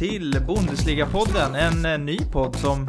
till 0.00 0.40
Bundesliga-podden, 0.46 1.54
en 1.54 1.84
eh, 1.84 1.98
ny 1.98 2.18
podd 2.32 2.56
som 2.56 2.88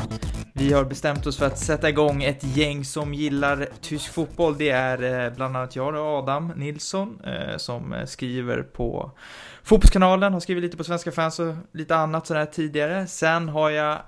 vi 0.54 0.74
har 0.74 0.86
bestämt 0.86 1.28
oss 1.28 1.38
för 1.38 1.46
att 1.46 1.58
sätta 1.60 1.90
igång 1.90 2.24
ett 2.24 2.58
gäng 2.58 2.86
som 2.86 3.14
gillar 3.14 3.70
tysk 3.82 4.14
fotboll. 4.14 4.58
Det 4.58 4.70
är 4.70 5.26
eh, 5.26 5.34
bland 5.34 5.58
annat 5.58 5.76
jag 5.76 5.96
och 5.96 6.02
Adam 6.02 6.54
Nilsson 6.56 7.22
eh, 7.26 7.58
som 7.58 8.04
skriver 8.06 8.64
på 8.64 9.12
Fotbollskanalen, 9.64 10.34
har 10.34 10.40
skrivit 10.40 10.64
lite 10.64 10.78
på 10.78 10.84
Svenska 10.84 11.12
fans 11.12 11.40
och 11.40 11.54
lite 11.72 11.96
annat 11.96 12.28
sådär 12.28 12.46
tidigare. 12.46 13.08
Sen 13.08 13.50
har 13.50 13.70
jag 13.70 14.00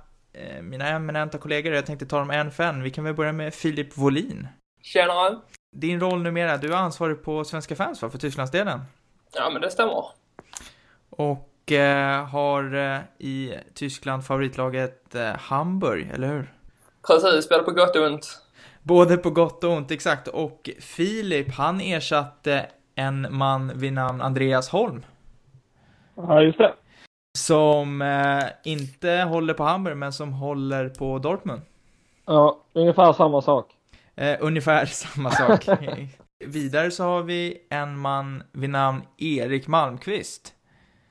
mina 0.62 0.88
eminenta 0.88 1.38
kollegor, 1.38 1.74
jag 1.74 1.85
tänkte 1.85 2.05
ta 2.05 2.20
dem 2.20 2.30
en 2.30 2.52
för 2.52 2.63
en. 2.63 2.84
Vi 2.84 2.91
kan 2.91 3.04
väl 3.04 3.13
börja 3.13 3.32
med 3.32 3.54
Filip 3.54 3.98
Wåhlin. 3.98 4.48
Tjenare! 4.82 5.38
Din 5.76 5.99
roll 5.99 6.22
numera, 6.22 6.58
du 6.58 6.74
är 6.74 6.77
ansvarig 6.77 7.24
på 7.24 7.44
Svenska 7.44 7.76
fans 7.76 8.02
va, 8.02 8.10
för 8.10 8.18
Tysklandsdelen? 8.18 8.80
Ja, 9.34 9.49
men 9.49 9.62
det 9.62 9.72
stämmer. 9.72 10.05
Och 11.10 11.52
eh, 11.72 12.26
har 12.26 12.76
eh, 12.76 12.99
i 13.17 13.53
Tyskland 13.73 14.26
favoritlaget 14.26 15.16
eh, 15.16 15.34
Hamburg, 15.35 16.12
eller 16.13 16.27
hur? 16.27 16.54
Precis, 17.08 17.45
spelar 17.45 17.63
på 17.63 17.71
gott 17.71 17.95
och 17.95 18.05
ont. 18.05 18.40
Både 18.84 19.18
på 19.18 19.29
gott 19.29 19.63
och 19.63 19.71
ont, 19.71 19.91
exakt. 19.91 20.27
Och 20.27 20.70
Filip, 20.79 21.54
han 21.54 21.82
ersatte 21.82 22.65
en 22.96 23.27
man 23.29 23.71
vid 23.76 23.93
namn 23.93 24.21
Andreas 24.21 24.70
Holm. 24.70 25.05
Ja, 26.15 26.41
just 26.41 26.57
det. 26.57 26.73
Som 27.38 28.01
eh, 28.01 28.43
inte 28.63 29.10
håller 29.12 29.54
på 29.54 29.63
Hamburg, 29.63 29.98
men 29.98 30.13
som 30.13 30.34
håller 30.34 30.90
på 30.90 31.20
Dortmund. 31.20 31.62
Ja, 32.26 32.60
ungefär 32.73 33.13
samma 33.13 33.41
sak. 33.41 33.71
Eh, 34.16 34.38
ungefär 34.40 34.85
samma 34.85 35.32
sak. 35.32 35.66
Vidare 36.45 36.91
så 36.91 37.04
har 37.04 37.21
vi 37.21 37.57
en 37.70 37.98
man 37.98 38.43
vid 38.51 38.70
namn 38.70 39.01
Erik 39.18 39.68
Malmqvist. 39.68 40.54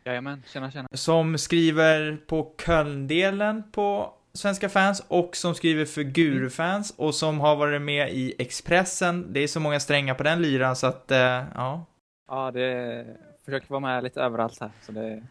Jajamän, 0.05 0.43
tjena 0.53 0.71
tjena. 0.71 0.89
Som 0.93 1.39
skriver 1.39 2.19
på 2.27 2.55
Köln-delen 2.67 3.63
på 3.73 4.15
Svenska 4.35 4.69
fans 4.69 5.05
och 5.09 5.37
som 5.37 5.55
skriver 5.55 5.85
för 5.85 6.03
Guru-fans 6.03 6.95
och 6.97 7.15
som 7.15 7.41
har 7.41 7.57
varit 7.57 7.83
med 7.83 8.13
i 8.13 8.35
Expressen. 8.39 9.33
Det 9.33 9.41
är 9.41 9.47
så 9.47 9.61
många 9.61 9.81
strängar 9.81 10.15
på 10.15 10.23
den 10.23 10.43
lyran 10.43 10.77
så 10.77 10.87
att, 10.87 11.11
eh, 11.11 11.19
ja. 11.55 11.87
Ja, 12.29 12.51
det 12.51 13.07
försöker 13.45 13.69
vara 13.69 13.81
med 13.81 14.05
lite 14.05 14.21
överallt 14.21 14.61
här. 14.61 14.71
Så 14.87 14.93
det... 14.93 15.23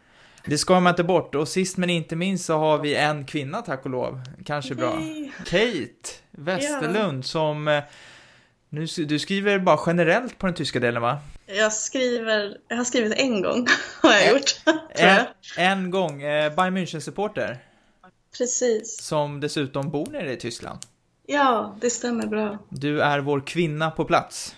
det 0.46 0.58
ska 0.58 0.80
man 0.80 0.90
inte 0.90 1.04
bort. 1.04 1.34
Och 1.34 1.48
sist 1.48 1.76
men 1.76 1.90
inte 1.90 2.16
minst 2.16 2.44
så 2.44 2.58
har 2.58 2.78
vi 2.78 2.94
en 2.94 3.24
kvinna, 3.24 3.62
tack 3.62 3.84
och 3.84 3.90
lov. 3.90 4.20
Kanske 4.44 4.74
bra. 4.74 4.98
Kate 5.38 6.10
Westerlund 6.30 7.18
ja. 7.18 7.22
som 7.22 7.68
eh, 7.68 7.82
nu, 8.68 8.86
du 8.86 9.18
skriver 9.18 9.58
bara 9.58 9.78
generellt 9.86 10.38
på 10.38 10.46
den 10.46 10.54
tyska 10.54 10.80
delen 10.80 11.02
va? 11.02 11.18
Jag 11.56 11.72
skriver, 11.72 12.58
jag 12.68 12.76
har 12.76 12.84
skrivit 12.84 13.12
en 13.16 13.42
gång, 13.42 13.66
har 14.02 14.12
jag 14.12 14.30
gjort. 14.32 14.60
en, 14.90 15.26
en 15.56 15.90
gång, 15.90 16.22
eh, 16.22 16.54
Bayern 16.54 16.76
München-supporter. 16.76 17.56
Precis. 18.38 19.00
Som 19.02 19.40
dessutom 19.40 19.90
bor 19.90 20.06
nere 20.06 20.32
i 20.32 20.36
Tyskland. 20.36 20.78
Ja, 21.26 21.76
det 21.80 21.90
stämmer 21.90 22.26
bra. 22.26 22.58
Du 22.68 23.02
är 23.02 23.18
vår 23.18 23.40
kvinna 23.40 23.90
på 23.90 24.04
plats. 24.04 24.56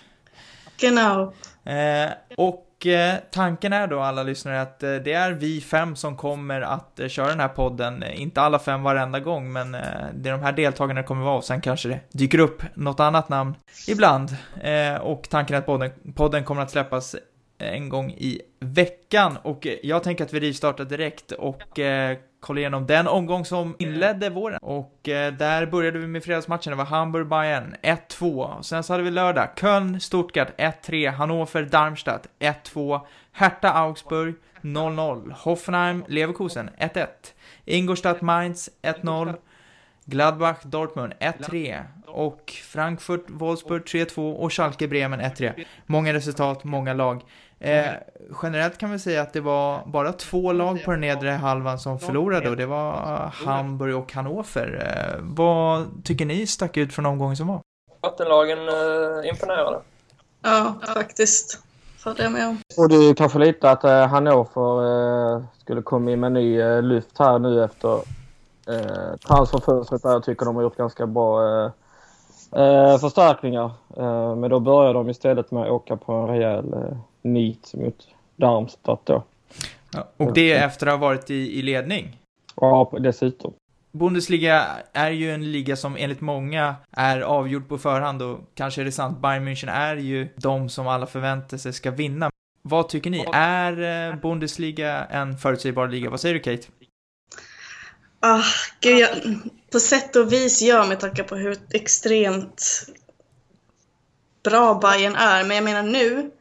Genau. 0.77 1.33
Eh, 1.63 2.11
och 2.37 2.64
Eh, 2.87 3.15
tanken 3.31 3.73
är 3.73 3.87
då 3.87 3.99
alla 3.99 4.23
lyssnare 4.23 4.61
att 4.61 4.83
eh, 4.83 4.95
det 4.95 5.13
är 5.13 5.31
vi 5.31 5.61
fem 5.61 5.95
som 5.95 6.17
kommer 6.17 6.61
att 6.61 6.99
eh, 6.99 7.07
köra 7.07 7.27
den 7.27 7.39
här 7.39 7.47
podden. 7.47 8.03
Eh, 8.03 8.21
inte 8.21 8.41
alla 8.41 8.59
fem 8.59 8.83
varenda 8.83 9.19
gång, 9.19 9.53
men 9.53 9.75
eh, 9.75 9.81
det 10.13 10.29
är 10.29 10.33
de 10.33 10.41
här 10.41 10.51
deltagarna 10.51 11.01
det 11.01 11.07
kommer 11.07 11.25
vara 11.25 11.37
och 11.37 11.43
sen 11.43 11.61
kanske 11.61 11.89
det 11.89 11.99
dyker 12.11 12.39
upp 12.39 12.63
något 12.73 12.99
annat 12.99 13.29
namn 13.29 13.55
ibland. 13.87 14.35
Eh, 14.63 14.95
och 14.95 15.27
tanken 15.29 15.55
är 15.55 15.59
att 15.59 15.65
podden, 15.65 15.91
podden 16.15 16.43
kommer 16.43 16.61
att 16.61 16.71
släppas 16.71 17.15
en 17.57 17.89
gång 17.89 18.11
i 18.11 18.41
veckan. 18.59 19.37
Och 19.43 19.67
jag 19.83 20.03
tänker 20.03 20.23
att 20.23 20.33
vi 20.33 20.39
rivstartar 20.39 20.85
direkt 20.85 21.31
och 21.31 21.79
eh, 21.79 22.17
kollar 22.39 22.59
igenom 22.59 22.85
den 22.85 23.07
omgång 23.07 23.45
som 23.45 23.75
inledde 23.79 24.29
våren. 24.29 24.59
Och 24.61 25.09
eh, 25.09 25.33
där 25.33 25.65
började 25.65 25.99
vi 25.99 26.07
med 26.07 26.23
fredagsmatchen, 26.23 26.71
det 26.71 26.77
var 26.77 26.85
Hamburg-Bayern 26.85 27.75
1-2. 27.81 28.61
Sen 28.61 28.83
så 28.83 28.93
hade 28.93 29.03
vi 29.03 29.11
lördag, 29.11 29.49
Köln, 29.59 29.99
Stuttgart 29.99 30.59
1-3, 30.59 31.11
Hannover, 31.11 31.63
Darmstadt 31.63 32.27
1-2, 32.39 33.01
Hertha, 33.31 33.69
Augsburg 33.69 34.35
0-0, 34.61 35.31
Hoffenheim, 35.31 36.03
Leverkusen 36.07 36.69
1-1, 36.79 37.07
Ingolstadt, 37.65 38.21
Mainz 38.21 38.69
1-0, 38.81 39.35
Gladbach, 40.05 40.57
Dortmund 40.63 41.13
1-3 41.19 41.83
och 42.07 42.51
Frankfurt, 42.63 43.23
Wolfsburg 43.27 43.83
3-2 43.83 44.33
och 44.33 44.53
Schalke, 44.53 44.87
Bremen 44.87 45.21
1-3. 45.21 45.65
Många 45.85 46.13
resultat, 46.13 46.63
många 46.63 46.93
lag. 46.93 47.21
Eh, 47.59 47.85
generellt 48.43 48.77
kan 48.77 48.91
vi 48.91 48.99
säga 48.99 49.21
att 49.21 49.33
det 49.33 49.41
var 49.41 49.81
bara 49.85 50.13
två 50.13 50.51
lag 50.51 50.83
på 50.85 50.91
den 50.91 51.01
nedre 51.01 51.29
halvan 51.29 51.79
som 51.79 51.99
förlorade 51.99 52.49
och 52.49 52.57
det 52.57 52.65
var 52.65 52.93
Hamburg 53.45 53.95
och 53.95 54.13
Hannover. 54.13 54.85
Eh, 54.87 55.19
vad 55.21 56.03
tycker 56.03 56.25
ni 56.25 56.47
stack 56.47 56.77
ut 56.77 56.93
från 56.93 57.05
omgången 57.05 57.37
som 57.37 57.47
var? 57.47 57.61
Vattenlagen 58.01 58.59
eh, 58.59 59.29
imponerade. 59.29 59.79
Ja, 60.43 60.75
faktiskt. 60.93 61.59
Håller 62.05 62.23
jag 62.23 62.31
med 62.31 62.47
om. 62.47 62.57
Och 62.77 62.89
det 62.89 62.95
är 62.95 63.13
kanske 63.13 63.39
lite 63.39 63.71
att 63.71 63.83
eh, 63.83 64.07
Hannover 64.07 65.35
eh, 65.35 65.43
skulle 65.57 65.81
komma 65.81 66.11
in 66.11 66.19
med 66.19 66.31
ny 66.31 66.61
eh, 66.61 66.81
lyft 66.81 67.19
här 67.19 67.39
nu 67.39 67.63
efter 67.63 67.93
eh, 68.67 69.15
transferfönstret 69.27 70.03
där 70.03 70.09
jag 70.09 70.23
tycker 70.23 70.45
de 70.45 70.55
har 70.55 70.63
gjort 70.63 70.77
ganska 70.77 71.07
bra 71.07 71.43
eh, 71.43 71.71
eh, 72.61 72.97
förstärkningar. 72.97 73.71
Eh, 73.97 74.35
men 74.35 74.49
då 74.49 74.59
börjar 74.59 74.93
de 74.93 75.09
istället 75.09 75.51
med 75.51 75.63
att 75.63 75.69
åka 75.69 75.97
på 75.97 76.13
en 76.13 76.27
rejäl 76.27 76.73
eh, 76.73 76.97
nit 77.25 77.73
mot 77.73 78.07
Darmstadt 78.35 79.05
då. 79.05 79.23
Ja, 79.91 80.07
och 80.17 80.33
det 80.33 80.51
efter 80.51 80.87
att 80.87 80.93
ha 80.93 80.97
varit 80.97 81.29
i, 81.29 81.59
i 81.59 81.61
ledning? 81.61 82.19
Ja, 82.55 82.93
dessutom. 82.99 83.53
Bundesliga 83.91 84.65
är 84.93 85.11
ju 85.11 85.31
en 85.31 85.51
liga 85.51 85.75
som 85.75 85.95
enligt 85.97 86.21
många 86.21 86.75
är 86.91 87.21
avgjord 87.21 87.67
på 87.67 87.77
förhand 87.77 88.21
och 88.21 88.39
kanske 88.53 88.81
är 88.81 88.85
det 88.85 88.91
sant, 88.91 89.19
Bayern 89.19 89.47
München 89.47 89.71
är 89.71 89.95
ju 89.95 90.27
de 90.35 90.69
som 90.69 90.87
alla 90.87 91.05
förväntar 91.05 91.57
sig 91.57 91.73
ska 91.73 91.91
vinna. 91.91 92.29
Vad 92.61 92.89
tycker 92.89 93.09
ni? 93.09 93.25
Är 93.33 94.09
eh, 94.09 94.15
Bundesliga 94.15 95.05
en 95.05 95.37
förutsägbar 95.37 95.87
liga? 95.87 96.09
Vad 96.09 96.19
säger 96.19 96.33
du 96.33 96.39
Kate? 96.39 96.67
Ah, 98.19 98.43
gud, 98.79 98.97
jag, 98.97 99.09
på 99.71 99.79
sätt 99.79 100.15
och 100.15 100.33
vis 100.33 100.61
ja, 100.61 100.85
med 100.85 100.99
tanke 100.99 101.23
på 101.23 101.35
hur 101.35 101.57
extremt 101.69 102.85
bra 104.43 104.79
Bayern 104.81 105.15
är. 105.15 105.43
Men 105.43 105.55
jag 105.55 105.63
menar 105.63 105.83
nu, 105.83 106.31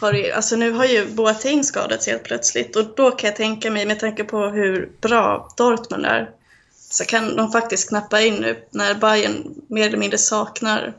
har, 0.00 0.30
alltså 0.34 0.56
nu 0.56 0.72
har 0.72 0.84
ju 0.84 1.06
Boateng 1.06 1.64
skadats 1.64 2.06
helt 2.06 2.22
plötsligt 2.22 2.76
och 2.76 2.84
då 2.96 3.10
kan 3.10 3.28
jag 3.28 3.36
tänka 3.36 3.70
mig, 3.70 3.86
med 3.86 4.00
tanke 4.00 4.24
på 4.24 4.46
hur 4.46 4.90
bra 5.00 5.48
Dortmund 5.56 6.06
är, 6.06 6.30
så 6.90 7.04
kan 7.04 7.36
de 7.36 7.52
faktiskt 7.52 7.88
knappa 7.88 8.20
in 8.20 8.34
nu 8.34 8.56
när 8.70 8.94
Bayern 8.94 9.54
mer 9.68 9.86
eller 9.86 9.98
mindre 9.98 10.18
saknar 10.18 10.94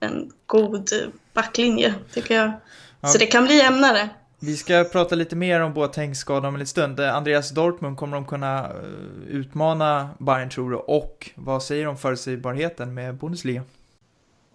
en 0.00 0.32
god 0.46 0.90
backlinje, 1.32 1.94
tycker 2.12 2.34
jag. 2.34 2.52
Ja. 3.00 3.08
Så 3.08 3.18
det 3.18 3.26
kan 3.26 3.44
bli 3.44 3.56
jämnare. 3.56 4.08
Vi 4.38 4.56
ska 4.56 4.84
prata 4.92 5.14
lite 5.14 5.36
mer 5.36 5.60
om 5.60 5.74
Boatengs 5.74 6.18
skada 6.18 6.48
om 6.48 6.54
en 6.54 6.58
liten 6.58 6.66
stund. 6.66 7.00
Andreas 7.00 7.50
Dortmund, 7.50 7.96
kommer 7.96 8.16
de 8.16 8.24
kunna 8.24 8.58
eh, 8.58 9.28
utmana 9.28 10.10
Bayern 10.18 10.50
tror 10.50 10.70
du? 10.70 10.76
Och 10.76 11.30
vad 11.34 11.62
säger 11.62 11.84
de 11.84 11.90
om 11.90 11.96
förutsägbarheten 11.96 12.94
med 12.94 13.14
Bundesliga? 13.14 13.62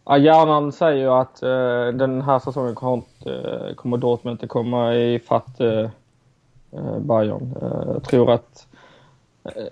Ja, 0.06 0.18
hjärnan 0.18 0.72
säger 0.72 1.02
ju 1.02 1.12
att 1.12 1.44
uh, 1.44 1.98
den 1.98 2.22
här 2.22 2.40
säsongen 2.40 2.76
kommer, 2.76 3.04
uh, 3.28 3.74
kommer 3.76 3.98
Dortmund 3.98 4.34
inte 4.34 4.48
komma 4.48 4.96
i 4.96 5.20
fatt 5.20 5.62
uh, 5.62 5.90
Bayern. 7.00 7.56
jag 7.94 8.04
tror 8.04 8.32
att 8.32 8.68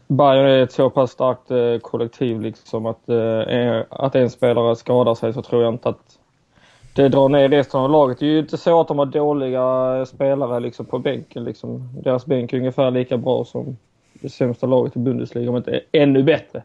Bayern 0.08 0.46
är 0.46 0.64
ett 0.64 0.72
så 0.72 0.90
pass 0.90 1.12
starkt 1.12 1.84
kollektiv 1.84 2.42
liksom 2.42 2.86
att, 2.86 3.10
att 3.90 4.16
en 4.16 4.30
spelare 4.30 4.76
skadar 4.76 5.16
sig 5.16 5.34
så 5.34 5.42
tror 5.42 5.64
jag 5.64 5.74
inte 5.74 5.90
att 5.90 6.20
det 6.96 7.10
drar 7.10 7.30
ner 7.30 7.50
resten 7.50 7.80
av 7.80 7.90
laget. 7.90 8.20
Det 8.20 8.26
är 8.26 8.30
ju 8.30 8.40
inte 8.40 8.58
så 8.58 8.82
att 8.82 8.88
de 8.88 9.00
har 9.00 9.06
dåliga 9.06 10.06
spelare 10.06 10.60
liksom 10.60 10.86
på 10.86 11.00
bänken. 11.00 11.44
Liksom. 11.44 11.90
Deras 12.04 12.26
bänk 12.26 12.54
är 12.54 12.58
ungefär 12.58 12.92
lika 12.92 13.18
bra 13.18 13.46
som 13.46 13.78
det 14.14 14.30
sämsta 14.30 14.68
laget 14.68 14.96
i 14.96 15.00
Bundesliga, 15.00 15.50
om 15.50 15.58
inte 15.58 15.82
ännu 15.92 16.24
bättre. 16.24 16.64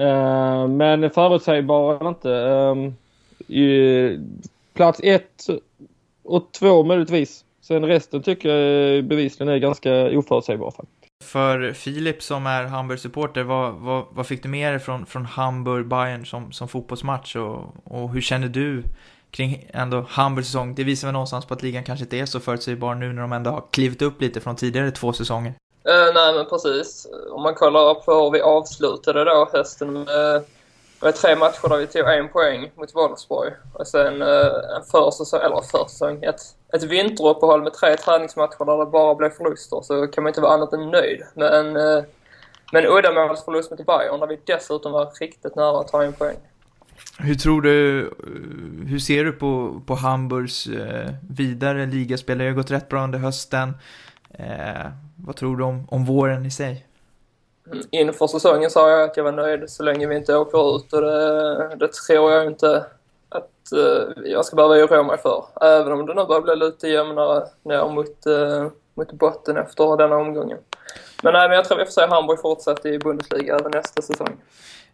Uh, 0.00 0.68
men 0.68 1.10
förutsägbar 1.10 1.96
eller 1.96 2.08
inte. 2.08 2.28
Uh, 3.48 4.20
plats 4.74 5.00
ett 5.02 5.46
och 6.24 6.52
två 6.52 6.84
möjligtvis. 6.84 7.44
Sen 7.60 7.84
resten 7.84 8.22
tycker 8.22 8.48
jag 8.48 9.04
bevisligen 9.04 9.52
är 9.52 9.58
ganska 9.58 10.18
oförutsägbar 10.18 10.70
faktiskt. 10.70 10.96
För 11.24 11.72
Filip 11.72 12.22
som 12.22 12.46
är 12.46 12.64
Hamburg-supporter, 12.64 13.42
vad, 13.42 13.74
vad, 13.74 14.04
vad, 14.10 14.26
fick 14.26 14.42
du 14.42 14.48
med 14.48 14.72
dig 14.72 14.80
från, 14.80 15.06
från 15.06 15.26
Hamburg-Bayern 15.26 16.24
som, 16.24 16.52
som 16.52 16.68
fotbollsmatch 16.68 17.36
och, 17.36 17.74
och 17.84 18.12
hur 18.12 18.20
känner 18.20 18.48
du 18.48 18.82
kring 19.30 19.66
ändå 19.70 20.06
Hamburgs 20.08 20.46
säsong? 20.46 20.74
Det 20.74 20.84
visar 20.84 21.08
väl 21.08 21.12
någonstans 21.12 21.44
på 21.44 21.54
att 21.54 21.62
ligan 21.62 21.84
kanske 21.84 22.04
inte 22.04 22.18
är 22.18 22.26
så 22.26 22.40
förutsägbar 22.40 22.94
nu 22.94 23.12
när 23.12 23.22
de 23.22 23.32
ändå 23.32 23.50
har 23.50 23.64
klivit 23.70 24.02
upp 24.02 24.20
lite 24.20 24.40
från 24.40 24.56
tidigare 24.56 24.90
två 24.90 25.12
säsonger. 25.12 25.52
Uh, 25.88 26.14
nej 26.14 26.34
men 26.34 26.46
precis. 26.46 27.06
Om 27.30 27.42
man 27.42 27.54
kollar 27.54 27.94
på 27.94 28.14
hur 28.14 28.30
vi 28.30 28.40
avslutade 28.40 29.24
då 29.24 29.48
hösten 29.52 29.92
med 29.92 30.44
var 31.00 31.12
tre 31.12 31.36
matcher 31.36 31.68
där 31.68 31.76
vi 31.76 31.86
tog 31.86 32.08
en 32.08 32.28
poäng 32.28 32.70
mot 32.74 32.94
Wolfsburg 32.94 33.52
och 33.72 33.86
sen 33.86 34.22
uh, 34.22 34.76
en 34.76 34.82
försäsong, 34.90 35.40
eller 35.40 35.60
försäsong, 35.62 36.22
ett, 36.22 36.40
ett 36.72 36.82
vinteruppehåll 36.82 37.62
med 37.62 37.72
tre 37.72 37.96
träningsmatcher 37.96 38.64
där 38.64 38.78
det 38.78 38.90
bara 38.90 39.14
blev 39.14 39.30
förluster 39.30 39.80
så 39.82 40.06
kan 40.06 40.24
man 40.24 40.30
inte 40.30 40.40
vara 40.40 40.54
annat 40.54 40.72
än 40.72 40.90
nöjd. 40.90 41.22
Men, 41.34 41.76
eh, 41.76 42.04
men 42.72 42.86
uddamålsförlust 42.86 43.70
mot 43.70 43.86
Bayern 43.86 44.20
där 44.20 44.26
vi 44.26 44.38
dessutom 44.44 44.92
var 44.92 45.10
riktigt 45.20 45.56
nära 45.56 45.80
att 45.80 45.88
ta 45.88 46.02
en 46.02 46.12
poäng. 46.12 46.36
Hur 47.18 47.34
tror 47.34 47.62
du, 47.62 48.10
hur 48.86 48.98
ser 48.98 49.24
du 49.24 49.32
på, 49.32 49.82
på 49.86 49.94
Hamburgs 49.94 50.66
eh, 50.66 51.10
vidare 51.30 51.86
ligaspel? 51.86 52.38
Det 52.38 52.44
har 52.44 52.52
gått 52.52 52.70
rätt 52.70 52.88
bra 52.88 53.04
under 53.04 53.18
hösten. 53.18 53.72
Eh, 54.38 54.86
vad 55.16 55.36
tror 55.36 55.56
du 55.56 55.64
om, 55.64 55.86
om 55.90 56.04
våren 56.04 56.46
i 56.46 56.50
sig? 56.50 56.86
Inför 57.90 58.26
säsongen 58.26 58.70
sa 58.70 58.90
jag 58.90 59.02
att 59.02 59.16
jag 59.16 59.24
var 59.24 59.32
nöjd 59.32 59.70
så 59.70 59.82
länge 59.82 60.06
vi 60.06 60.16
inte 60.16 60.36
åker 60.36 60.76
ut 60.76 60.92
och 60.92 61.02
det, 61.02 61.76
det 61.76 61.92
tror 61.92 62.32
jag 62.32 62.46
inte 62.46 62.86
att 63.28 63.72
uh, 63.76 64.24
jag 64.24 64.44
ska 64.44 64.56
behöva 64.56 64.74
oroa 64.74 65.02
mig 65.02 65.18
för. 65.18 65.44
Även 65.60 65.92
om 65.92 66.06
det 66.06 66.14
nu 66.14 66.24
börjar 66.24 66.42
bli 66.42 66.56
lite 66.56 66.88
jämnare 66.88 67.46
ner 67.62 67.88
mot, 67.88 68.26
uh, 68.26 68.70
mot 68.94 69.12
botten 69.12 69.56
efter 69.56 69.96
denna 69.96 70.16
omgången. 70.16 70.58
Men 71.22 71.32
nej, 71.32 71.48
men 71.48 71.56
jag 71.56 71.64
tror 71.64 71.78
vi 71.78 71.84
får 71.84 71.92
se 71.92 72.06
Hamburg 72.06 72.40
fortsätta 72.40 72.88
i 72.88 72.98
Bundesliga 72.98 73.56
även 73.56 73.70
nästa 73.70 74.02
säsong. 74.02 74.36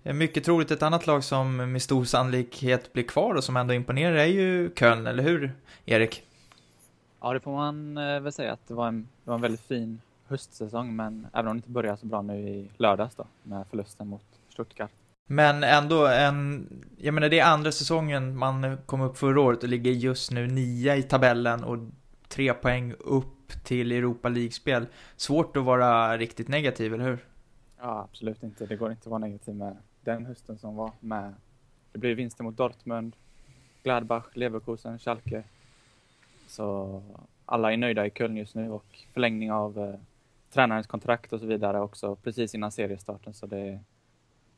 Mycket 0.03 0.45
troligt 0.45 0.71
ett 0.71 0.83
annat 0.83 1.07
lag 1.07 1.25
som 1.25 1.73
med 1.73 1.83
stor 1.83 2.05
sannolikhet 2.05 2.93
blir 2.93 3.05
kvar 3.05 3.35
och 3.35 3.45
som 3.45 3.57
ändå 3.57 3.75
imponerar 3.75 4.17
är 4.17 4.27
ju 4.27 4.71
Köln, 4.75 5.07
eller 5.07 5.23
hur 5.23 5.53
Erik? 5.87 6.23
Ja, 7.23 7.33
det 7.33 7.41
får 7.41 7.53
man 7.53 7.97
eh, 7.97 8.21
väl 8.21 8.33
säga 8.33 8.53
att 8.53 8.69
det 8.69 8.75
var 8.75 8.89
en, 8.89 9.09
det 9.25 9.31
var 9.31 9.35
en 9.35 9.41
väldigt 9.41 9.61
fin 9.61 10.01
höstsäsong, 10.27 10.97
men 10.97 11.27
även 11.33 11.51
om 11.51 11.57
det 11.57 11.59
inte 11.59 11.71
började 11.71 11.97
så 11.97 12.07
bra 12.07 12.23
nu 12.23 12.39
i 12.49 12.71
lördags 12.77 13.15
då, 13.15 13.27
med 13.43 13.67
förlusten 13.71 14.09
mot 14.09 14.25
Stuttgart. 14.49 14.91
Men 15.27 15.65
ändå 15.65 16.07
en, 16.07 16.69
jag 16.99 17.15
menar 17.15 17.29
det 17.29 17.39
är 17.39 17.53
andra 17.53 17.73
säsongen 17.73 18.37
man 18.37 18.79
kom 18.87 19.01
upp 19.01 19.19
förra 19.19 19.41
året 19.41 19.63
och 19.63 19.69
ligger 19.69 19.91
just 19.91 20.31
nu 20.31 20.47
nia 20.47 20.97
i 20.97 21.03
tabellen 21.03 21.65
och 21.65 21.79
tre 22.29 22.55
poäng 22.55 22.95
upp 22.99 23.65
till 23.65 23.93
Europa 23.93 24.29
League-spel. 24.29 24.87
Svårt 25.17 25.57
att 25.57 25.65
vara 25.65 26.19
riktigt 26.19 26.49
negativ, 26.49 26.95
eller 26.95 27.05
hur? 27.05 27.19
Ja, 27.79 28.09
absolut 28.11 28.43
inte. 28.43 28.67
Det 28.67 28.77
går 28.77 28.91
inte 28.91 29.01
att 29.01 29.11
vara 29.11 29.19
negativ 29.19 29.55
med 29.55 29.77
den 30.01 30.27
hösten 30.27 30.59
som 30.59 30.77
var 30.77 30.93
med. 31.01 31.35
Det 31.93 31.99
blev 31.99 32.17
vinster 32.17 32.45
mot 32.45 32.57
Dortmund, 32.57 33.17
Gladbach, 33.83 34.27
Leverkusen, 34.35 34.99
Schalke. 34.99 35.45
Så 36.53 37.03
alla 37.47 37.73
är 37.73 37.77
nöjda 37.77 38.07
i 38.07 38.11
Köln 38.11 38.37
just 38.37 38.55
nu 38.55 38.71
och 38.71 38.85
förlängning 39.15 39.53
av 39.53 39.79
eh, 39.79 39.95
tränarens 40.53 40.87
kontrakt 40.87 41.33
och 41.33 41.41
så 41.41 41.47
vidare 41.47 41.81
också 41.81 42.17
precis 42.17 42.55
innan 42.55 42.73
seriestarten. 42.73 43.35
Så 43.35 43.47
det 43.47 43.59
är 43.59 43.81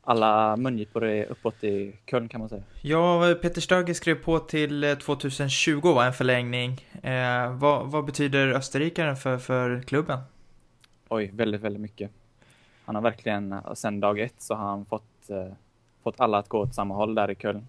alla 0.01 0.57
mungipor 0.57 1.05
är 1.05 1.25
uppåt 1.25 1.63
i 1.63 1.95
Köln 2.05 2.29
kan 2.29 2.39
man 2.39 2.49
säga. 2.49 2.63
Ja, 2.81 3.35
Peter 3.41 3.61
Stöger 3.61 3.93
skrev 3.93 4.15
på 4.15 4.39
till 4.39 4.97
2020 4.97 5.87
eh, 5.87 5.95
var 5.95 6.05
en 6.05 6.13
förlängning. 6.13 6.85
Eh, 7.03 7.53
vad, 7.57 7.87
vad, 7.87 8.05
betyder 8.05 8.47
österrikaren 8.47 9.15
för, 9.15 9.37
för 9.37 9.81
klubben? 9.81 10.19
Oj, 11.09 11.31
väldigt, 11.33 11.61
väldigt 11.61 11.81
mycket. 11.81 12.11
Han 12.85 12.95
har 12.95 13.01
verkligen, 13.01 13.55
sen 13.73 13.99
dag 13.99 14.19
ett 14.19 14.41
så 14.41 14.55
har 14.55 14.65
han 14.65 14.85
fått, 14.85 15.29
eh, 15.29 15.53
fått 16.03 16.19
alla 16.19 16.37
att 16.37 16.49
gå 16.49 16.59
åt 16.59 16.75
samma 16.75 16.95
håll 16.95 17.15
där 17.15 17.31
i 17.31 17.35
Köln. 17.35 17.67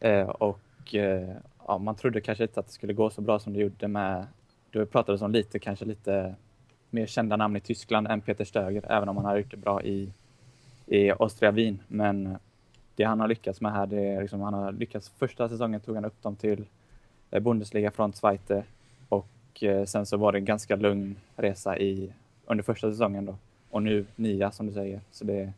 Eh, 0.00 0.28
och 0.28 0.94
eh, 0.94 1.36
ja, 1.70 1.78
man 1.78 1.94
trodde 1.94 2.20
kanske 2.20 2.44
inte 2.44 2.60
att 2.60 2.66
det 2.66 2.72
skulle 2.72 2.92
gå 2.92 3.10
så 3.10 3.20
bra 3.20 3.38
som 3.38 3.52
det 3.52 3.60
gjorde 3.60 3.88
med, 3.88 4.26
du 4.70 4.86
pratade 4.86 5.24
om 5.24 5.32
lite, 5.32 5.58
kanske 5.58 5.84
lite 5.84 6.34
mer 6.90 7.06
kända 7.06 7.36
namn 7.36 7.56
i 7.56 7.60
Tyskland 7.60 8.06
än 8.06 8.20
Peter 8.20 8.44
Stöger, 8.44 8.84
även 8.88 9.08
om 9.08 9.16
han 9.16 9.26
har 9.26 9.36
gjort 9.36 9.50
det 9.50 9.56
bra 9.56 9.82
i, 9.82 10.12
i 10.86 11.10
Austria 11.10 11.50
Wien. 11.50 11.82
Men 11.88 12.38
det 12.96 13.04
han 13.04 13.20
har 13.20 13.28
lyckats 13.28 13.60
med 13.60 13.72
här, 13.72 13.86
det 13.86 14.00
är 14.00 14.20
liksom, 14.20 14.40
han 14.40 14.54
har 14.54 14.72
lyckats, 14.72 15.08
första 15.08 15.48
säsongen 15.48 15.80
tog 15.80 15.94
han 15.94 16.04
upp 16.04 16.22
dem 16.22 16.36
till 16.36 16.64
eh, 17.30 17.40
Bundesliga 17.40 17.90
från 17.90 18.12
Zweite 18.12 18.64
och 19.08 19.62
eh, 19.62 19.84
sen 19.84 20.06
så 20.06 20.16
var 20.16 20.32
det 20.32 20.38
en 20.38 20.44
ganska 20.44 20.76
lugn 20.76 21.16
resa 21.36 21.78
i, 21.78 22.12
under 22.46 22.64
första 22.64 22.90
säsongen 22.90 23.26
då. 23.26 23.36
Och 23.70 23.82
nu 23.82 24.06
nia 24.16 24.50
som 24.50 24.66
du 24.66 24.72
säger, 24.72 25.00
så 25.10 25.24
det 25.24 25.40
är 25.40 25.52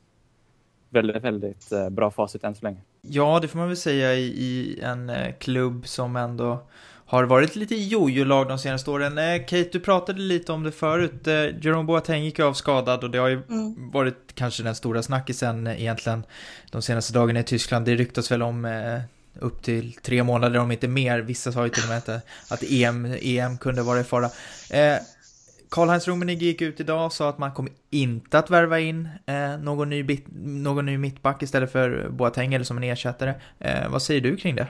väldigt, 0.91 1.25
väldigt 1.25 1.73
eh, 1.73 1.91
bra 1.91 2.11
facit 2.11 2.45
än 2.45 2.55
så 2.55 2.65
länge. 2.65 2.81
Ja, 3.09 3.39
det 3.43 3.49
får 3.49 3.59
man 3.59 3.69
väl 3.69 3.77
säga 3.77 4.15
i, 4.15 4.25
i 4.25 4.81
en 4.83 5.13
klubb 5.39 5.87
som 5.87 6.17
ändå 6.17 6.67
har 7.13 7.25
varit 7.25 7.57
lite 7.57 7.75
jojo-lag 7.75 8.49
de 8.49 8.59
senaste 8.59 8.91
åren. 8.91 9.19
Eh, 9.19 9.39
Kate, 9.39 9.69
du 9.73 9.81
pratade 9.81 10.21
lite 10.21 10.53
om 10.53 10.63
det 10.63 10.73
förut. 10.73 11.27
Eh, 11.27 11.35
Jerome 11.35 11.85
Boateng 11.85 12.25
gick 12.25 12.41
av 12.41 12.53
skadad 12.53 13.05
och 13.05 13.11
det 13.11 13.19
har 13.19 13.29
ju 13.29 13.43
mm. 13.49 13.91
varit 13.91 14.35
kanske 14.35 14.63
den 14.63 14.75
stora 14.75 15.03
snackisen 15.03 15.67
eh, 15.67 15.81
egentligen 15.81 16.25
de 16.71 16.83
senaste 16.83 17.13
dagarna 17.13 17.41
i 17.41 17.45
Tyskland. 17.45 17.87
Det 17.87 17.95
ryktas 17.95 18.31
väl 18.31 18.43
om 18.43 18.89
upp 19.41 19.63
till 19.63 19.93
tre 19.93 20.23
månader 20.23 20.59
om 20.59 20.73
inte 20.73 20.89
mer. 20.89 21.19
Vissa 21.19 21.53
sa 21.53 21.65
ju 21.65 21.71
till 21.71 21.83
och 21.83 21.89
med 21.89 21.99
att, 21.99 22.09
att 22.49 22.63
EM, 22.71 23.17
EM 23.21 23.59
kunde 23.59 23.83
vara 23.83 24.01
i 24.01 24.05
fara. 24.05 24.31
Karl-Heinz 25.73 26.09
Rummenigge 26.09 26.45
gick 26.45 26.61
ut 26.61 26.81
idag 26.81 27.07
och 27.07 27.13
sa 27.13 27.29
att 27.29 27.39
man 27.39 27.53
kommer 27.53 27.73
inte 27.91 28.39
att 28.39 28.51
värva 28.51 28.81
in 28.81 29.09
eh, 29.27 29.59
någon, 29.59 29.91
ny 29.91 30.03
bit, 30.03 30.25
någon 30.45 30.87
ny 30.87 30.99
mittback 30.99 31.43
istället 31.43 31.73
för 31.73 32.09
Boateng 32.11 32.55
eller 32.55 32.65
som 32.65 32.77
en 32.77 32.83
ersättare. 32.83 33.35
Eh, 33.61 33.89
vad 33.89 34.03
säger 34.03 34.21
du 34.21 34.37
kring 34.37 34.57
det? 34.57 34.69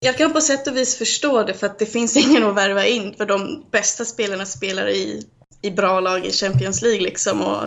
Jag 0.00 0.18
kan 0.18 0.32
på 0.32 0.40
sätt 0.40 0.66
och 0.66 0.76
vis 0.76 0.98
förstå 0.98 1.42
det 1.42 1.54
för 1.54 1.66
att 1.66 1.78
det 1.78 1.86
finns 1.86 2.16
ingen 2.28 2.44
att 2.44 2.56
värva 2.56 2.86
in 2.86 3.14
för 3.14 3.26
de 3.26 3.64
bästa 3.70 4.04
spelarna 4.04 4.46
spelar 4.46 4.88
i, 4.88 5.26
i 5.62 5.70
bra 5.70 6.00
lag 6.00 6.26
i 6.26 6.32
Champions 6.32 6.82
League 6.82 7.00
liksom 7.00 7.42
och 7.42 7.62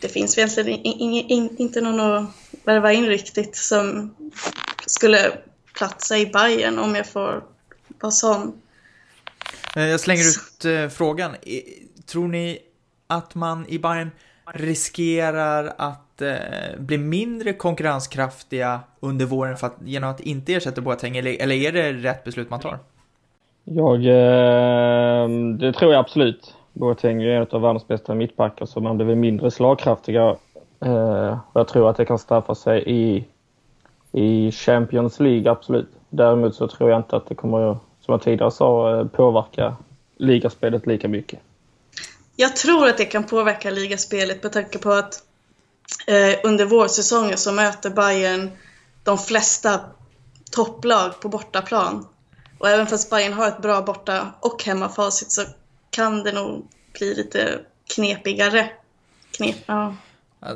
det 0.00 0.08
finns 0.08 0.38
egentligen 0.38 0.68
in, 0.68 1.00
in, 1.00 1.26
in, 1.28 1.56
inte 1.58 1.80
någon 1.80 2.00
att 2.00 2.30
värva 2.64 2.92
in 2.92 3.06
riktigt 3.06 3.56
som 3.56 4.14
skulle 4.86 5.32
platsa 5.74 6.18
i 6.18 6.26
Bayern 6.26 6.78
om 6.78 6.94
jag 6.94 7.06
får 7.06 7.44
vara 8.00 8.12
sån. 8.12 8.60
Eh, 9.76 9.86
jag 9.86 10.00
slänger 10.00 10.24
ut 10.28 10.64
eh, 10.64 10.88
frågan. 10.88 11.36
Tror 12.12 12.28
ni 12.28 12.58
att 13.06 13.34
man 13.34 13.66
i 13.68 13.78
Bayern 13.78 14.10
riskerar 14.54 15.72
att 15.78 16.22
eh, 16.22 16.36
bli 16.78 16.98
mindre 16.98 17.52
konkurrenskraftiga 17.52 18.80
under 19.00 19.26
våren 19.26 19.56
för 19.56 19.66
att, 19.66 19.76
genom 19.84 20.10
att 20.10 20.20
inte 20.20 20.54
ersätta 20.54 20.80
Boateng, 20.80 21.16
eller, 21.16 21.42
eller 21.42 21.54
är 21.54 21.72
det 21.72 21.92
rätt 21.92 22.24
beslut 22.24 22.50
man 22.50 22.60
tar? 22.60 22.78
Jag, 23.64 23.94
eh, 23.94 25.28
det 25.58 25.72
tror 25.72 25.92
jag 25.92 26.00
absolut. 26.00 26.54
Boateng 26.72 27.22
är 27.22 27.28
en 27.28 27.46
av 27.50 27.60
världens 27.60 27.88
bästa 27.88 28.14
mittbackar 28.14 28.66
så 28.66 28.80
man 28.80 28.96
blir 28.96 29.06
väl 29.06 29.16
mindre 29.16 29.50
slagkraftiga. 29.50 30.36
Eh, 30.80 31.38
jag 31.52 31.68
tror 31.68 31.90
att 31.90 31.96
det 31.96 32.04
kan 32.04 32.18
straffa 32.18 32.54
sig 32.54 32.82
i, 32.86 33.24
i 34.12 34.52
Champions 34.52 35.20
League, 35.20 35.50
absolut. 35.50 35.88
Däremot 36.10 36.54
så 36.54 36.68
tror 36.68 36.90
jag 36.90 36.98
inte 36.98 37.16
att 37.16 37.26
det 37.26 37.34
kommer, 37.34 37.76
som 38.00 38.12
jag 38.12 38.22
tidigare 38.22 38.50
sa, 38.50 39.00
eh, 39.00 39.06
påverka 39.06 39.76
ligaspelet 40.16 40.86
lika 40.86 41.08
mycket. 41.08 41.40
Jag 42.40 42.56
tror 42.56 42.88
att 42.88 42.96
det 42.98 43.04
kan 43.04 43.24
påverka 43.24 43.70
ligaspelet 43.70 44.42
med 44.42 44.52
tanke 44.52 44.78
på 44.78 44.92
att 44.92 45.22
eh, 46.06 46.38
under 46.44 46.64
vårsäsongen 46.64 47.38
så 47.38 47.52
möter 47.52 47.90
Bayern 47.90 48.50
de 49.04 49.18
flesta 49.18 49.80
topplag 50.50 51.20
på 51.20 51.28
bortaplan. 51.28 52.06
Och 52.58 52.68
även 52.68 52.86
fast 52.86 53.10
Bayern 53.10 53.32
har 53.32 53.48
ett 53.48 53.62
bra 53.62 53.82
borta 53.82 54.34
och 54.40 54.64
hemmafacit 54.64 55.32
så 55.32 55.42
kan 55.90 56.22
det 56.22 56.32
nog 56.32 56.66
bli 56.98 57.14
lite 57.14 57.60
knepigare. 57.94 58.70
Knep, 59.36 59.56
ja. 59.66 59.94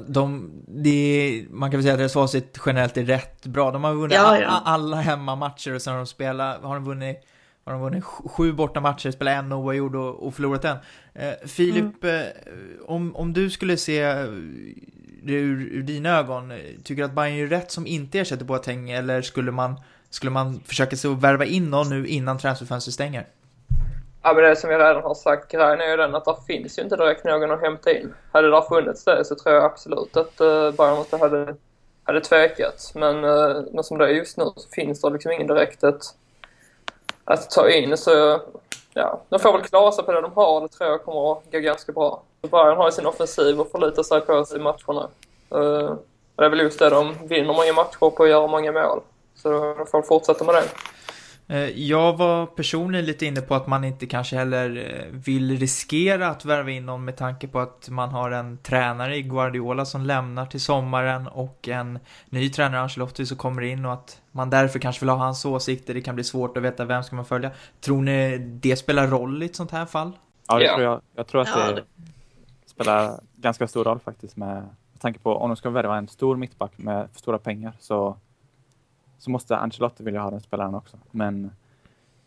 De, 0.07 0.51
det, 0.67 1.47
man 1.51 1.71
kan 1.71 1.79
väl 1.79 1.85
säga 1.85 1.95
att 1.95 1.99
deras 1.99 2.12
facit 2.12 2.59
generellt 2.67 2.97
är 2.97 3.05
rätt 3.05 3.47
bra. 3.47 3.71
De 3.71 3.85
har 3.85 3.95
vunnit 3.95 4.17
ja, 4.17 4.39
ja. 4.39 4.62
alla 4.65 4.97
hemmamatcher 4.97 5.75
och 5.75 5.83
sen 5.83 5.93
har 5.93 5.99
de 5.99 6.07
spelat, 6.07 6.62
har 6.62 6.75
de 6.75 6.85
vunnit 6.85 7.25
har 7.64 7.73
de 7.73 7.83
vunnit 7.83 8.04
sju 8.04 8.52
borta 8.52 8.81
matcher, 8.81 9.11
spelat 9.11 9.45
en 9.45 9.52
oavgjord 9.52 9.97
och, 9.97 10.26
och 10.26 10.35
förlorat 10.35 10.64
en. 10.64 10.76
Eh, 11.14 11.47
Filip, 11.47 12.04
mm. 12.04 12.21
eh, 12.21 12.33
om, 12.87 13.16
om 13.16 13.33
du 13.33 13.50
skulle 13.50 13.76
se 13.76 14.02
det 15.23 15.33
ur, 15.33 15.69
ur 15.73 15.83
dina 15.83 16.19
ögon, 16.19 16.52
tycker 16.85 17.02
du 17.02 17.09
att 17.09 17.14
Bayern 17.14 17.37
gör 17.37 17.47
rätt 17.47 17.71
som 17.71 17.87
inte 17.87 18.19
ersätter 18.19 18.45
Boateng 18.45 18.90
eller 18.90 19.23
skulle 19.23 19.50
man, 19.50 19.75
skulle 20.11 20.31
man 20.31 20.61
försöka 20.61 20.97
se 20.97 21.09
att 21.09 21.21
värva 21.21 21.45
in 21.45 21.71
någon 21.71 21.88
nu 21.88 22.07
innan 22.07 22.38
transferfönstret 22.38 22.95
stänger? 22.95 23.26
Ja, 24.23 24.33
men 24.33 24.45
det 24.45 24.57
som 24.57 24.71
jag 24.71 24.81
redan 24.81 25.02
har 25.02 25.14
sagt, 25.14 25.52
grejen 25.52 25.81
är 25.81 25.90
ju 25.90 25.97
den 25.97 26.14
att 26.14 26.25
det 26.25 26.37
finns 26.47 26.78
ju 26.78 26.83
inte 26.83 26.97
direkt 26.97 27.25
någon 27.25 27.50
att 27.50 27.61
hämta 27.61 27.90
in. 27.90 28.14
Hade 28.33 28.50
det 28.50 28.62
funnits 28.69 29.04
det 29.04 29.25
så 29.25 29.35
tror 29.35 29.54
jag 29.54 29.64
absolut 29.64 30.16
att 30.16 30.40
uh, 30.40 30.71
Bayern 30.71 30.99
inte 30.99 31.16
hade, 31.16 31.57
hade 32.04 32.21
tvekat. 32.21 32.92
Men, 32.95 33.25
uh, 33.25 33.62
men 33.73 33.85
som 33.85 33.99
det 33.99 34.04
är 34.04 34.09
just 34.09 34.37
nu 34.37 34.45
så 34.45 34.69
finns 34.73 35.00
det 35.00 35.11
liksom 35.11 35.33
ingen 35.33 35.47
direkt 35.47 35.83
ett 35.83 36.02
att 37.25 37.50
ta 37.50 37.71
in. 37.71 37.97
Så 37.97 38.41
ja, 38.95 39.21
de 39.29 39.41
får 39.41 39.52
väl 39.52 39.62
klara 39.62 39.93
sig 39.93 40.05
på 40.05 40.12
det 40.12 40.21
de 40.21 40.33
har. 40.33 40.61
Det 40.61 40.69
tror 40.69 40.91
jag 40.91 41.05
kommer 41.05 41.33
att 41.33 41.52
gå 41.52 41.59
ganska 41.59 41.93
bra. 41.93 42.23
Bayern 42.43 42.76
har 42.76 42.87
ju 42.87 42.93
sin 42.93 43.07
offensiv 43.07 43.61
och 43.61 43.71
förlitar 43.71 44.02
sig 44.02 44.21
på 44.21 44.45
sig 44.45 44.59
i 44.59 44.62
matcherna. 44.62 45.09
Uh, 45.55 45.95
det 46.37 46.45
är 46.45 46.49
väl 46.49 46.61
just 46.61 46.79
det, 46.79 46.91
de 46.91 47.14
vinner 47.29 47.55
många 47.55 47.73
matcher 47.73 48.11
på 48.11 48.23
att 48.23 48.29
göra 48.29 48.47
många 48.47 48.73
mål. 48.73 49.00
Så 49.35 49.75
de 49.79 49.87
får 49.87 50.02
fortsätta 50.02 50.45
med 50.45 50.55
det. 50.55 50.64
Eh, 51.49 51.59
jag 51.81 52.17
var 52.17 52.47
personligen 52.47 53.05
lite 53.07 53.27
inne 53.27 53.41
på 53.41 53.55
att 53.55 53.67
man 53.67 53.85
inte 53.85 54.07
kanske 54.07 54.37
heller 54.37 54.77
eh, 54.77 55.07
vill 55.13 55.59
riskera 55.59 56.29
att 56.29 56.45
värva 56.45 56.71
in 56.71 56.87
någon 56.87 57.05
med 57.05 57.17
tanke 57.17 57.49
på 57.49 57.61
att 57.61 57.89
man 57.89 58.09
har 58.09 58.31
en 58.31 58.59
tränare 58.59 59.17
i 59.17 59.23
Guardiola 59.23 59.85
som 59.85 60.03
lämnar 60.03 60.47
till 60.47 60.61
sommaren 60.61 61.29
och 61.29 61.69
en 61.69 61.99
ny 62.31 62.49
tränare, 62.51 62.81
Ancelotti, 62.81 63.27
som 63.27 63.37
kommer 63.37 63.63
in 63.63 63.85
och 63.87 63.93
att 63.93 64.21
man 64.33 64.51
därför 64.51 64.79
kanske 64.79 65.01
vill 65.01 65.09
ha 65.09 65.17
hans 65.17 65.45
åsikter. 65.45 65.95
Det 65.95 66.01
kan 66.01 66.15
bli 66.15 66.25
svårt 66.25 66.57
att 66.57 66.63
veta 66.63 66.85
vem 66.85 67.03
ska 67.03 67.17
man 67.17 67.25
följa. 67.25 67.51
Tror 67.81 68.03
ni 68.03 68.39
det 68.39 68.77
spelar 68.77 69.07
roll 69.07 69.43
i 69.43 69.47
ett 69.47 69.57
sånt 69.57 69.71
här 69.71 69.87
fall? 69.87 70.13
Ja, 70.49 70.59
det 70.59 70.69
tror 70.69 70.83
jag. 70.83 71.01
Jag 71.17 71.27
tror 71.27 71.41
att 71.41 71.49
det- 71.77 71.85
spelar 72.67 73.21
ganska 73.37 73.69
stor 73.69 73.85
roll 73.85 73.99
faktiskt 74.01 74.37
med, 74.37 74.55
med 74.93 75.01
tanke 75.01 75.19
på 75.21 75.37
om 75.37 75.51
de 75.51 75.57
ska 75.57 75.71
värva 75.71 75.97
en 75.97 76.09
stor 76.09 76.37
mittback 76.37 76.73
med 76.77 77.09
för 77.13 77.19
stora 77.19 77.39
pengar 77.39 77.73
så, 77.81 78.17
så 79.23 79.31
måste 79.31 79.57
Ancelotti 79.57 80.02
vilja 80.05 80.21
ha 80.21 80.31
den 80.31 80.41
spelaren 80.41 80.75
också. 80.75 80.97
Men 81.11 81.50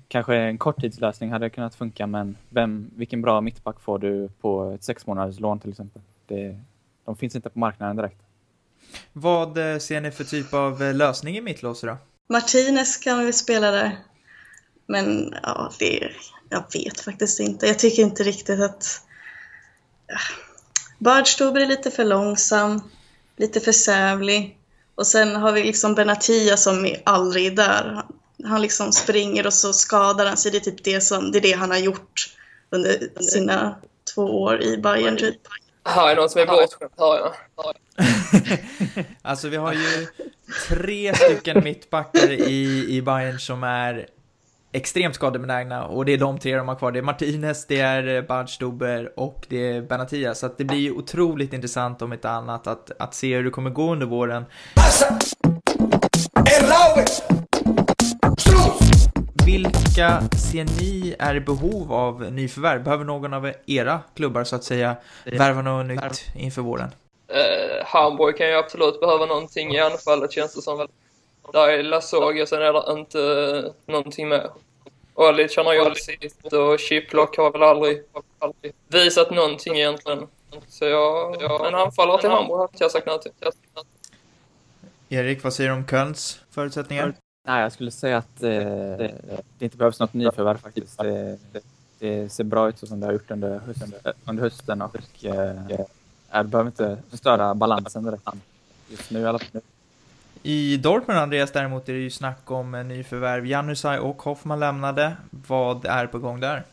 kanske 0.07 0.35
en 0.35 0.57
korttidslösning 0.57 1.31
hade 1.31 1.49
kunnat 1.49 1.75
funka 1.75 2.07
men 2.07 2.37
vem, 2.49 2.91
vilken 2.95 3.21
bra 3.21 3.41
mittback 3.41 3.79
får 3.79 3.99
du 3.99 4.29
på 4.41 4.71
ett 4.71 4.83
sex 4.83 5.07
månaders 5.07 5.39
lån 5.39 5.59
till 5.59 5.69
exempel? 5.69 6.01
Det, 6.27 6.59
de 7.05 7.15
finns 7.15 7.35
inte 7.35 7.49
på 7.49 7.59
marknaden 7.59 7.95
direkt. 7.95 8.21
Vad 9.13 9.57
eh, 9.57 9.77
ser 9.77 10.01
ni 10.01 10.11
för 10.11 10.23
typ 10.23 10.53
av 10.53 10.83
eh, 10.83 10.93
lösning 10.93 11.37
i 11.37 11.41
mittlåset 11.41 11.89
då? 11.89 11.97
Martinez 12.33 12.97
kan 12.97 13.25
vi 13.25 13.33
spela 13.33 13.71
där. 13.71 13.97
Men 14.85 15.35
ja, 15.43 15.71
det, 15.79 16.11
jag 16.49 16.63
vet 16.73 16.99
faktiskt 16.99 17.39
inte. 17.39 17.67
Jag 17.67 17.79
tycker 17.79 18.03
inte 18.03 18.23
riktigt 18.23 18.59
att... 18.59 19.01
Bardstuber 20.97 21.61
är 21.61 21.65
lite 21.65 21.91
för 21.91 22.05
långsam, 22.05 22.81
lite 23.37 23.59
för 23.59 23.71
sävlig. 23.71 24.57
Och 24.95 25.07
sen 25.07 25.35
har 25.35 25.51
vi 25.51 25.63
liksom 25.63 25.95
Benatia 25.95 26.57
som 26.57 26.85
är 26.85 27.01
aldrig 27.05 27.55
där. 27.55 28.03
Han- 28.43 28.61
liksom 28.61 28.91
springer 28.91 29.47
och 29.47 29.53
så 29.53 29.73
skadar 29.73 30.25
han 30.25 30.37
sig. 30.37 30.51
Det 30.51 30.57
är 30.57 30.71
typ 30.71 30.83
det 30.83 31.01
som, 31.01 31.31
det 31.31 31.37
är 31.39 31.41
det 31.41 31.51
han 31.51 31.71
har 31.71 31.77
gjort 31.77 32.29
under 32.69 33.21
sina 33.23 33.75
två 34.15 34.21
år 34.41 34.61
i 34.61 34.77
Bayern 34.77 35.17
typ. 35.17 35.37
Här 35.83 36.09
är 36.11 36.15
någon 36.15 36.29
som 36.29 36.41
är 36.41 36.45
bortskämd, 36.45 36.91
hör 36.97 37.17
jag. 37.17 37.33
Alltså 39.21 39.47
vi 39.49 39.57
har 39.57 39.73
ju 39.73 40.07
tre 40.69 41.15
stycken 41.15 41.63
mittbackar 41.63 42.31
i, 42.31 42.85
i 42.89 43.01
Bayern 43.01 43.39
som 43.39 43.63
är 43.63 44.07
extremt 44.75 45.15
skadebenägna 45.15 45.85
och 45.85 46.05
det 46.05 46.13
är 46.13 46.17
de 46.17 46.39
tre 46.39 46.55
de 46.55 46.67
har 46.67 46.75
kvar. 46.75 46.91
Det 46.91 46.99
är 46.99 47.03
Martinez, 47.03 47.65
det 47.67 47.79
är 47.79 48.21
Badstuber 48.21 49.19
och 49.19 49.45
det 49.49 49.71
är 49.71 49.81
Benatia. 49.81 50.35
Så 50.35 50.45
att 50.45 50.57
det 50.57 50.63
blir 50.63 50.79
ju 50.79 50.91
otroligt 50.91 51.53
intressant 51.53 52.01
om 52.01 52.13
inte 52.13 52.29
annat 52.29 52.67
att, 52.67 52.91
att 52.99 53.13
se 53.13 53.35
hur 53.35 53.43
det 53.43 53.49
kommer 53.49 53.69
gå 53.69 53.91
under 53.91 54.05
våren. 54.05 54.45
Vilka 59.45 60.21
ser 60.51 60.81
ni 60.81 61.15
är 61.19 61.35
i 61.35 61.39
behov 61.39 61.93
av 61.93 62.31
nyförvärv? 62.31 62.83
Behöver 62.83 63.03
någon 63.03 63.33
av 63.33 63.51
era 63.65 63.99
klubbar 64.15 64.43
så 64.43 64.55
att 64.55 64.63
säga 64.63 64.95
värva 65.25 65.61
något 65.61 65.85
nytt 65.85 66.25
inför 66.35 66.61
våren? 66.61 66.89
Eh, 67.27 67.85
Hamburg 67.85 68.37
kan 68.37 68.47
ju 68.47 68.55
absolut 68.55 68.99
behöva 68.99 69.25
någonting 69.25 69.71
i 69.71 69.79
anfallet 69.79 70.31
känns 70.31 70.55
det 70.55 70.61
som. 70.61 70.87
Där 71.53 71.69
är 71.69 71.83
Lasogga, 71.83 72.45
sen 72.45 72.61
är 72.61 72.73
det 72.73 72.99
inte 72.99 73.19
eh, 73.19 73.93
någonting 73.93 74.29
mer. 74.29 74.49
Olic 75.15 75.57
har 75.57 75.73
gjort 75.73 75.97
sitt 75.97 76.53
och 76.53 76.79
Chiplock 76.79 77.37
har 77.37 77.51
väl 77.51 77.63
aldrig, 77.63 78.03
aldrig 78.39 78.73
visat 78.87 79.31
någonting 79.31 79.75
egentligen. 79.75 80.27
Så 80.67 80.85
jag, 80.85 81.41
jag 81.41 81.67
en 81.67 81.75
anfallare 81.75 82.21
till 82.21 82.29
Hamburg 82.29 82.59
hade 82.59 82.71
jag 82.79 82.91
sagt 82.91 83.05
nej 83.07 83.19
till. 83.19 83.31
Erik, 85.09 85.43
vad 85.43 85.53
säger 85.53 85.69
du 85.69 85.75
om 85.75 85.87
Kölns 85.87 86.39
förutsättningar? 86.51 87.13
Nej, 87.47 87.61
jag 87.61 87.71
skulle 87.71 87.91
säga 87.91 88.17
att 88.17 88.43
eh, 88.43 88.49
det, 88.49 89.13
det 89.57 89.65
inte 89.65 89.77
behövs 89.77 89.99
något 89.99 90.13
nyförvärv 90.13 90.57
faktiskt. 90.57 90.97
Det, 90.97 91.37
det, 91.51 91.63
det 91.99 92.29
ser 92.29 92.43
bra 92.43 92.69
ut 92.69 92.79
så 92.79 92.87
som 92.87 92.99
det 92.99 93.05
har 93.05 93.13
gjort 93.13 93.31
under 93.31 93.59
hösten, 93.59 93.93
under 94.25 94.43
hösten 94.43 94.81
och 94.81 94.95
eh, 95.25 95.55
det 95.67 96.43
behöver 96.43 96.65
inte 96.65 96.97
förstöra 97.09 97.55
balansen 97.55 98.03
direkt. 98.03 98.27
Just 98.89 99.11
nu 99.11 99.19
i 99.19 99.25
alla 99.25 99.39
fall. 99.39 99.61
I 100.47 100.77
Dortmund, 100.77 101.19
Andreas, 101.19 101.51
däremot 101.51 101.89
är 101.89 101.93
det 101.93 101.99
ju 101.99 102.09
snack 102.09 102.51
om 102.51 102.75
en 102.75 102.87
nyförvärv. 102.87 103.45
Janusaj 103.45 103.99
och 103.99 104.21
Hoffman 104.21 104.59
lämnade. 104.59 105.11
Vad 105.47 105.85
är 105.85 106.07
på 106.07 106.19
gång 106.19 106.39
där? 106.39 106.63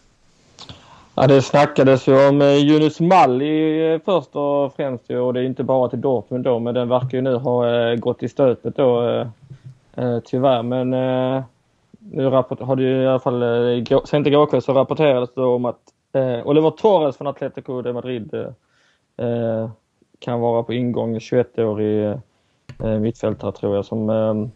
Ja, 1.14 1.26
det 1.26 1.42
snackades 1.42 2.06
ju 2.08 2.28
om 2.28 2.42
eh, 2.42 2.48
Yunus 2.48 3.00
Malli 3.00 3.92
eh, 3.92 4.00
först 4.04 4.36
och 4.36 4.76
främst 4.76 5.10
och 5.10 5.34
det 5.34 5.40
är 5.40 5.44
inte 5.44 5.64
bara 5.64 5.88
till 5.88 6.00
Dortmund 6.00 6.44
då 6.44 6.58
men 6.58 6.74
den 6.74 6.88
verkar 6.88 7.18
ju 7.18 7.20
nu 7.20 7.34
ha 7.34 7.90
eh, 7.90 7.96
gått 7.96 8.22
i 8.22 8.28
stöpet 8.28 8.76
då 8.76 9.26
tyvärr. 10.24 10.62
Men 10.62 10.90
nu 11.98 12.24
har 12.24 12.76
det 12.76 12.82
ju 12.82 13.02
i 13.02 13.06
alla 13.06 13.20
fall 13.20 13.44
sent 14.04 14.26
igår 14.26 14.46
kväll 14.46 14.62
så 14.62 14.72
rapporterades 14.72 15.34
det 15.34 15.42
om 15.42 15.64
att 15.64 15.80
Oliver 16.44 16.70
Torres 16.70 17.16
från 17.16 17.26
Atletico 17.26 17.82
de 17.82 17.92
Madrid 17.92 18.54
kan 20.18 20.40
vara 20.40 20.62
på 20.62 20.72
ingång 20.72 21.18
21-årig 21.18 22.18
eh, 22.82 22.98
mittfältare 22.98 23.52
tror 23.52 23.76
jag 23.76 23.84
som 23.84 24.10
eh, 24.10 24.48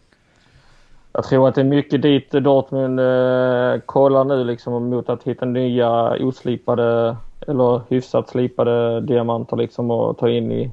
jag 1.13 1.23
tror 1.23 1.47
att 1.47 1.55
det 1.55 1.61
är 1.61 1.65
mycket 1.65 2.01
dit 2.01 2.31
Dortmund 2.31 2.99
eh, 2.99 3.81
kollar 3.85 4.23
nu 4.23 4.43
liksom 4.43 4.89
mot 4.89 5.09
att 5.09 5.23
hitta 5.23 5.45
nya 5.45 6.15
oslipade 6.19 7.17
eller 7.47 7.81
hyfsat 7.89 8.29
slipade 8.29 9.01
diamanter 9.01 9.57
liksom 9.57 9.91
och 9.91 10.17
ta 10.17 10.29
in 10.29 10.51
i 10.51 10.71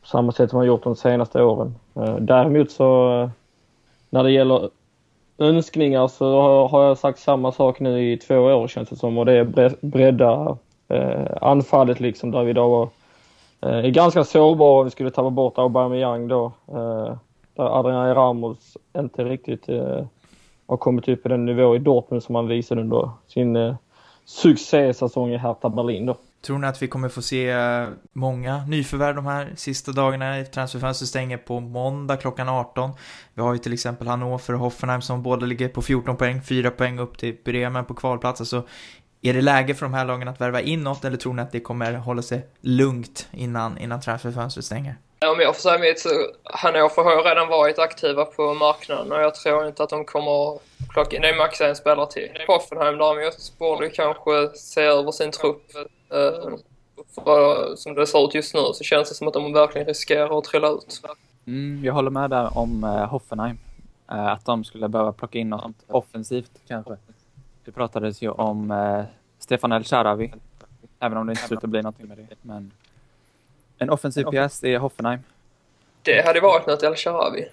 på 0.00 0.06
samma 0.06 0.32
sätt 0.32 0.50
som 0.50 0.56
man 0.56 0.66
gjort 0.66 0.84
de 0.84 0.96
senaste 0.96 1.42
åren. 1.42 1.74
Eh, 1.94 2.16
däremot 2.16 2.70
så 2.70 3.20
eh, 3.20 3.30
när 4.10 4.24
det 4.24 4.30
gäller 4.30 4.70
önskningar 5.38 6.08
så 6.08 6.66
har, 6.68 6.84
jag 6.84 6.98
sagt 6.98 7.18
samma 7.18 7.52
sak 7.52 7.80
nu 7.80 8.12
i 8.12 8.16
två 8.16 8.36
år 8.36 8.68
känns 8.68 8.88
det 8.88 8.96
som 8.96 9.18
och 9.18 9.26
det 9.26 9.32
är 9.32 9.76
bredda 9.86 10.56
eh, 10.88 11.26
anfallet 11.40 12.00
liksom 12.00 12.30
där 12.30 12.42
vi 12.42 12.50
idag 12.50 12.90
Eh, 13.62 13.68
är 13.68 13.90
ganska 13.90 14.24
sårbar 14.24 14.78
om 14.78 14.84
vi 14.84 14.90
skulle 14.90 15.10
tappa 15.10 15.30
bort 15.30 15.58
Aubameyang 15.58 16.28
då. 16.28 16.52
Eh, 16.68 17.16
där 17.56 17.78
Adrian 17.78 18.14
Ramos 18.14 18.76
inte 18.98 19.24
riktigt 19.24 19.68
eh, 19.68 20.04
har 20.66 20.76
kommit 20.76 21.08
upp 21.08 21.26
i 21.26 21.28
den 21.28 21.44
nivå 21.44 21.76
i 21.76 21.78
Dortmund 21.78 22.22
som 22.22 22.34
han 22.34 22.48
visade 22.48 22.80
under 22.80 23.10
sin 23.26 23.56
eh, 23.56 23.74
succésäsong 24.24 25.30
i 25.30 25.36
Hertha 25.36 25.68
Berlin 25.68 26.06
då. 26.06 26.16
Tror 26.46 26.58
ni 26.58 26.66
att 26.66 26.82
vi 26.82 26.88
kommer 26.88 27.08
få 27.08 27.22
se 27.22 27.50
eh, 27.50 27.88
många 28.12 28.64
nyförvärv 28.66 29.14
de 29.14 29.26
här 29.26 29.52
sista 29.56 29.92
dagarna? 29.92 30.44
Transferfönstret 30.44 31.08
stänger 31.08 31.36
på 31.36 31.60
måndag 31.60 32.16
klockan 32.16 32.48
18. 32.48 32.90
Vi 33.34 33.42
har 33.42 33.52
ju 33.52 33.58
till 33.58 33.72
exempel 33.72 34.06
Hannover 34.08 34.54
och 34.54 34.60
Hoffenheim 34.60 35.02
som 35.02 35.22
båda 35.22 35.46
ligger 35.46 35.68
på 35.68 35.82
14 35.82 36.16
poäng, 36.16 36.42
4 36.42 36.70
poäng 36.70 36.98
upp 36.98 37.18
till 37.18 37.36
Bremen 37.44 37.84
på 37.84 37.94
kvalplats. 37.94 38.40
Alltså, 38.40 38.62
är 39.22 39.34
det 39.34 39.40
läge 39.40 39.74
för 39.74 39.86
de 39.86 39.94
här 39.94 40.04
lagen 40.04 40.28
att 40.28 40.40
värva 40.40 40.60
in 40.60 40.82
något 40.82 41.04
eller 41.04 41.16
tror 41.16 41.34
ni 41.34 41.42
att 41.42 41.52
det 41.52 41.60
kommer 41.60 41.92
hålla 41.92 42.22
sig 42.22 42.46
lugnt 42.60 43.28
innan, 43.32 43.78
innan 43.78 44.00
transferfönstret 44.00 44.64
stänger? 44.64 44.96
Om 45.26 45.40
jag 45.40 45.54
får 45.54 45.62
säga 45.62 45.78
mitt 45.78 46.00
så 46.00 46.08
Hannover 46.44 47.02
har 47.02 47.24
redan 47.24 47.48
varit 47.48 47.78
aktiva 47.78 48.24
på 48.24 48.54
marknaden 48.54 49.12
och 49.12 49.20
jag 49.20 49.34
tror 49.34 49.66
inte 49.66 49.82
att 49.82 49.90
de 49.90 50.04
kommer 50.04 50.54
att 50.54 50.62
plocka 50.92 51.16
in. 51.16 51.22
Det 51.22 51.28
är 51.28 51.38
max 51.38 51.60
en 51.60 51.76
spelare 51.76 52.10
till. 52.10 52.28
Hoffenheim 52.46 52.98
däremot 52.98 53.58
borde 53.58 53.88
kanske 53.88 54.50
se 54.54 54.80
över 54.80 55.12
sin 55.12 55.30
trupp. 55.30 55.62
Eh, 56.12 56.54
för 57.14 57.76
som 57.76 57.94
det 57.94 58.06
ser 58.06 58.24
ut 58.24 58.34
just 58.34 58.54
nu 58.54 58.60
så 58.74 58.84
känns 58.84 59.08
det 59.08 59.14
som 59.14 59.28
att 59.28 59.34
de 59.34 59.52
verkligen 59.52 59.86
riskerar 59.86 60.38
att 60.38 60.44
trilla 60.44 60.68
ut. 60.68 61.00
Mm, 61.46 61.84
jag 61.84 61.92
håller 61.92 62.10
med 62.10 62.30
där 62.30 62.58
om 62.58 62.84
eh, 62.84 63.06
Hoffenheim. 63.06 63.58
Eh, 64.10 64.26
att 64.26 64.44
de 64.44 64.64
skulle 64.64 64.88
behöva 64.88 65.12
plocka 65.12 65.38
in 65.38 65.50
något 65.50 65.76
offensivt 65.88 66.52
kanske. 66.68 66.96
Det 67.64 67.72
pratades 67.72 68.22
ju 68.22 68.30
om 68.30 68.70
eh, 68.70 69.04
Stefan 69.38 69.72
El 69.72 69.84
Sharawi. 69.84 70.34
Även 71.00 71.18
om 71.18 71.26
det 71.26 71.32
inte 71.32 71.42
slutar 71.42 71.68
bli 71.68 71.82
någonting 71.82 72.08
med 72.08 72.18
det. 72.18 72.36
Men 72.42 72.72
en 73.78 73.90
offensiv 73.90 74.24
pjäs 74.24 74.64
är 74.64 74.78
Hoffenheim. 74.78 75.20
Det 76.02 76.26
hade 76.26 76.40
varit 76.40 76.66
något 76.66 76.82
El 76.82 76.94
Sharawi. 76.96 77.48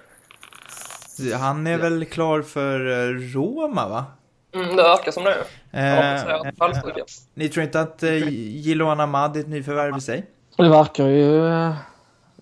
Han 1.39 1.67
är 1.67 1.77
väl 1.77 2.05
klar 2.05 2.41
för 2.41 3.09
eh, 3.09 3.13
Roma, 3.13 3.89
va? 3.89 4.05
Mm, 4.53 4.75
det 4.75 4.83
verkar 4.83 5.11
som 5.11 5.23
det. 5.23 5.37
Eh, 5.71 5.85
jag 6.27 6.47
att 6.47 6.59
halsdukar. 6.59 7.03
ni 7.33 7.49
tror 7.49 7.63
inte 7.63 7.81
att 7.81 8.03
eh, 8.03 8.29
Jiloan 8.29 8.99
Ahmad 8.99 9.35
är 9.35 9.39
ett 9.39 9.47
nyförvärv 9.47 9.97
i 9.97 10.01
sig? 10.01 10.25
Det 10.57 10.69
verkar 10.69 11.07
ju 11.07 11.47
eh, 11.47 11.73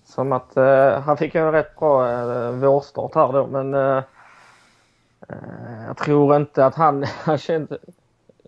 som 0.04 0.32
att 0.32 0.56
eh, 0.56 1.00
han 1.00 1.16
fick 1.16 1.34
en 1.34 1.52
rätt 1.52 1.76
bra 1.78 2.10
eh, 2.10 2.50
vårstart 2.50 3.14
här 3.14 3.32
då 3.32 3.46
men 3.46 3.74
eh, 3.74 3.80
eh, 3.80 4.02
Eh, 5.28 5.86
jag 5.86 5.96
tror 5.96 6.36
inte 6.36 6.66
att 6.66 6.74
han, 6.74 7.04
han 7.24 7.38
känns, 7.38 7.70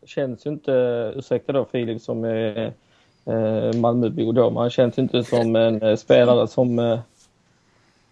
känns 0.05 0.47
ju 0.47 0.51
inte, 0.51 0.73
ursäkta 1.17 1.53
då 1.53 1.65
Filip 1.65 2.03
som 2.03 2.25
är 2.25 2.73
eh, 3.25 3.75
Malmöbo 3.75 4.33
då, 4.33 4.51
men 4.51 4.61
han 4.61 4.71
känns 4.71 4.99
inte 4.99 5.25
som 5.25 5.57
en 5.57 5.83
eh, 5.83 5.97
spelare 5.97 6.49
som 6.49 6.79
eh, 6.79 7.01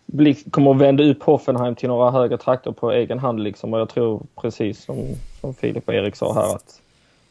bli, 0.06 0.34
kommer 0.34 0.70
att 0.70 0.80
vända 0.80 1.04
upp 1.04 1.22
Hoffenheim 1.22 1.75
till 1.75 1.88
några 1.88 2.10
högre 2.10 2.37
trakter 2.38 2.72
på 2.72 2.92
egen 2.92 3.18
hand 3.18 3.40
liksom 3.40 3.75
och 3.75 3.80
jag 3.80 3.88
tror 3.88 4.22
precis 4.40 4.84
som, 4.84 4.96
som 5.40 5.54
Filip 5.54 5.88
och 5.88 5.94
Erik 5.94 6.16
sa 6.16 6.34
här 6.34 6.54
att 6.54 6.82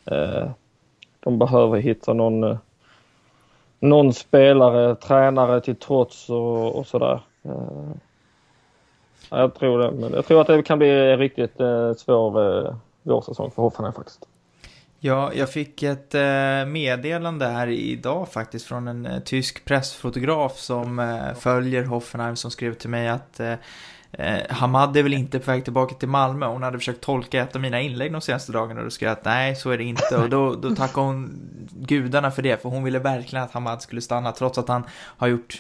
eh, 0.06 0.50
de 1.20 1.39
behöver 1.39 1.77
hitta 1.77 2.13
någon 2.13 2.44
eh, 2.44 2.58
någon 3.79 4.13
spelare, 4.13 4.96
tränare 4.96 5.62
till 5.62 5.75
trots 5.75 6.29
och, 6.29 6.75
och 6.75 6.88
sådär. 6.88 7.20
Eh, 7.44 7.91
Ja, 9.30 9.40
jag 9.40 9.56
tror 9.56 9.80
det. 9.80 9.92
Men 9.92 10.14
jag 10.14 10.26
tror 10.26 10.42
att 10.42 10.48
det 10.48 10.64
kan 10.64 10.80
bli 10.80 10.90
en 10.90 11.20
riktigt 11.20 11.60
eh, 11.60 11.94
svår 11.94 12.66
eh, 12.66 12.76
vårsäsong 13.04 13.52
för 13.52 13.62
Hoffenheim 13.62 13.94
faktiskt. 13.94 14.26
Ja, 15.00 15.32
jag 15.34 15.50
fick 15.50 15.84
ett 15.84 16.16
eh, 16.16 16.66
meddelande 16.68 17.46
här 17.46 17.68
idag 17.68 18.28
faktiskt 18.30 18.66
från 18.66 18.88
en 18.88 19.06
eh, 19.06 19.20
tysk 19.20 19.66
pressfotograf 19.66 20.58
som 20.58 21.00
eh, 21.00 21.34
följer 21.40 21.84
Hoffenheim 21.84 22.36
som 22.36 22.52
skrev 22.52 22.74
till 22.74 22.90
mig 22.90 23.08
att 23.08 23.40
eh, 23.40 23.54
eh, 24.12 24.42
Hamad 24.50 24.98
är 24.98 25.04
väl 25.04 25.14
inte 25.14 25.40
på 25.40 25.52
väg 25.52 25.64
tillbaka 25.64 25.96
till 25.96 26.08
Malmö. 26.08 26.46
Hon 26.46 26.64
hade 26.64 26.78
försökt 26.78 27.02
tolka 27.02 27.42
ett 27.42 27.56
av 27.56 27.62
mina 27.62 27.82
inlägg 27.82 28.12
de 28.12 28.22
senaste 28.22 28.52
dagarna 28.52 28.80
och 28.80 28.86
då 28.86 28.90
skrev 28.90 29.08
jag 29.10 29.18
att 29.18 29.26
nej, 29.26 29.56
så 29.56 29.70
är 29.70 29.78
det 29.78 29.84
inte. 29.84 30.18
Och 30.18 30.30
då, 30.30 30.56
då 30.56 30.76
tackade 30.76 31.08
hon 31.08 31.40
gudarna 31.72 32.32
för 32.32 32.42
det, 32.42 32.62
för 32.62 32.70
hon 32.70 32.84
ville 32.84 33.00
verkligen 33.00 33.46
att 33.46 33.52
Hamad 33.52 33.82
skulle 33.82 34.02
stanna 34.02 34.32
trots 34.32 34.58
att 34.58 34.68
han 34.68 34.84
har 34.92 35.28
gjort 35.28 35.58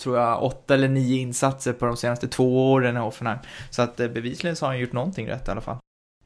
tror 0.00 0.18
jag, 0.18 0.42
åtta 0.42 0.74
eller 0.74 0.88
nio 0.88 1.20
insatser 1.20 1.72
på 1.72 1.86
de 1.86 1.96
senaste 1.96 2.28
två 2.28 2.72
åren 2.72 2.96
i 2.96 3.00
Hoffenheim. 3.00 3.38
Så 3.70 3.82
att 3.82 4.00
eh, 4.00 4.08
bevisligen 4.08 4.56
så 4.56 4.66
har 4.66 4.72
han 4.72 4.80
gjort 4.80 4.92
någonting 4.92 5.28
rätt 5.28 5.48
i 5.48 5.50
alla 5.50 5.60
fall. 5.60 5.76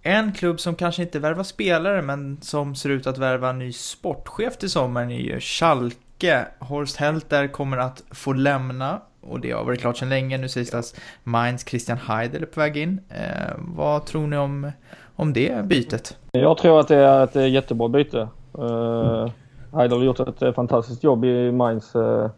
En 0.03 0.33
klubb 0.33 0.61
som 0.61 0.75
kanske 0.75 1.03
inte 1.03 1.19
värvar 1.19 1.43
spelare, 1.43 2.03
men 2.03 2.39
som 2.41 2.75
ser 2.75 2.91
ut 2.91 3.07
att 3.07 3.19
värva 3.19 3.51
en 3.51 3.59
ny 3.59 3.73
sportchef 3.73 4.57
till 4.57 4.71
sommaren 4.71 5.11
är 5.11 5.21
ju 5.21 5.41
Schalke. 5.41 6.47
Horst 6.59 6.97
Helter 6.97 7.49
kommer 7.49 7.77
att 7.77 8.03
få 8.11 8.33
lämna 8.33 9.01
och 9.21 9.41
det 9.41 9.51
har 9.51 9.65
varit 9.65 9.81
klart 9.81 9.97
sedan 9.97 10.09
länge. 10.09 10.39
Nu 10.39 10.49
sägs 10.49 10.71
det 10.71 10.79
att 10.79 11.01
Mainz 11.25 11.69
Christian 11.69 11.99
Heidel 11.99 12.43
är 12.43 12.47
på 12.47 12.61
väg 12.61 12.77
in. 12.77 13.01
Eh, 13.09 13.55
vad 13.59 14.07
tror 14.07 14.27
ni 14.27 14.37
om, 14.37 14.73
om 15.17 15.33
det 15.33 15.65
bytet? 15.65 16.17
Jag 16.33 16.59
tror 16.59 16.81
att 16.81 16.89
det 16.89 16.97
är 16.97 17.25
ett 17.25 17.53
jättebra 17.53 17.89
byte. 17.89 18.29
Eh, 18.59 18.65
uh, 18.65 19.31
Heidel 19.73 19.99
har 19.99 20.05
gjort 20.05 20.21
ett 20.21 20.43
eh, 20.43 20.53
fantastiskt 20.53 21.05
jobb 21.05 21.25
i 21.25 21.53
Mainz 21.53 21.97
uh, 21.97 22.31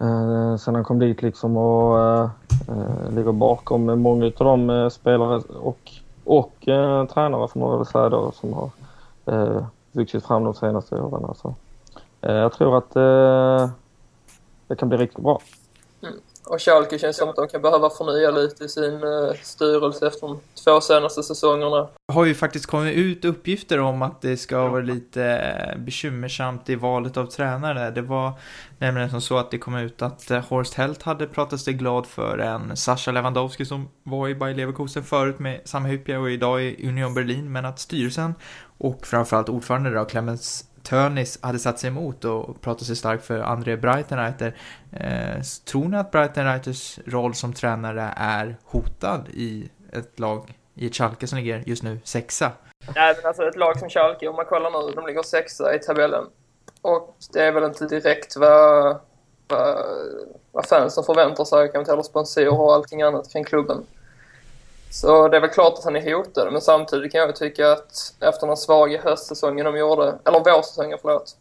Eh, 0.00 0.56
sen 0.56 0.74
han 0.74 0.84
kom 0.84 0.98
dit 0.98 1.22
liksom 1.22 1.56
och 1.56 1.98
eh, 1.98 2.30
ligger 3.10 3.32
bakom 3.32 4.00
många 4.00 4.26
av 4.26 4.32
de 4.36 4.70
eh, 4.70 4.88
spelare 4.88 5.42
och 5.60 5.92
och 6.24 6.68
eh, 6.68 7.06
tränare 7.06 7.48
får 7.48 7.60
man 7.60 7.76
väl 7.76 7.86
säga 7.86 8.08
då 8.08 8.32
som 8.32 8.52
har 8.52 8.70
eh, 9.26 9.64
vuxit 9.92 10.24
fram 10.24 10.44
de 10.44 10.54
senaste 10.54 11.00
åren. 11.00 11.24
Alltså. 11.24 11.54
Eh, 12.20 12.34
jag 12.34 12.52
tror 12.52 12.78
att 12.78 12.96
eh, 12.96 13.70
det 14.68 14.76
kan 14.76 14.88
bli 14.88 14.98
riktigt 14.98 15.24
bra. 15.24 15.40
Och 16.46 16.62
Schalke 16.62 16.98
känns 16.98 17.16
som 17.16 17.28
att 17.28 17.36
de 17.36 17.48
kan 17.48 17.62
behöva 17.62 17.90
förnya 17.90 18.30
lite 18.30 18.64
i 18.64 18.68
sin 18.68 18.94
eh, 18.94 19.34
styrelse 19.42 20.06
efter 20.06 20.26
de 20.26 20.40
två 20.64 20.80
senaste 20.80 21.22
säsongerna. 21.22 21.88
Det 22.06 22.14
har 22.14 22.24
ju 22.24 22.34
faktiskt 22.34 22.66
kommit 22.66 22.96
ut 22.96 23.24
uppgifter 23.24 23.80
om 23.80 24.02
att 24.02 24.22
det 24.22 24.36
ska 24.36 24.68
vara 24.68 24.82
lite 24.82 25.24
eh, 25.24 25.78
bekymmersamt 25.78 26.68
i 26.68 26.74
valet 26.74 27.16
av 27.16 27.26
tränare. 27.26 27.90
Det 27.90 28.02
var 28.02 28.32
nämligen 28.78 29.10
som 29.10 29.20
så 29.20 29.38
att 29.38 29.50
det 29.50 29.58
kom 29.58 29.76
ut 29.76 30.02
att 30.02 30.30
eh, 30.30 30.44
Horst 30.48 30.74
Held 30.74 31.02
hade 31.02 31.26
pratat 31.26 31.60
sig 31.60 31.74
glad 31.74 32.06
för 32.06 32.38
en 32.38 32.76
Sascha 32.76 33.12
Lewandowski 33.12 33.64
som 33.64 33.88
var 34.02 34.28
i 34.28 34.34
Bayer 34.34 34.54
Leverkusen 34.54 35.02
förut 35.02 35.38
med 35.38 35.60
samma 35.64 35.88
Hyppia 35.88 36.20
och 36.20 36.30
idag 36.30 36.62
i 36.62 36.88
Union 36.88 37.14
Berlin. 37.14 37.52
Men 37.52 37.64
att 37.64 37.78
styrelsen 37.78 38.34
och 38.78 39.06
framförallt 39.06 39.48
ordförande 39.48 39.90
då, 39.90 40.04
Clemens 40.04 40.64
Tönis 40.84 41.38
hade 41.42 41.58
satt 41.58 41.78
sig 41.78 41.88
emot 41.88 42.24
och 42.24 42.60
pratat 42.60 42.86
sig 42.86 42.96
stark 42.96 43.22
för 43.22 43.40
André 43.40 43.76
Breitenreiter. 43.76 44.56
Eh, 44.92 45.42
tror 45.64 45.88
ni 45.88 45.96
att 45.96 46.10
Breitenreiters 46.10 46.98
roll 47.06 47.34
som 47.34 47.52
tränare 47.52 48.14
är 48.16 48.56
hotad 48.64 49.28
i 49.28 49.70
ett 49.92 50.20
lag, 50.20 50.58
i 50.74 50.86
ett 50.86 50.94
Schalke 50.94 51.26
som 51.26 51.38
ligger 51.38 51.62
just 51.66 51.82
nu 51.82 52.00
sexa? 52.04 52.52
Nej, 52.94 53.14
men 53.16 53.26
alltså 53.26 53.48
ett 53.48 53.56
lag 53.56 53.78
som 53.78 53.88
Schalke, 53.88 54.28
om 54.28 54.36
man 54.36 54.44
kollar 54.44 54.70
nu, 54.70 54.92
de 54.94 55.06
ligger 55.06 55.22
sexa 55.22 55.74
i 55.74 55.78
tabellen. 55.78 56.24
Och 56.82 57.16
det 57.32 57.42
är 57.42 57.52
väl 57.52 57.64
inte 57.64 57.86
direkt 57.86 58.36
vad, 58.36 59.00
vad, 59.48 59.76
vad 60.52 60.66
fansen 60.66 61.04
förväntar 61.04 61.44
sig, 61.44 61.72
kan 61.72 61.80
inte 61.80 61.92
heller 61.92 62.02
sponsorer 62.02 62.60
och 62.60 62.74
allting 62.74 63.02
annat 63.02 63.32
kring 63.32 63.44
klubben. 63.44 63.86
Så 64.94 65.28
det 65.28 65.36
är 65.36 65.40
väl 65.40 65.50
klart 65.50 65.72
att 65.78 65.84
han 65.84 65.96
är 65.96 66.14
hotad, 66.14 66.52
men 66.52 66.60
samtidigt 66.60 67.12
kan 67.12 67.20
jag 67.20 67.36
tycka 67.36 67.72
att 67.72 68.14
efter 68.20 68.46
den 68.46 68.56
svaga 68.56 69.02
höstsäsongen 69.02 69.64
de 69.64 69.78
gjorde, 69.78 70.18
eller 70.24 70.38
vårsäsongen 70.38 70.98
förlåt, 71.02 71.36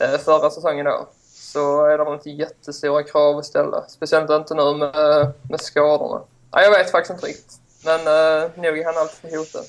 eh, 0.00 0.18
förra 0.18 0.50
säsongen 0.50 0.84
då, 0.84 1.06
så 1.24 1.84
är 1.84 1.98
det 1.98 2.04
väl 2.04 2.14
inte 2.14 2.30
jättestora 2.30 3.02
krav 3.02 3.38
att 3.38 3.46
ställa. 3.46 3.82
Speciellt 3.88 4.30
inte 4.30 4.54
nu 4.54 4.76
med, 4.76 5.32
med 5.42 5.60
skadorna. 5.60 6.20
Ja, 6.50 6.62
jag 6.62 6.70
vet 6.70 6.90
faktiskt 6.90 7.10
inte 7.10 7.26
riktigt, 7.26 7.60
men 7.84 8.00
eh, 8.00 8.50
nog 8.56 8.78
är 8.78 8.84
han 8.84 8.98
alltid 8.98 9.38
hotad. 9.38 9.64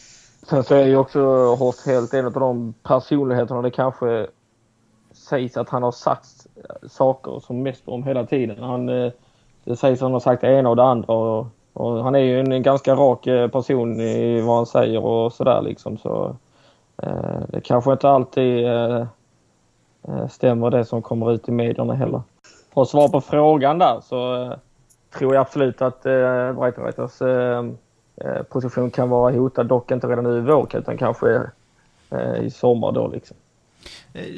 Sen 0.50 0.64
så 0.64 0.76
är 0.76 0.86
ju 0.86 0.98
också 0.98 1.20
Horst 1.56 1.86
helt 1.86 2.14
en 2.14 2.26
av 2.26 2.32
de 2.32 2.74
personligheterna 2.84 3.62
det 3.62 3.72
kanske 3.72 4.28
sägs 5.14 5.58
att 5.58 5.70
han 5.70 5.84
har 5.84 5.92
sagt 5.92 6.48
saker 6.90 7.40
som 7.40 7.64
mest 7.64 7.84
om 7.86 8.04
hela 8.04 8.26
tiden. 8.26 8.64
Han, 8.64 8.90
eh, 8.90 9.12
det 9.64 9.76
sägs 9.76 10.00
att 10.00 10.06
han 10.06 10.14
har 10.14 10.20
sagt 10.20 10.42
det 10.42 10.48
ena 10.48 10.70
och 10.70 10.76
det 10.76 10.84
andra 10.84 11.14
och 11.14 11.46
och 11.74 12.04
han 12.04 12.16
är 12.16 12.20
ju 12.20 12.40
en 12.40 12.64
ganska 12.64 12.96
rak 12.96 13.28
eh, 13.28 13.48
person 13.48 14.00
i 14.00 14.42
vad 14.42 14.56
han 14.56 14.66
säger 14.66 15.06
och 15.06 15.34
sådär 15.34 15.62
liksom. 15.62 15.98
Så, 15.98 16.36
eh, 16.98 17.40
det 17.48 17.62
kanske 17.62 17.92
inte 17.92 18.10
alltid 18.10 18.66
eh, 18.66 19.06
eh 20.08 20.28
stämmer 20.30 20.70
det 20.70 20.86
som 20.86 21.02
kommer 21.02 21.34
ut 21.34 21.50
i 21.50 21.52
medierna 21.52 21.94
heller. 21.94 22.22
För 22.74 22.82
att 22.82 22.90
svara 22.90 23.10
på 23.10 23.22
frågan 23.22 23.80
där 23.80 24.00
så 24.04 24.36
eh, 24.36 24.54
tror 25.18 25.34
jag 25.36 25.42
absolut 25.42 25.82
att 25.82 26.06
eh, 26.06 26.54
Brighton 26.54 26.84
Writers 26.84 27.22
eh, 27.22 27.66
eh, 28.16 28.44
position 28.44 28.92
kan 28.92 29.10
vara 29.10 29.34
hotad. 29.34 29.68
Dock 29.68 29.92
inte 29.92 30.08
redan 30.08 30.24
nu 30.24 30.38
i 30.38 30.42
vår 30.42 30.76
utan 30.76 30.98
kanske 30.98 31.42
eh, 32.10 32.36
i 32.42 32.50
sommar 32.50 32.92
då 32.92 33.08
liksom. 33.08 33.38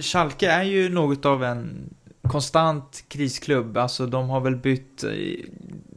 Schalke 0.02 0.52
är 0.52 0.64
ju 0.64 0.90
något 0.90 1.26
av 1.26 1.44
en 1.44 1.94
konstant 2.28 3.04
krisklubb. 3.08 3.78
Alltså 3.78 4.06
de 4.06 4.30
har 4.30 4.40
väl 4.40 4.56
bytt 4.56 5.04
eh, 5.04 5.12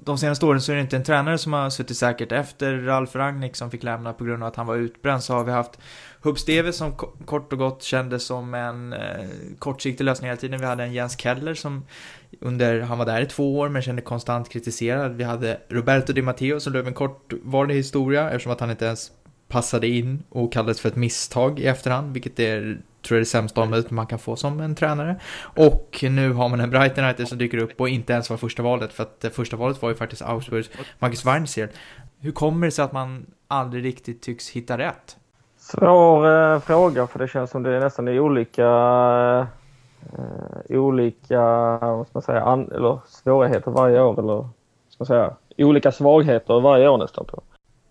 de 0.04 0.18
senaste 0.18 0.46
åren 0.46 0.60
så 0.60 0.72
är 0.72 0.76
det 0.76 0.82
inte 0.82 0.96
en 0.96 1.04
tränare 1.04 1.38
som 1.38 1.52
har 1.52 1.70
suttit 1.70 1.96
säkert. 1.96 2.32
Efter 2.32 2.74
Ralf 2.78 3.16
Rangnick 3.16 3.56
som 3.56 3.70
fick 3.70 3.82
lämna 3.82 4.12
på 4.12 4.24
grund 4.24 4.42
av 4.42 4.48
att 4.48 4.56
han 4.56 4.66
var 4.66 4.76
utbränd 4.76 5.22
så 5.22 5.34
har 5.34 5.44
vi 5.44 5.52
haft 5.52 5.78
Hub 6.20 6.38
Steve 6.38 6.72
som 6.72 6.92
kort 7.24 7.52
och 7.52 7.58
gott 7.58 7.82
kändes 7.82 8.24
som 8.24 8.54
en 8.54 8.92
eh, 8.92 9.26
kortsiktig 9.58 10.04
lösning 10.04 10.28
hela 10.28 10.40
tiden. 10.40 10.60
Vi 10.60 10.66
hade 10.66 10.84
en 10.84 10.92
Jens 10.92 11.20
Keller 11.20 11.54
som 11.54 11.84
under, 12.40 12.80
han 12.80 12.98
var 12.98 13.06
där 13.06 13.20
i 13.20 13.26
två 13.26 13.58
år 13.58 13.68
men 13.68 13.82
kände 13.82 14.02
konstant 14.02 14.48
kritiserad. 14.48 15.12
Vi 15.12 15.24
hade 15.24 15.60
Roberto 15.68 16.12
Di 16.12 16.22
Matteo 16.22 16.60
som 16.60 16.72
blev 16.72 16.86
en 16.86 16.94
kortvarig 16.94 17.74
historia 17.74 18.30
eftersom 18.30 18.52
att 18.52 18.60
han 18.60 18.70
inte 18.70 18.84
ens 18.86 19.10
passade 19.48 19.88
in 19.88 20.22
och 20.28 20.52
kallades 20.52 20.80
för 20.80 20.88
ett 20.88 20.96
misstag 20.96 21.60
i 21.60 21.66
efterhand, 21.66 22.12
vilket 22.12 22.40
är 22.40 22.80
tror 23.07 23.16
jag 23.16 23.21
är 23.21 23.25
det 23.25 23.31
sämsta 23.31 23.61
omdömet 23.61 23.90
man 23.90 24.07
kan 24.07 24.19
få 24.19 24.37
som 24.37 24.61
en 24.61 24.75
tränare. 24.75 25.16
Och 25.42 26.05
nu 26.11 26.33
har 26.33 26.49
man 26.49 26.61
en 26.61 26.71
Breitenreiter 26.71 27.25
som 27.25 27.38
dyker 27.38 27.59
upp 27.59 27.81
och 27.81 27.88
inte 27.88 28.12
ens 28.12 28.31
var 28.31 28.37
första 28.37 28.62
valet, 28.62 28.92
för 28.92 29.03
att 29.03 29.35
första 29.35 29.57
valet 29.57 29.83
var 29.83 29.88
ju 29.88 29.95
faktiskt 29.95 30.23
Augsburgs 30.23 30.71
Marcus 30.99 31.27
Weinzierl. 31.27 31.69
Hur 32.21 32.33
kommer 32.33 32.66
det 32.66 32.71
sig 32.71 32.85
att 32.85 32.92
man 32.92 33.27
aldrig 33.49 33.85
riktigt 33.85 34.23
tycks 34.23 34.51
hitta 34.51 34.79
rätt? 34.79 35.16
Svår 35.59 36.53
eh, 36.53 36.61
fråga, 36.61 37.07
för 37.07 37.19
det 37.19 37.29
känns 37.29 37.51
som 37.51 37.62
det 37.62 37.77
är 37.77 37.81
nästan 37.81 38.09
är 38.09 38.21
olika 38.21 38.66
eh, 40.12 40.79
olika 40.79 41.40
vad 41.81 42.07
ska 42.07 42.11
man 42.12 42.23
säga, 42.23 42.42
an, 42.42 42.71
eller 42.73 42.99
svårigheter 43.07 43.71
varje 43.71 44.01
år, 44.01 44.19
eller 44.19 44.49
ska 44.88 44.97
man 44.99 45.07
säga, 45.07 45.37
olika 45.59 45.92
svagheter 45.92 46.61
varje 46.61 46.88
år 46.88 46.99
nästan. 46.99 47.25
På. 47.25 47.42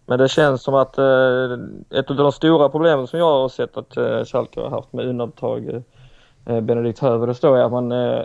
Men 0.06 0.20
det 0.20 0.30
känns 0.30 0.64
som 0.64 0.76
att 0.76 0.98
eh, 0.98 2.00
ett 2.00 2.10
av 2.10 2.16
de 2.16 2.32
stora 2.32 2.70
problemen 2.70 3.08
som 3.08 3.20
jag 3.20 3.42
har 3.42 3.50
sett 3.50 3.78
att 3.78 3.98
eh, 3.98 4.24
Schalke 4.24 4.62
har 4.62 4.70
haft 4.70 4.94
med 4.94 5.06
undantag 5.06 5.70
eh, 5.70 5.82
eh 6.46 6.62
Benedikt 6.62 7.00
Höver, 7.00 7.28
det 7.28 7.36
står 7.36 7.58
är 7.58 7.64
att 7.64 7.72
man 7.72 7.92
eh, 7.92 8.22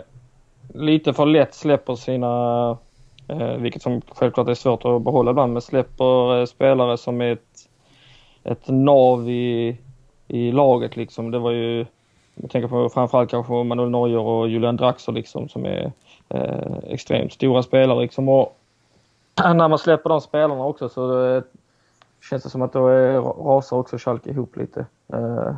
lite 0.73 1.13
för 1.13 1.25
lätt 1.25 1.53
släpper 1.53 1.95
sina, 1.95 2.77
eh, 3.27 3.53
vilket 3.57 3.81
som 3.81 4.01
självklart 4.01 4.47
är 4.47 4.53
svårt 4.53 4.85
att 4.85 5.01
behålla 5.01 5.31
ibland, 5.31 5.53
men 5.53 5.61
släpper 5.61 6.39
eh, 6.39 6.45
spelare 6.45 6.97
som 6.97 7.21
är 7.21 7.31
ett, 7.31 7.69
ett 8.43 8.67
nav 8.67 9.29
i, 9.29 9.77
i 10.27 10.51
laget 10.51 10.95
liksom. 10.95 11.31
Det 11.31 11.39
var 11.39 11.51
ju, 11.51 11.85
jag 12.35 12.51
tänker 12.51 12.67
på 12.67 12.89
framförallt 12.89 13.29
kanske 13.29 13.53
Manuel 13.53 13.89
Neuer 13.89 14.19
och 14.19 14.49
Julian 14.49 14.77
Draxler 14.77 15.13
liksom 15.13 15.49
som 15.49 15.65
är 15.65 15.91
eh, 16.29 16.77
extremt 16.87 17.33
stora 17.33 17.63
spelare 17.63 18.01
liksom. 18.01 18.29
Och 18.29 18.57
när 19.55 19.67
man 19.67 19.79
släpper 19.79 20.09
de 20.09 20.21
spelarna 20.21 20.65
också 20.65 20.89
så 20.89 21.25
eh, 21.25 21.43
känns 22.29 22.43
det 22.43 22.49
som 22.49 22.61
att 22.61 22.73
då 22.73 22.89
eh, 22.89 23.23
rasar 23.23 23.77
också 23.77 23.97
Schalke 23.97 24.29
ihop 24.29 24.57
lite. 24.57 24.85
Eh, 25.13 25.55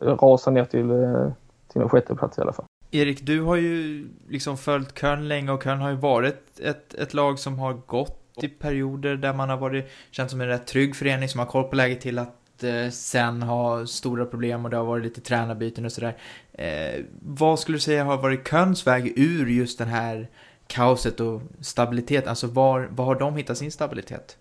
rasar 0.00 0.50
ner 0.50 0.64
till, 0.64 0.90
eh, 0.90 1.32
till 1.72 1.82
en 1.82 1.88
sjätteplats 1.88 2.38
i 2.38 2.40
alla 2.40 2.52
fall. 2.52 2.64
Erik, 2.90 3.26
du 3.26 3.40
har 3.40 3.56
ju 3.56 4.06
liksom 4.28 4.56
följt 4.56 4.98
Köln 4.98 5.28
länge 5.28 5.52
och 5.52 5.62
Köln 5.62 5.80
har 5.80 5.90
ju 5.90 5.96
varit 5.96 6.60
ett, 6.60 6.94
ett 6.94 7.14
lag 7.14 7.38
som 7.38 7.58
har 7.58 7.72
gått 7.72 8.20
i 8.42 8.48
perioder 8.48 9.16
där 9.16 9.32
man 9.32 9.50
har 9.50 9.56
varit, 9.56 9.88
känt 10.10 10.30
som 10.30 10.40
en 10.40 10.46
rätt 10.46 10.66
trygg 10.66 10.96
förening 10.96 11.28
som 11.28 11.38
har 11.38 11.46
koll 11.46 11.64
på 11.64 11.76
läget 11.76 12.00
till 12.00 12.18
att 12.18 12.62
eh, 12.62 12.90
sen 12.90 13.42
ha 13.42 13.86
stora 13.86 14.26
problem 14.26 14.64
och 14.64 14.70
det 14.70 14.76
har 14.76 14.84
varit 14.84 15.04
lite 15.04 15.20
tränarbyten 15.20 15.84
och 15.84 15.92
sådär. 15.92 16.16
Eh, 16.52 17.04
vad 17.22 17.58
skulle 17.58 17.76
du 17.76 17.80
säga 17.80 18.04
har 18.04 18.16
varit 18.16 18.48
Kölns 18.48 18.86
väg 18.86 19.12
ur 19.16 19.46
just 19.46 19.78
den 19.78 19.88
här 19.88 20.28
kaoset 20.66 21.20
och 21.20 21.42
stabilitet? 21.60 22.26
Alltså 22.26 22.46
var, 22.46 22.88
var 22.90 23.04
har 23.04 23.14
de 23.14 23.36
hittat 23.36 23.58
sin 23.58 23.72
stabilitet? 23.72 24.36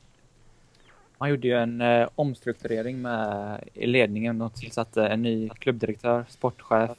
Man 1.23 1.29
gjorde 1.29 1.47
ju 1.47 1.53
en 1.53 1.81
eh, 1.81 2.07
omstrukturering 2.15 3.01
med 3.01 3.59
i 3.73 3.87
ledningen 3.87 4.41
och 4.41 4.53
tillsatte 4.53 5.07
en 5.07 5.21
ny 5.21 5.49
klubbdirektör, 5.49 6.25
sportchef 6.29 6.91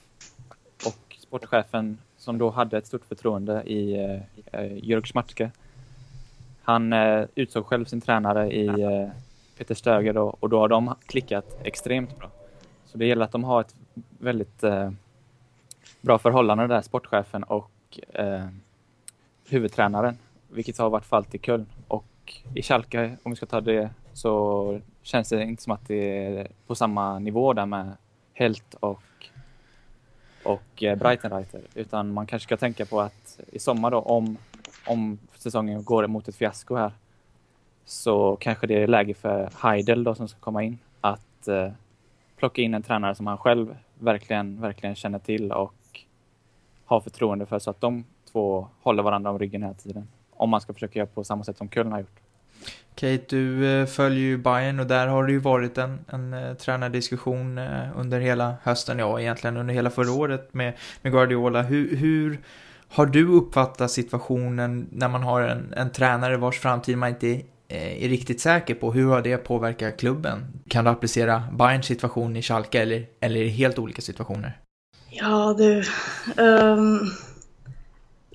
och 0.86 1.16
sportchefen 1.18 1.98
som 2.16 2.38
då 2.38 2.50
hade 2.50 2.78
ett 2.78 2.86
stort 2.86 3.04
förtroende 3.04 3.62
i 3.62 3.94
eh, 3.94 4.60
eh 4.60 4.84
Jörg 4.84 5.02
Schmatke. 5.02 5.50
Han 6.62 6.92
eh, 6.92 7.24
utsåg 7.34 7.66
själv 7.66 7.84
sin 7.84 8.00
tränare 8.00 8.52
i 8.52 8.66
eh, 8.66 9.08
Peter 9.58 9.74
Stöger 9.74 10.12
då, 10.12 10.36
och 10.40 10.48
då 10.48 10.58
har 10.58 10.68
de 10.68 10.94
klickat 11.06 11.56
extremt 11.64 12.18
bra. 12.18 12.30
Så 12.86 12.98
det 12.98 13.06
gäller 13.06 13.24
att 13.24 13.32
de 13.32 13.44
har 13.44 13.60
ett 13.60 13.74
väldigt 14.18 14.62
eh, 14.62 14.90
bra 16.00 16.18
förhållande 16.18 16.66
där, 16.66 16.82
sportchefen 16.82 17.42
och 17.42 18.00
eh, 18.12 18.46
huvudtränaren, 19.48 20.18
vilket 20.48 20.78
har 20.78 20.90
varit 20.90 21.06
fallet 21.06 21.34
i 21.34 21.38
Köln. 21.38 21.66
Och 21.88 22.04
i 22.54 22.62
Schalke, 22.62 23.16
om 23.22 23.32
vi 23.32 23.36
ska 23.36 23.46
ta 23.46 23.60
det, 23.60 23.90
så 24.14 24.80
känns 25.02 25.28
det 25.28 25.42
inte 25.42 25.62
som 25.62 25.72
att 25.72 25.88
det 25.88 26.26
är 26.26 26.48
på 26.66 26.74
samma 26.74 27.18
nivå 27.18 27.52
där 27.52 27.66
med 27.66 27.96
Helt 28.36 28.74
och, 28.74 29.02
och 30.44 30.82
eh, 30.82 30.98
Breitenreiter, 30.98 31.60
utan 31.74 32.12
man 32.12 32.26
kanske 32.26 32.46
ska 32.46 32.56
tänka 32.56 32.86
på 32.86 33.00
att 33.00 33.40
i 33.52 33.58
sommar 33.58 33.90
då, 33.90 33.98
om, 33.98 34.36
om 34.86 35.18
säsongen 35.34 35.84
går 35.84 36.06
mot 36.06 36.28
ett 36.28 36.36
fiasko 36.36 36.76
här, 36.76 36.92
så 37.84 38.36
kanske 38.36 38.66
det 38.66 38.82
är 38.82 38.86
läge 38.86 39.14
för 39.14 39.50
Heidel 39.62 40.04
då 40.04 40.14
som 40.14 40.28
ska 40.28 40.40
komma 40.40 40.62
in 40.62 40.78
att 41.00 41.48
eh, 41.48 41.72
plocka 42.36 42.62
in 42.62 42.74
en 42.74 42.82
tränare 42.82 43.14
som 43.14 43.26
han 43.26 43.38
själv 43.38 43.76
verkligen, 43.98 44.60
verkligen 44.60 44.94
känner 44.94 45.18
till 45.18 45.52
och 45.52 46.00
har 46.84 47.00
förtroende 47.00 47.46
för 47.46 47.58
så 47.58 47.70
att 47.70 47.80
de 47.80 48.04
två 48.32 48.68
håller 48.82 49.02
varandra 49.02 49.30
om 49.30 49.38
ryggen 49.38 49.62
hela 49.62 49.74
tiden. 49.74 50.08
Om 50.30 50.50
man 50.50 50.60
ska 50.60 50.72
försöka 50.72 50.98
göra 50.98 51.06
på 51.06 51.24
samma 51.24 51.44
sätt 51.44 51.56
som 51.56 51.68
Köln 51.68 51.92
har 51.92 51.98
gjort. 51.98 52.20
Kate, 52.94 53.24
du 53.28 53.66
eh, 53.66 53.86
följer 53.86 54.20
ju 54.20 54.38
Bayern 54.38 54.80
och 54.80 54.86
där 54.86 55.06
har 55.06 55.26
det 55.26 55.32
ju 55.32 55.38
varit 55.38 55.78
en, 55.78 55.98
en 56.08 56.34
uh, 56.34 56.54
tränardiskussion 56.54 57.58
uh, 57.58 58.00
under 58.00 58.20
hela 58.20 58.54
hösten, 58.62 58.98
ja 58.98 59.20
egentligen 59.20 59.56
under 59.56 59.74
hela 59.74 59.90
förra 59.90 60.12
året 60.12 60.54
med, 60.54 60.72
med 61.02 61.12
Guardiola. 61.12 61.62
Hur, 61.62 61.96
hur 61.96 62.38
har 62.88 63.06
du 63.06 63.28
uppfattat 63.28 63.90
situationen 63.90 64.88
när 64.92 65.08
man 65.08 65.22
har 65.22 65.42
en, 65.42 65.72
en 65.76 65.90
tränare 65.90 66.36
vars 66.36 66.58
framtid 66.58 66.98
man 66.98 67.08
inte 67.08 67.40
är 67.68 68.08
riktigt 68.08 68.40
säker 68.40 68.74
på. 68.74 68.92
Hur 68.92 69.06
har 69.06 69.22
det 69.22 69.36
påverkat 69.36 69.96
klubben? 69.96 70.46
Kan 70.68 70.84
du 70.84 70.90
applicera 70.90 71.42
Bayerns 71.52 71.86
situation 71.86 72.36
i 72.36 72.42
Schalke 72.42 72.82
eller, 72.82 73.06
eller 73.20 73.40
är 73.40 73.44
det 73.44 73.50
helt 73.50 73.78
olika 73.78 74.02
situationer? 74.02 74.58
Ja, 75.10 75.54
du. 75.58 75.82
Um, 76.42 77.10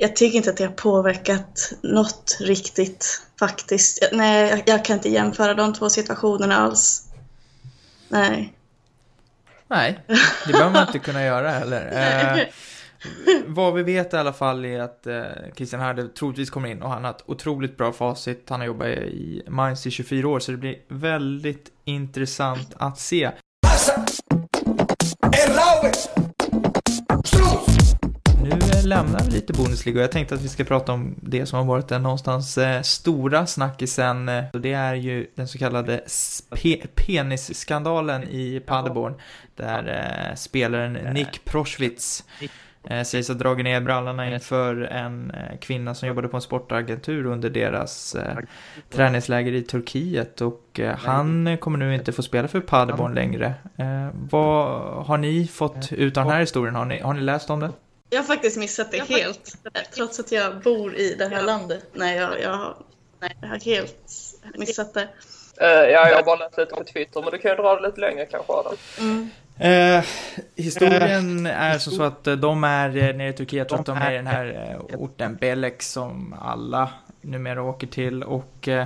jag 0.02 0.16
tycker 0.16 0.38
inte 0.38 0.50
att 0.50 0.58
det 0.58 0.66
har 0.66 0.72
påverkat 0.72 1.74
något 1.82 2.38
riktigt 2.40 3.22
faktiskt. 3.40 4.10
Nej, 4.12 4.50
jag, 4.50 4.64
jag 4.66 4.86
kan 4.86 4.96
inte 4.96 5.10
jämföra 5.10 5.54
de 5.54 5.74
två 5.74 5.90
situationerna 5.90 6.56
alls. 6.56 7.04
Nej. 8.10 8.54
Nej, 9.68 10.00
det 10.46 10.52
behöver 10.52 10.72
man 10.72 10.88
inte 10.88 11.00
kunna 11.00 11.24
göra 11.24 11.52
heller. 11.52 12.48
Eh, 13.28 13.44
vad 13.46 13.74
vi 13.74 13.84
vet 13.84 14.14
i 14.14 14.18
alla 14.18 14.34
fall 14.34 14.66
är 14.66 14.80
att 14.80 15.08
eh, 15.08 15.24
Christian 15.56 15.82
Harder 15.82 16.08
troligtvis 16.08 16.50
kommer 16.50 16.70
in 16.70 16.82
och 16.82 16.90
han 16.90 17.04
har 17.04 17.12
ett 17.12 17.24
otroligt 17.26 17.78
bra 17.78 17.94
facit. 17.94 18.46
Han 18.50 18.60
har 18.60 18.68
jobbat 18.68 18.88
i 18.88 19.44
Mainz 19.48 19.88
i 19.88 19.92
24 19.92 20.28
år 20.28 20.40
så 20.40 20.52
det 20.52 20.58
blir 20.58 20.76
väldigt 20.88 21.72
intressant 21.86 22.74
att 22.78 23.00
se. 23.00 23.32
Eh, 28.80 28.88
lämnar 28.88 29.20
vi 29.20 29.32
lite 29.32 29.54
Bundesliga 29.54 29.98
och 29.98 30.04
jag 30.04 30.12
tänkte 30.12 30.36
att 30.36 30.42
vi 30.42 30.48
ska 30.48 30.64
prata 30.64 30.92
om 30.92 31.16
det 31.22 31.46
som 31.46 31.60
har 31.60 31.66
varit 31.66 31.88
den 31.88 32.04
någonstans 32.04 32.58
eh, 32.58 32.82
stora 32.82 33.46
snackisen. 33.46 34.30
Eh, 34.30 34.44
och 34.54 34.62
det 34.62 34.74
är 34.74 34.96
ju 34.96 35.28
den 35.36 35.48
så 35.48 35.58
kallade 35.58 36.02
pe 36.50 36.88
penisskandalen 36.96 38.24
i 38.24 38.60
Paderborn. 38.66 39.14
Där 39.56 40.08
eh, 40.30 40.36
spelaren 40.36 40.94
Nick 40.94 41.46
Proschwitz 41.46 42.24
eh, 42.90 43.04
sägs 43.04 43.28
ha 43.28 43.36
dragit 43.36 43.64
ner 43.64 43.82
brallorna 43.82 44.34
inför 44.34 44.82
en 44.82 45.32
kvinna 45.62 45.96
som 45.96 46.08
jobbade 46.08 46.28
på 46.28 46.38
en 46.38 46.42
sportagentur 46.42 47.26
under 47.26 47.50
deras 47.50 48.16
eh, 48.16 48.38
träningsläger 48.90 49.52
i 49.52 49.62
Turkiet 49.62 50.42
och 50.42 50.80
eh, 50.80 50.96
han 50.98 51.58
kommer 51.58 51.78
nu 51.78 51.96
inte 51.96 52.12
få 52.12 52.22
spela 52.22 52.48
för 52.48 52.60
Paderborn 52.60 53.14
längre. 53.14 53.54
Eh, 53.78 54.08
vad 54.14 54.82
har 55.06 55.18
ni 55.18 55.48
fått 55.48 55.92
ut 55.92 56.18
av 56.18 56.26
den 56.26 56.34
här 56.34 56.42
historien? 56.42 56.76
Har 56.76 56.86
ni, 56.86 57.00
har 57.00 57.14
ni 57.14 57.22
läst 57.22 57.50
om 57.50 57.60
det? 57.60 57.70
Jag 58.10 58.20
har 58.20 58.24
faktiskt 58.24 58.58
missat 58.58 58.92
det 58.92 59.04
helt, 59.04 59.58
trots 59.96 60.20
att 60.20 60.32
jag 60.32 60.62
bor 60.62 60.96
i 60.96 61.16
det 61.16 61.28
här 61.28 61.44
landet. 61.44 61.84
Nej, 61.94 62.18
jag, 62.18 62.42
jag, 62.42 62.76
nej, 63.20 63.38
jag 63.42 63.48
har 63.48 63.60
helt 63.60 63.96
missat 64.56 64.94
det. 64.94 65.08
Uh, 65.62 65.68
ja, 65.68 66.10
jag 66.10 66.16
har 66.16 66.24
bara 66.24 66.36
läst 66.36 66.58
lite 66.58 66.76
på 66.76 66.84
Twitter, 66.84 67.22
men 67.22 67.32
du 67.32 67.38
kan 67.38 67.52
ju 67.52 67.58
dra 67.58 67.76
det 67.76 67.88
lite 67.88 68.02
längre 68.02 68.26
kanske 68.26 68.54
Adam. 68.54 68.76
Mm. 69.00 69.30
Eh, 69.60 70.04
historien 70.56 71.46
är 71.46 71.78
som 71.78 71.94
så 71.94 72.04
att 72.04 72.28
eh, 72.28 72.36
de 72.36 72.64
är 72.64 72.98
eh, 72.98 73.16
nere 73.16 73.30
i 73.30 73.34
Turkiet, 73.34 73.72
jag 73.72 73.80
att 73.80 73.86
de 73.86 73.98
är 73.98 74.12
i 74.12 74.16
den 74.16 74.28
här 74.28 74.78
eh, 74.90 75.00
orten 75.00 75.36
Belek 75.36 75.82
som 75.82 76.36
alla 76.42 76.90
numera 77.22 77.64
åker 77.64 77.88
till 77.88 78.24
och 78.24 78.68
eh, 78.68 78.86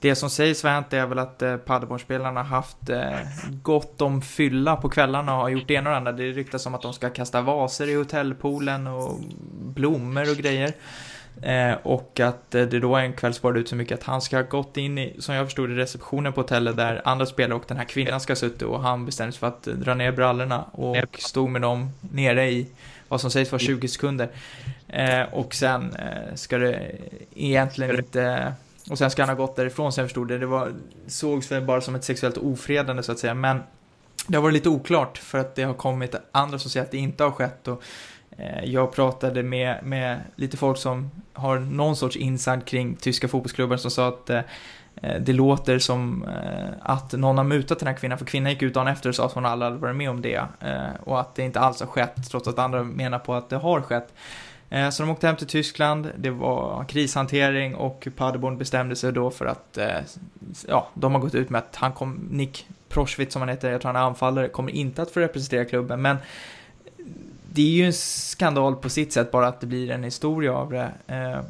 det 0.00 0.14
som 0.14 0.30
sägs 0.30 0.64
vara 0.64 0.74
hänt 0.74 0.92
är 0.92 1.06
väl 1.06 1.18
att 1.18 1.42
eh, 1.42 1.56
Paderborn-spelarna 1.56 2.42
haft 2.42 2.90
eh, 2.90 3.10
gott 3.62 4.00
om 4.00 4.22
fylla 4.22 4.76
på 4.76 4.88
kvällarna 4.88 5.34
och 5.34 5.40
har 5.40 5.48
gjort 5.48 5.68
det 5.68 5.74
ena 5.74 5.90
och 5.90 5.92
det 5.92 5.96
andra. 5.96 6.12
Det 6.12 6.30
ryktas 6.30 6.66
om 6.66 6.74
att 6.74 6.82
de 6.82 6.92
ska 6.92 7.10
kasta 7.10 7.40
vaser 7.40 7.88
i 7.88 7.94
hotellpoolen 7.94 8.86
och 8.86 9.18
blommor 9.60 10.30
och 10.30 10.36
grejer. 10.36 10.72
Eh, 11.42 11.72
och 11.82 12.20
att 12.20 12.54
eh, 12.54 12.62
det 12.62 12.80
då 12.80 12.96
en 12.96 13.12
kväll 13.12 13.34
spårade 13.34 13.60
ut 13.60 13.68
så 13.68 13.76
mycket 13.76 13.98
att 13.98 14.04
han 14.04 14.22
ska 14.22 14.36
ha 14.36 14.42
gått 14.42 14.76
in 14.76 14.98
i, 14.98 15.16
som 15.18 15.34
jag 15.34 15.46
förstod 15.46 15.68
det, 15.68 15.76
receptionen 15.76 16.32
på 16.32 16.40
hotellet 16.40 16.76
där 16.76 17.02
andra 17.04 17.26
spelare 17.26 17.54
och 17.54 17.64
den 17.68 17.76
här 17.76 17.84
kvinnan 17.84 18.20
ska 18.20 18.30
ha 18.30 18.36
suttit 18.36 18.62
och 18.62 18.82
han 18.82 19.06
bestämde 19.06 19.32
sig 19.32 19.40
för 19.40 19.46
att 19.46 19.62
dra 19.62 19.94
ner 19.94 20.12
brallorna 20.12 20.62
och 20.62 21.18
stod 21.18 21.50
med 21.50 21.62
dem 21.62 21.90
nere 22.00 22.50
i 22.50 22.66
vad 23.08 23.20
som 23.20 23.30
sägs 23.30 23.52
vara 23.52 23.60
20 23.60 23.88
sekunder. 23.88 24.28
Eh, 24.88 25.22
och 25.32 25.54
sen 25.54 25.94
eh, 25.94 26.34
ska 26.34 26.58
det 26.58 26.92
egentligen 27.34 27.96
inte 27.96 28.54
och 28.90 28.98
sen 28.98 29.10
ska 29.10 29.22
han 29.22 29.28
ha 29.28 29.46
gått 29.46 29.56
därifrån, 29.56 29.92
så 29.92 30.00
jag 30.00 30.08
förstod 30.08 30.28
det. 30.28 30.38
Det 30.38 30.46
var, 30.46 30.72
sågs 31.06 31.52
väl 31.52 31.62
bara 31.62 31.80
som 31.80 31.94
ett 31.94 32.04
sexuellt 32.04 32.36
ofredande 32.36 33.02
så 33.02 33.12
att 33.12 33.18
säga, 33.18 33.34
men 33.34 33.62
det 34.26 34.36
har 34.36 34.42
varit 34.42 34.54
lite 34.54 34.68
oklart 34.68 35.18
för 35.18 35.38
att 35.38 35.54
det 35.54 35.62
har 35.62 35.74
kommit 35.74 36.14
andra 36.32 36.58
som 36.58 36.70
säger 36.70 36.84
att 36.84 36.90
det 36.90 36.98
inte 36.98 37.24
har 37.24 37.30
skett 37.30 37.68
och 37.68 37.82
Eh, 38.38 38.64
jag 38.64 38.92
pratade 38.92 39.42
med, 39.42 39.78
med 39.82 40.20
lite 40.36 40.56
folk 40.56 40.78
som 40.78 41.10
har 41.32 41.58
någon 41.58 41.96
sorts 41.96 42.16
inside 42.16 42.64
kring 42.64 42.96
tyska 42.96 43.28
fotbollsklubbar 43.28 43.76
som 43.76 43.90
sa 43.90 44.08
att 44.08 44.30
eh, 44.30 44.40
eh 45.02 45.20
det 45.20 45.32
låter 45.32 45.78
som 45.78 46.24
eh, 46.24 46.68
att 46.80 47.12
någon 47.12 47.38
har 47.38 47.44
mutat 47.44 47.78
den 47.78 47.88
här 47.88 47.94
kvinnan, 47.94 48.18
för 48.18 48.24
kvinnan 48.24 48.52
gick 48.52 48.62
ut 48.62 48.74
dagen 48.74 48.88
efter 48.88 49.08
och 49.08 49.14
sa 49.14 49.26
att 49.26 49.32
hon 49.32 49.46
aldrig 49.46 49.70
hade 49.70 49.82
varit 49.82 49.96
med 49.96 50.10
om 50.10 50.22
det. 50.22 50.42
Eh, 50.60 51.00
och 51.04 51.20
att 51.20 51.34
det 51.34 51.42
inte 51.42 51.60
alls 51.60 51.80
har 51.80 51.86
skett, 51.86 52.30
trots 52.30 52.48
att 52.48 52.58
andra 52.58 52.82
menar 52.82 53.18
på 53.18 53.34
att 53.34 53.48
det 53.48 53.56
har 53.56 53.80
skett. 53.80 54.14
Så 54.92 55.02
de 55.02 55.10
åkte 55.10 55.26
hem 55.26 55.36
till 55.36 55.46
Tyskland, 55.46 56.12
det 56.16 56.30
var 56.30 56.84
krishantering 56.84 57.74
och 57.74 58.08
Paderborn 58.16 58.58
bestämde 58.58 58.96
sig 58.96 59.12
då 59.12 59.30
för 59.30 59.46
att, 59.46 59.78
ja, 60.66 60.88
de 60.94 61.12
har 61.12 61.20
gått 61.20 61.34
ut 61.34 61.50
med 61.50 61.58
att 61.58 61.76
han 61.76 61.92
kom, 61.92 62.28
Nick 62.30 62.66
Proschwitz 62.88 63.32
som 63.32 63.42
han 63.42 63.48
heter, 63.48 63.70
jag 63.70 63.80
tror 63.80 63.92
han 63.92 64.02
är 64.02 64.06
anfallare, 64.06 64.48
kommer 64.48 64.72
inte 64.72 65.02
att 65.02 65.10
få 65.10 65.20
representera 65.20 65.64
klubben, 65.64 66.02
men 66.02 66.16
det 67.52 67.62
är 67.62 67.70
ju 67.70 67.84
en 67.84 67.92
skandal 67.92 68.76
på 68.76 68.88
sitt 68.88 69.12
sätt, 69.12 69.30
bara 69.30 69.48
att 69.48 69.60
det 69.60 69.66
blir 69.66 69.90
en 69.90 70.04
historia 70.04 70.54
av 70.54 70.70
det. 70.70 70.92
Eh, 71.06 71.40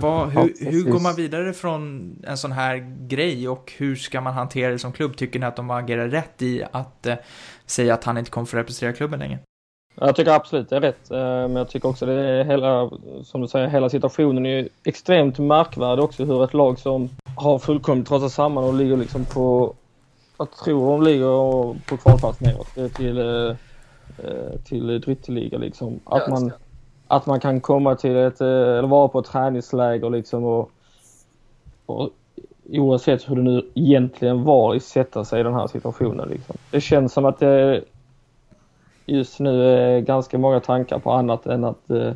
vad, 0.00 0.28
hur, 0.30 0.52
ja, 0.60 0.70
hur 0.70 0.84
går 0.84 1.00
man 1.00 1.16
vidare 1.16 1.52
från 1.52 2.12
en 2.26 2.38
sån 2.38 2.52
här 2.52 2.96
grej 3.08 3.48
och 3.48 3.72
hur 3.76 3.96
ska 3.96 4.20
man 4.20 4.32
hantera 4.34 4.72
det 4.72 4.78
som 4.78 4.92
klubb? 4.92 5.16
Tycker 5.16 5.38
ni 5.38 5.46
att 5.46 5.56
de 5.56 5.70
agerar 5.70 6.08
rätt 6.08 6.42
i 6.42 6.64
att 6.72 7.06
eh, 7.06 7.14
säga 7.66 7.94
att 7.94 8.04
han 8.04 8.18
inte 8.18 8.30
kommer 8.30 8.46
få 8.46 8.56
representera 8.56 8.92
klubben 8.92 9.18
längre? 9.18 9.38
Jag 9.94 10.16
tycker 10.16 10.32
absolut 10.32 10.70
det 10.70 10.76
är 10.76 10.80
rätt, 10.80 11.10
eh, 11.10 11.18
men 11.18 11.56
jag 11.56 11.68
tycker 11.68 11.88
också 11.88 12.06
det 12.06 12.12
är 12.12 12.44
hela, 12.44 12.90
som 13.24 13.40
du 13.40 13.48
säger, 13.48 13.68
hela 13.68 13.88
situationen 13.88 14.46
är 14.46 14.68
extremt 14.84 15.38
märkvärdig 15.38 16.04
också 16.04 16.24
hur 16.24 16.44
ett 16.44 16.54
lag 16.54 16.78
som 16.78 17.08
har 17.36 17.58
fullkomligt 17.58 18.08
trasat 18.08 18.32
samman 18.32 18.64
och 18.64 18.74
ligger 18.74 18.96
liksom 18.96 19.24
på, 19.24 19.74
jag 20.38 20.50
tror 20.50 20.90
de 20.90 21.02
ligger 21.02 21.88
på 21.88 21.96
kvalplats 21.96 22.40
neråt 22.40 22.94
till 22.94 23.18
Eh, 24.18 24.58
till 24.64 25.00
Drytteliga 25.00 25.58
liksom. 25.58 26.00
Att 26.04 26.28
man, 26.28 26.52
att 27.06 27.26
man 27.26 27.40
kan 27.40 27.60
komma 27.60 27.94
till 27.94 28.16
ett, 28.16 28.40
eh, 28.40 28.48
eller 28.48 28.88
vara 28.88 29.08
på 29.08 29.18
ett 29.18 29.26
träningsläger 29.26 30.10
liksom 30.10 30.44
och, 30.44 30.70
och 31.86 32.10
oavsett 32.68 33.30
hur 33.30 33.36
det 33.36 33.42
nu 33.42 33.70
egentligen 33.74 34.44
var, 34.44 34.78
sätta 34.78 35.24
sig 35.24 35.40
i 35.40 35.42
den 35.42 35.54
här 35.54 35.66
situationen 35.66 36.28
liksom. 36.28 36.56
Det 36.70 36.80
känns 36.80 37.12
som 37.12 37.24
att 37.24 37.38
det 37.38 37.84
just 39.06 39.40
nu 39.40 39.64
är 39.64 40.00
ganska 40.00 40.38
många 40.38 40.60
tankar 40.60 40.98
på 40.98 41.12
annat 41.12 41.46
än 41.46 41.64
att 41.64 41.90
eh, 41.90 42.12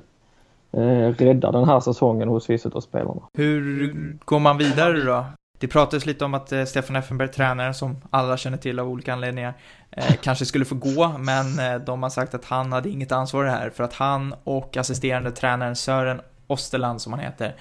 eh 0.73 1.15
rädda 1.19 1.53
den 1.53 1.65
här 1.65 1.81
säsongen 1.81 2.29
hos 2.29 2.51
Visitor-spelarna. 2.51 3.23
Hur 3.33 3.93
går 4.25 4.39
man 4.39 4.59
vidare 4.59 5.05
då? 5.05 5.25
Det 5.59 5.69
pratades 5.69 6.07
lite 6.07 6.25
om 6.25 6.35
att 6.35 6.53
eh, 6.53 6.65
Stefan 6.65 6.97
Effenberg, 6.97 7.29
tränaren 7.29 7.75
som 7.75 7.97
alla 8.11 8.37
känner 8.37 8.59
till 8.59 8.79
av 8.79 8.89
olika 8.89 9.13
anledningar, 9.13 9.55
eh, 9.91 10.15
kanske 10.23 10.45
skulle 10.45 10.65
få 10.65 10.75
gå, 10.75 11.15
men 11.19 11.59
eh, 11.59 11.81
de 11.81 12.03
har 12.03 12.11
sagt 12.11 12.35
att 12.35 12.45
han 12.45 12.73
hade 12.73 12.89
inget 12.89 13.13
ansvar 13.13 13.45
i 13.45 13.47
det 13.47 13.53
här, 13.53 13.71
för 13.71 13.85
att 13.85 13.93
han 13.93 14.35
och 14.45 14.77
assisterande 14.77 15.31
tränaren 15.31 15.77
Sören 15.77 16.21
Osterland, 16.47 17.01
som 17.01 17.13
han 17.13 17.23
heter, 17.23 17.55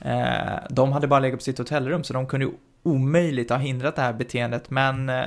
eh, 0.00 0.58
de 0.70 0.92
hade 0.92 1.06
bara 1.06 1.20
legat 1.20 1.38
på 1.38 1.44
sitt 1.44 1.58
hotellrum, 1.58 2.04
så 2.04 2.12
de 2.12 2.26
kunde 2.26 2.46
ju 2.46 2.52
omöjligt 2.82 3.50
ha 3.50 3.56
hindrat 3.56 3.96
det 3.96 4.02
här 4.02 4.12
beteendet, 4.12 4.70
men 4.70 5.08
eh, 5.08 5.26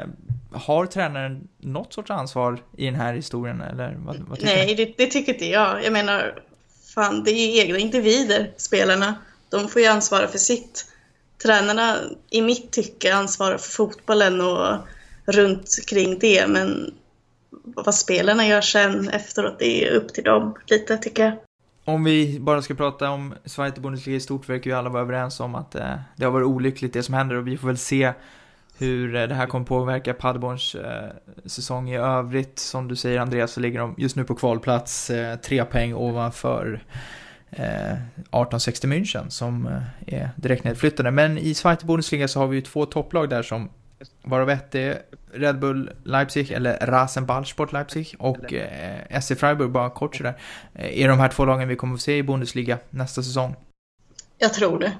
har 0.51 0.85
tränaren 0.85 1.47
något 1.57 1.93
sorts 1.93 2.11
ansvar 2.11 2.59
i 2.77 2.85
den 2.85 2.95
här 2.95 3.13
historien, 3.13 3.61
eller 3.61 3.97
vad, 4.05 4.19
vad 4.27 4.43
Nej, 4.43 4.75
det, 4.75 4.93
det 4.97 5.07
tycker 5.07 5.33
inte 5.33 5.45
jag. 5.45 5.83
Jag 5.83 5.93
menar, 5.93 6.41
fan, 6.95 7.23
det 7.23 7.31
är 7.31 7.63
egna 7.63 7.77
individer, 7.77 8.51
spelarna. 8.57 9.15
De 9.49 9.67
får 9.67 9.81
ju 9.81 9.87
ansvara 9.87 10.27
för 10.27 10.37
sitt. 10.37 10.85
tränarna 11.43 11.97
i 12.29 12.41
mitt 12.41 12.71
tycke 12.71 13.13
ansvarar 13.13 13.57
för 13.57 13.69
fotbollen 13.69 14.41
och 14.41 14.77
runt 15.25 15.85
kring 15.87 16.19
det. 16.19 16.47
Men 16.47 16.93
vad 17.63 17.95
spelarna 17.95 18.47
gör 18.47 18.61
sen 18.61 19.09
efteråt, 19.09 19.59
det 19.59 19.87
är 19.87 19.91
upp 19.91 20.13
till 20.13 20.23
dem 20.23 20.55
lite 20.67 20.97
tycker 20.97 21.23
jag. 21.23 21.33
Om 21.85 22.03
vi 22.03 22.39
bara 22.39 22.61
ska 22.61 22.73
prata 22.73 23.09
om 23.09 23.33
Zweite 23.45 23.81
Bundesliga 23.81 24.15
i 24.15 24.19
stort 24.19 24.49
verkar 24.49 24.71
ju 24.71 24.77
alla 24.77 24.89
vara 24.89 25.01
överens 25.01 25.39
om 25.39 25.55
att 25.55 25.75
eh, 25.75 25.95
det 26.15 26.25
har 26.25 26.31
varit 26.31 26.47
olyckligt 26.47 26.93
det 26.93 27.03
som 27.03 27.13
händer 27.13 27.35
och 27.35 27.47
vi 27.47 27.57
får 27.57 27.67
väl 27.67 27.77
se 27.77 28.13
hur 28.77 29.15
eh, 29.15 29.27
det 29.27 29.35
här 29.35 29.47
kommer 29.47 29.65
påverka 29.65 30.13
Paderborns 30.13 30.75
eh, 30.75 31.09
säsong 31.45 31.89
i 31.89 31.97
övrigt. 31.97 32.59
Som 32.59 32.87
du 32.87 32.95
säger 32.95 33.19
Andreas 33.19 33.51
så 33.51 33.59
ligger 33.59 33.79
de 33.79 33.95
just 33.97 34.15
nu 34.15 34.23
på 34.23 34.35
kvalplats, 34.35 35.09
eh, 35.09 35.35
tre 35.35 35.65
poäng 35.65 35.93
ovanför 35.93 36.83
eh, 37.51 37.93
1860 37.93 38.87
München 38.87 39.29
som 39.29 39.67
eh, 39.67 40.19
är 40.19 40.29
direkt 40.35 40.63
nedflyttade. 40.63 41.11
Men 41.11 41.37
i 41.37 41.53
Zweite 41.53 41.85
Bundesliga 41.85 42.27
så 42.27 42.39
har 42.39 42.47
vi 42.47 42.55
ju 42.55 42.61
två 42.61 42.85
topplag 42.85 43.29
där 43.29 43.43
som 43.43 43.69
varav 44.23 44.49
ett 44.49 44.75
är 44.75 45.01
Red 45.33 45.59
Bull 45.59 45.91
Leipzig 46.03 46.51
eller 46.51 46.77
Rasenballsport 46.81 47.73
Leipzig 47.73 48.15
och 48.19 48.53
eh, 48.53 49.19
SC 49.21 49.31
Freiburg 49.37 49.71
bara 49.71 49.89
kort 49.89 50.15
sådär. 50.15 50.33
Eh, 50.73 50.99
är 50.99 51.07
de 51.07 51.19
här 51.19 51.29
två 51.29 51.45
lagen 51.45 51.67
vi 51.67 51.75
kommer 51.75 51.93
att 51.93 52.01
se 52.01 52.17
i 52.17 52.23
Bundesliga 52.23 52.77
nästa 52.89 53.21
säsong? 53.21 53.55
Jag 54.37 54.53
tror 54.53 54.79
det. 54.79 54.91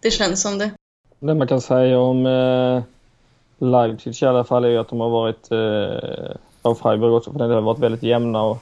Det 0.00 0.10
känns 0.10 0.42
som 0.42 0.58
det. 0.58 0.70
Det 1.18 1.34
man 1.34 1.46
kan 1.48 1.60
säga 1.60 1.98
om 1.98 2.26
eh, 2.26 2.82
Leipzig 3.58 4.22
i 4.22 4.26
alla 4.26 4.44
fall 4.44 4.64
är 4.64 4.68
ju 4.68 4.78
att 4.78 4.88
de 4.88 5.00
har 5.00 5.10
varit, 5.10 5.50
eh, 5.50 6.36
och 6.62 6.78
Freiburg 6.78 7.12
också 7.12 7.32
för 7.32 7.38
den 7.38 7.50
har 7.50 7.60
varit 7.60 7.78
väldigt 7.78 8.02
jämna. 8.02 8.42
Och, 8.42 8.58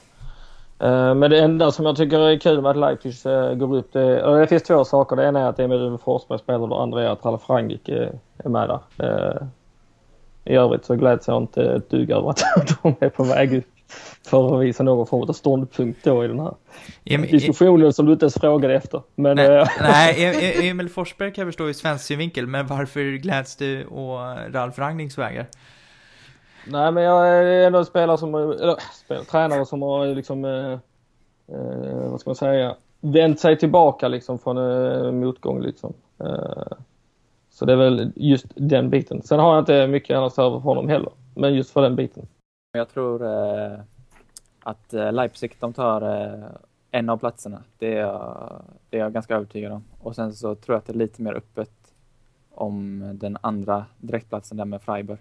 eh, 0.79 1.15
men 1.15 1.31
det 1.31 1.39
enda 1.39 1.71
som 1.71 1.85
jag 1.85 1.95
tycker 1.95 2.19
är 2.19 2.39
kul 2.39 2.61
med 2.61 2.71
att 2.71 2.77
Leipzig 2.77 3.25
eh, 3.25 3.53
går 3.53 3.77
upp, 3.77 3.93
det, 3.93 4.23
och 4.23 4.39
det 4.39 4.47
finns 4.47 4.63
två 4.63 4.85
saker. 4.85 5.15
Det 5.15 5.27
ena 5.27 5.39
är 5.39 5.45
att 5.45 5.59
Emil 5.59 5.97
Forsberg 6.03 6.39
spelar 6.39 6.59
och 6.59 6.69
det 6.69 6.75
andra 6.75 7.03
är 7.03 7.07
att 7.07 7.25
Ralf 7.25 7.49
Rangnick 7.49 7.89
är, 7.89 8.19
är 8.37 8.49
med 8.49 8.69
där. 8.69 9.47
I 10.45 10.53
övrigt 10.55 10.85
så 10.85 10.95
gläds 10.95 11.27
jag 11.27 11.37
inte 11.43 11.63
ett 11.63 11.89
dugg 11.89 12.11
över 12.11 12.29
att 12.29 12.43
de 12.83 12.95
är 12.99 13.09
på 13.09 13.23
väg 13.23 13.63
för 14.25 14.55
att 14.57 14.63
visa 14.63 14.83
någon 14.83 15.07
form 15.07 15.29
av 15.29 15.33
ståndpunkt 15.33 16.03
då 16.03 16.25
i 16.25 16.27
den 16.27 16.39
här 16.39 16.53
Em- 17.05 17.31
diskussionen 17.31 17.93
som 17.93 18.05
du 18.05 18.11
inte 18.13 18.25
ens 18.25 18.35
frågade 18.35 18.75
efter. 18.75 19.01
Men, 19.15 19.35
Nej, 19.35 19.47
eh, 19.59 19.67
nej 19.81 20.15
E- 20.23 20.61
E- 20.65 20.69
Emil 20.69 20.89
Forsberg 20.89 21.33
kan 21.33 21.41
jag 21.41 21.47
förstå 21.47 21.69
i 21.69 21.73
svensk 21.73 22.05
synvinkel, 22.05 22.47
men 22.47 22.67
varför 22.67 23.17
gläds 23.17 23.55
du 23.55 23.85
å 23.85 24.17
Ralf 24.51 24.79
Rangnicks 24.79 25.17
vägar? 25.17 25.45
Nej, 26.67 26.91
men 26.91 27.03
jag 27.03 27.27
är 27.27 27.43
ändå 27.67 27.79
en 27.79 27.85
spelare 27.85 28.17
som, 28.17 28.35
eller 28.35 28.75
spelare, 29.05 29.25
tränare 29.25 29.65
som 29.65 29.81
har 29.81 30.07
liksom, 30.07 30.45
eh, 30.45 30.71
eh, 31.55 32.09
vad 32.09 32.19
ska 32.19 32.29
man 32.29 32.35
säga, 32.35 32.75
vänt 33.01 33.39
sig 33.39 33.57
tillbaka 33.57 34.07
liksom 34.07 34.39
från 34.39 34.57
eh, 34.57 35.11
motgång 35.11 35.61
liksom. 35.61 35.93
Eh, 36.19 36.77
så 37.55 37.65
det 37.65 37.73
är 37.73 37.77
väl 37.77 38.11
just 38.15 38.45
den 38.55 38.89
biten. 38.89 39.21
Sen 39.21 39.39
har 39.39 39.53
jag 39.55 39.61
inte 39.61 39.87
mycket 39.87 40.17
annars 40.17 40.39
över 40.39 40.59
för 40.59 40.63
honom 40.63 40.89
heller, 40.89 41.11
men 41.35 41.53
just 41.55 41.71
för 41.71 41.81
den 41.81 41.95
biten. 41.95 42.27
Jag 42.71 42.89
tror 42.89 43.23
eh, 43.23 43.79
att 44.63 44.93
eh, 44.93 45.13
Leipzig 45.13 45.55
de 45.59 45.73
tar 45.73 46.01
eh, 46.01 46.43
en 46.91 47.09
av 47.09 47.17
platserna. 47.17 47.63
Det 47.77 47.93
är, 47.93 47.99
jag, 47.99 48.61
det 48.89 48.97
är 48.97 49.01
jag 49.01 49.13
ganska 49.13 49.35
övertygad 49.35 49.71
om. 49.71 49.83
Och 50.01 50.15
sen 50.15 50.33
så 50.33 50.55
tror 50.55 50.73
jag 50.73 50.77
att 50.77 50.85
det 50.85 50.93
är 50.93 50.97
lite 50.97 51.21
mer 51.21 51.33
öppet 51.33 51.93
om 52.51 53.03
den 53.13 53.37
andra 53.41 53.85
direktplatsen 53.97 54.57
där 54.57 54.65
med 54.65 54.81
Freiburg, 54.81 55.19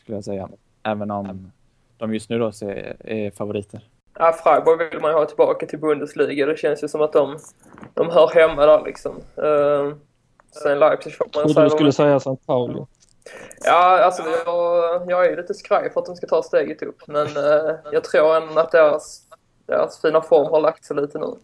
skulle 0.00 0.16
jag 0.16 0.24
säga. 0.24 0.48
Även 0.82 1.10
om 1.10 1.52
de 1.96 2.14
just 2.14 2.30
nu 2.30 2.38
då 2.38 2.52
ser, 2.52 2.96
är 3.04 3.30
favoriter. 3.30 3.80
Ja, 4.14 4.32
Freiburg 4.32 4.90
vill 4.90 5.00
man 5.00 5.10
ju 5.10 5.16
ha 5.16 5.24
tillbaka 5.24 5.66
till 5.66 5.78
Bundesliga. 5.78 6.46
Det 6.46 6.58
känns 6.58 6.84
ju 6.84 6.88
som 6.88 7.00
att 7.00 7.12
de, 7.12 7.38
de 7.94 8.10
hör 8.10 8.28
hemma 8.34 8.66
där 8.66 8.84
liksom. 8.84 9.16
Uh, 9.38 9.94
sen 10.50 10.78
Leipzig 10.78 11.16
får 11.16 11.24
man 11.24 11.30
Jag 11.34 11.52
trodde 11.52 11.66
du 11.66 11.70
skulle 11.70 11.92
säga 11.92 12.16
St. 12.16 12.36
Pauli. 12.46 12.84
Ja, 13.64 14.04
alltså 14.04 14.22
jag, 14.46 15.10
jag 15.10 15.26
är 15.26 15.30
ju 15.30 15.36
lite 15.36 15.54
skraj 15.54 15.90
för 15.90 16.00
att 16.00 16.06
de 16.06 16.16
ska 16.16 16.26
ta 16.26 16.42
steget 16.42 16.82
upp. 16.82 17.02
Men 17.06 17.26
uh, 17.26 17.74
jag 17.92 18.04
tror 18.04 18.36
ändå 18.36 18.60
att 18.60 18.70
deras, 18.70 19.22
deras 19.66 20.00
fina 20.00 20.20
form 20.20 20.52
har 20.52 20.60
lagt 20.60 20.84
sig 20.84 20.96
lite 20.96 21.18
nu. 21.18 21.34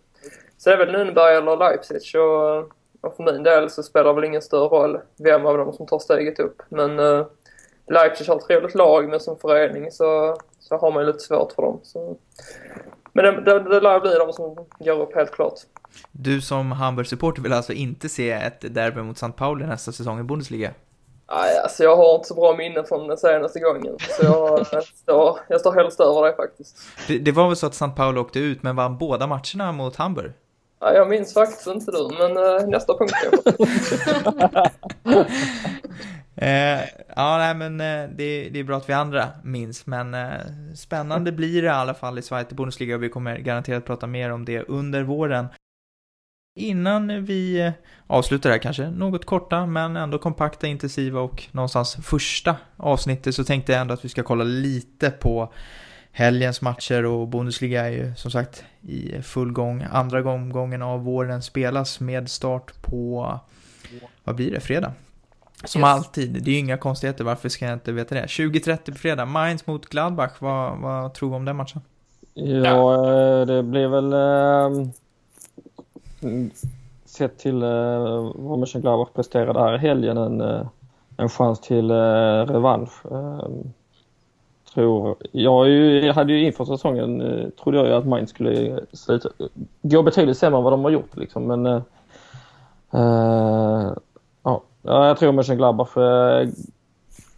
Så 0.58 0.70
det 0.70 0.76
är 0.76 0.86
väl 0.86 0.96
Nürnberg 0.96 1.36
eller 1.38 1.56
Leipzig. 1.56 2.20
Och, 2.20 2.58
och 3.00 3.16
för 3.16 3.32
min 3.32 3.42
del 3.42 3.70
så 3.70 3.82
spelar 3.82 4.04
det 4.04 4.14
väl 4.14 4.24
ingen 4.24 4.42
större 4.42 4.68
roll 4.68 5.00
vem 5.18 5.46
av 5.46 5.58
dem 5.58 5.72
som 5.72 5.86
tar 5.86 5.98
steget 5.98 6.40
upp. 6.40 6.62
Men 6.68 6.98
uh, 6.98 7.26
Leipzig 7.86 8.26
har 8.26 8.36
ett 8.36 8.46
trevligt 8.46 8.74
lag, 8.74 9.08
men 9.08 9.20
som 9.20 9.38
förening 9.38 9.90
så, 9.90 10.36
så 10.60 10.76
har 10.76 10.92
man 10.92 11.02
ju 11.02 11.06
lite 11.06 11.18
svårt 11.18 11.52
för 11.52 11.62
dem. 11.62 11.80
Så. 11.82 12.16
Men 13.12 13.24
det, 13.24 13.40
det, 13.40 13.60
det 13.60 13.80
lär 13.80 14.00
bli 14.00 14.14
de 14.14 14.32
som 14.32 14.66
går 14.78 15.00
upp 15.00 15.14
helt 15.14 15.30
klart. 15.30 15.58
Du 16.12 16.40
som 16.40 16.72
Hamburg-supporter 16.72 17.42
vill 17.42 17.52
alltså 17.52 17.72
inte 17.72 18.08
se 18.08 18.30
ett 18.30 18.74
derby 18.74 19.02
mot 19.02 19.16
St. 19.16 19.32
Pauli 19.32 19.66
nästa 19.66 19.92
säsong 19.92 20.20
i 20.20 20.22
Bundesliga? 20.22 20.70
Nej, 21.32 21.58
alltså 21.58 21.82
jag 21.82 21.96
har 21.96 22.14
inte 22.14 22.28
så 22.28 22.34
bra 22.34 22.56
minne 22.56 22.84
från 22.84 23.08
den 23.08 23.16
senaste 23.16 23.60
gången. 23.60 23.96
Så 23.98 24.24
jag, 24.24 24.66
står, 24.96 25.38
jag 25.48 25.60
står 25.60 25.72
helst 25.72 26.00
över 26.00 26.26
det 26.26 26.36
faktiskt. 26.36 26.78
Det, 27.08 27.18
det 27.18 27.32
var 27.32 27.48
väl 27.48 27.56
så 27.56 27.66
att 27.66 27.72
St. 27.72 27.90
Pauli 27.96 28.20
åkte 28.20 28.38
ut, 28.38 28.62
men 28.62 28.76
vann 28.76 28.98
båda 28.98 29.26
matcherna 29.26 29.72
mot 29.72 29.96
Hamburg? 29.96 30.32
Ja, 30.80 30.92
jag 30.94 31.08
minns 31.08 31.34
faktiskt 31.34 31.66
inte 31.66 31.90
du, 31.90 32.08
men 32.18 32.36
uh, 32.36 32.68
nästa 32.68 32.98
punkt 32.98 33.14
kanske. 33.22 33.60
Eh, 36.36 36.80
ja, 37.16 37.38
nej, 37.38 37.54
men 37.54 37.80
eh, 37.80 38.10
det, 38.16 38.48
det 38.48 38.58
är 38.58 38.64
bra 38.64 38.76
att 38.76 38.88
vi 38.88 38.92
andra 38.92 39.28
minns, 39.42 39.86
men 39.86 40.14
eh, 40.14 40.40
spännande 40.74 41.32
blir 41.32 41.62
det 41.62 41.66
i 41.66 41.70
alla 41.70 41.94
fall 41.94 42.18
i 42.18 42.22
Zweite 42.22 42.54
Bundesliga 42.54 42.94
och 42.94 43.02
vi 43.02 43.08
kommer 43.08 43.38
garanterat 43.38 43.84
prata 43.84 44.06
mer 44.06 44.32
om 44.32 44.44
det 44.44 44.62
under 44.62 45.02
våren. 45.02 45.46
Innan 46.56 47.24
vi 47.24 47.60
eh, 47.60 47.72
avslutar 48.06 48.50
det 48.50 48.54
här 48.54 48.62
kanske, 48.62 48.90
något 48.90 49.24
korta 49.24 49.66
men 49.66 49.96
ändå 49.96 50.18
kompakta, 50.18 50.66
intensiva 50.66 51.20
och 51.20 51.42
någonstans 51.52 51.96
första 52.02 52.56
avsnittet 52.76 53.34
så 53.34 53.44
tänkte 53.44 53.72
jag 53.72 53.80
ändå 53.80 53.94
att 53.94 54.04
vi 54.04 54.08
ska 54.08 54.22
kolla 54.22 54.44
lite 54.44 55.10
på 55.10 55.52
helgens 56.12 56.62
matcher 56.62 57.04
och 57.04 57.28
Bundesliga 57.28 57.84
är 57.86 57.90
ju 57.90 58.14
som 58.16 58.30
sagt 58.30 58.64
i 58.80 59.22
full 59.22 59.52
gång. 59.52 59.86
Andra 59.92 60.30
omgången 60.30 60.82
av 60.82 61.04
våren 61.04 61.42
spelas 61.42 62.00
med 62.00 62.30
start 62.30 62.82
på, 62.82 63.38
vad 64.24 64.36
blir 64.36 64.50
det, 64.50 64.60
fredag? 64.60 64.92
Som 65.64 65.80
Yes. 65.80 65.88
alltid, 65.88 66.42
det 66.44 66.50
är 66.50 66.52
ju 66.52 66.58
inga 66.58 66.76
konstigheter, 66.76 67.24
varför 67.24 67.48
ska 67.48 67.64
jag 67.64 67.74
inte 67.74 67.92
veta 67.92 68.14
det? 68.14 68.26
20.30 68.26 68.92
på 68.92 68.98
fredag, 68.98 69.24
Mainz 69.24 69.66
mot 69.66 69.86
Gladbach, 69.86 70.32
vad, 70.38 70.78
vad 70.78 71.14
tror 71.14 71.30
du 71.30 71.36
om 71.36 71.44
den 71.44 71.56
matchen? 71.56 71.80
Ja, 72.34 72.96
det 73.46 73.62
blir 73.62 73.88
väl 73.88 74.12
eh, 74.12 74.88
sett 77.04 77.38
till 77.38 77.62
eh, 77.62 78.32
vad 78.34 78.58
Mönchengladbach 78.58 79.08
presterade 79.14 79.60
här 79.60 79.74
i 79.74 79.78
helgen 79.78 80.16
en, 80.16 80.40
eh, 80.40 80.66
en 81.16 81.28
chans 81.28 81.60
till 81.60 81.90
eh, 81.90 81.94
revansch. 82.46 83.06
Eh, 83.10 83.48
tror, 84.74 85.16
jag, 85.32 85.68
ju, 85.68 86.06
jag 86.06 86.14
hade 86.14 86.32
ju 86.32 86.46
inför 86.46 86.64
säsongen 86.64 87.20
eh, 87.20 87.48
trodde 87.48 87.78
jag 87.78 87.86
ju 87.86 87.92
att 87.92 88.06
Mainz 88.06 88.30
skulle 88.30 88.68
eh, 88.68 88.78
sluta, 88.92 89.28
gå 89.82 90.02
betydligt 90.02 90.38
sämre 90.38 90.58
än 90.58 90.64
vad 90.64 90.72
de 90.72 90.84
har 90.84 90.90
gjort 90.90 91.16
liksom 91.16 91.46
men 91.46 91.66
eh, 91.66 91.82
eh, 92.92 93.92
ja, 94.42 94.62
Ja, 94.86 95.06
jag 95.06 95.18
tror 95.18 95.32
Mönchengladbach 95.32 95.96
eh, 95.96 96.48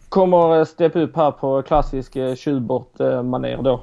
kommer 0.09 0.59
eh, 0.59 0.65
steppa 0.65 0.99
upp 0.99 1.15
här 1.15 1.31
på 1.31 1.61
klassisk 1.61 2.15
eh, 2.15 2.35
Schubert-manér 2.35 3.61
då. 3.61 3.81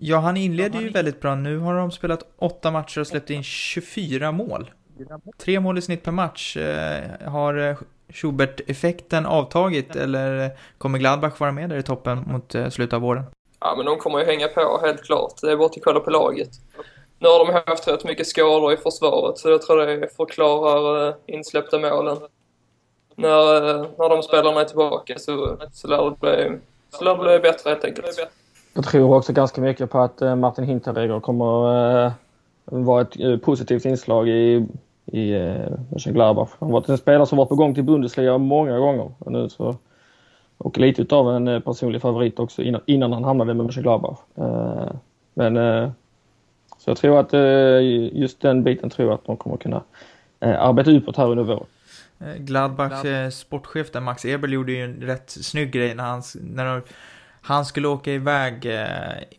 Ja, 0.00 0.18
han 0.18 0.36
inleder 0.36 0.80
ju 0.80 0.90
väldigt 0.90 1.20
bra. 1.20 1.34
Nu 1.34 1.58
har 1.58 1.74
de 1.74 1.90
spelat 1.90 2.24
åtta 2.38 2.70
matcher 2.70 3.00
och 3.00 3.06
släppt 3.06 3.30
in 3.30 3.42
24 3.42 4.32
mål. 4.32 4.70
Tre 5.38 5.60
mål 5.60 5.78
i 5.78 5.82
snitt 5.82 6.02
per 6.02 6.12
match. 6.12 6.56
Eh, 6.56 7.30
Har 7.30 7.58
eh, 7.58 7.76
Schubert-effekten 8.08 9.26
avtagit 9.26 9.96
eller 9.96 10.50
kommer 10.78 10.98
Gladbach 10.98 11.40
vara 11.40 11.52
med 11.52 11.70
där 11.70 11.76
i 11.76 11.82
toppen 11.82 12.24
mot 12.26 12.54
eh, 12.54 12.68
slutet 12.68 12.92
av 12.92 13.00
våren? 13.00 13.24
Ja, 13.60 13.74
men 13.76 13.86
de 13.86 13.98
kommer 13.98 14.18
ju 14.18 14.24
hänga 14.24 14.48
på 14.48 14.80
helt 14.82 15.04
klart. 15.04 15.40
Det 15.42 15.52
är 15.52 15.56
bara 15.56 15.66
att 15.66 15.82
kolla 15.82 16.00
på 16.00 16.10
laget. 16.10 16.50
Nu 17.18 17.28
har 17.28 17.46
de 17.46 17.62
haft 17.66 17.88
rätt 17.88 18.04
mycket 18.04 18.26
skador 18.26 18.72
i 18.72 18.76
försvaret 18.76 19.38
så 19.38 19.48
jag 19.50 19.62
tror 19.62 19.86
det 19.86 20.08
förklarar 20.16 21.14
insläppta 21.26 21.78
målen. 21.78 22.16
När, 23.14 23.78
när 23.98 24.08
de 24.08 24.22
spelarna 24.22 24.60
är 24.60 24.64
tillbaka 24.64 25.18
så, 25.18 25.58
så 25.72 25.88
lär 25.88 26.04
det 26.04 26.16
bli, 26.20 26.58
så 26.90 27.04
lär 27.04 27.16
det 27.16 27.22
bli 27.22 27.50
bättre 27.50 27.70
helt 27.70 27.84
enkelt. 27.84 28.28
Jag 28.78 28.84
tror 28.84 29.16
också 29.16 29.32
ganska 29.32 29.60
mycket 29.60 29.90
på 29.90 29.98
att 29.98 30.22
eh, 30.22 30.36
Martin 30.36 30.64
Hinteregger 30.64 31.20
kommer 31.20 32.04
eh, 32.06 32.12
vara 32.64 33.02
ett 33.02 33.20
eh, 33.20 33.36
positivt 33.36 33.84
inslag 33.84 34.28
i, 34.28 34.66
i 35.06 35.32
Mönchengladbach. 35.90 36.48
Han 36.58 36.68
har 36.68 36.72
varit 36.80 36.88
en 36.88 36.98
spelare 36.98 37.26
som 37.26 37.38
varit 37.38 37.48
på 37.48 37.54
gång 37.54 37.74
till 37.74 37.82
Bundesliga 37.82 38.38
många 38.38 38.78
gånger. 38.78 39.12
Och, 39.18 39.32
nu 39.32 39.48
så, 39.48 39.76
och 40.58 40.78
lite 40.78 41.02
utav 41.02 41.36
en 41.36 41.62
personlig 41.62 42.02
favorit 42.02 42.38
också 42.38 42.62
innan, 42.62 42.80
innan 42.86 43.12
han 43.12 43.24
hamnade 43.24 43.54
med 43.54 43.56
Mönchengladbach. 43.56 44.18
Men 45.34 45.54
så 46.78 46.90
jag 46.90 46.96
tror 46.96 47.20
att 47.20 47.32
just 48.12 48.40
den 48.40 48.62
biten 48.62 48.90
tror 48.90 49.08
jag 49.08 49.14
att 49.14 49.24
de 49.24 49.36
kommer 49.36 49.56
kunna 49.56 49.82
arbeta 50.40 50.90
uppåt 50.90 51.16
här 51.16 51.30
under 51.30 51.44
våren. 51.44 51.66
Gladbachs 52.38 53.04
eh, 53.04 53.30
sportchef 53.30 53.90
där, 53.90 54.00
Max 54.00 54.24
Eberl, 54.24 54.52
gjorde 54.52 54.72
ju 54.72 54.84
en 54.84 55.00
rätt 55.00 55.30
snygg 55.30 55.72
grej 55.72 55.94
när 55.94 56.04
han, 56.04 56.22
när 56.34 56.64
de, 56.64 56.82
han 57.42 57.64
skulle 57.64 57.88
åka 57.88 58.12
iväg 58.12 58.66
eh, 58.66 58.88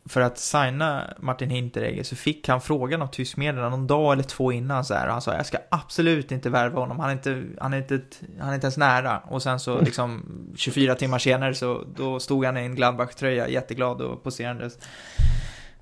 för 0.06 0.22
att 0.22 0.38
signa 0.38 1.14
Martin 1.20 1.50
Hinteregger 1.50 2.04
så 2.04 2.16
fick 2.16 2.48
han 2.48 2.62
frågan 2.62 3.02
av 3.02 3.08
tysk 3.08 3.38
media 3.38 3.70
någon 3.70 3.88
dag 3.88 4.14
eller 4.14 4.24
två 4.24 4.52
innan 4.52 4.86
så 4.86 4.94
här. 4.94 5.08
Och 5.08 5.14
han 5.14 5.22
sa 5.22 5.34
jag 5.34 5.46
ska 5.46 5.58
absolut 5.70 6.32
inte 6.32 6.50
värva 6.50 6.80
honom, 6.80 7.00
han 7.00 7.10
är 7.10 7.14
inte, 7.14 7.44
han 7.60 7.74
är 7.74 7.78
inte, 7.78 8.02
han 8.40 8.50
är 8.50 8.54
inte 8.54 8.66
ens 8.66 8.78
nära. 8.78 9.20
Och 9.20 9.44
sen 9.44 9.60
så 9.60 9.82
liksom 9.82 10.24
24 10.56 10.96
timmar 10.96 11.20
senare 11.20 11.54
så 11.54 11.86
då 11.96 12.20
stod 12.20 12.46
han 12.46 12.58
i 12.58 12.62
en 12.62 12.76
Gladbach-tröja 12.76 13.48
jätteglad 13.48 14.02
och 14.02 14.24
poserandes. 14.24 14.78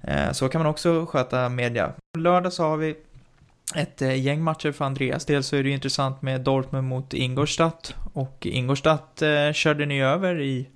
Eh, 0.02 0.32
så 0.32 0.50
kan 0.50 0.62
man 0.62 0.70
också 0.70 1.06
sköta 1.06 1.50
media. 1.50 1.94
Lördag 2.18 2.54
så 2.54 2.64
har 2.64 2.78
vi 2.78 2.96
ett 3.76 4.02
eh, 4.02 4.26
gäng 4.26 4.42
matcher 4.44 4.72
för 4.72 4.86
Andreas. 4.86 5.26
Dels 5.26 5.48
så 5.48 5.56
är 5.56 5.64
det 5.64 5.70
ju 5.70 5.76
intressant 5.76 6.22
med 6.22 6.42
Dortmund 6.42 6.88
mot 6.88 7.14
Ingolstadt 7.14 7.96
och 8.14 8.46
Ingolstadt 8.46 9.24
körde 9.54 9.86
ni 9.86 10.02
över 10.02 10.42
i, 10.42 10.68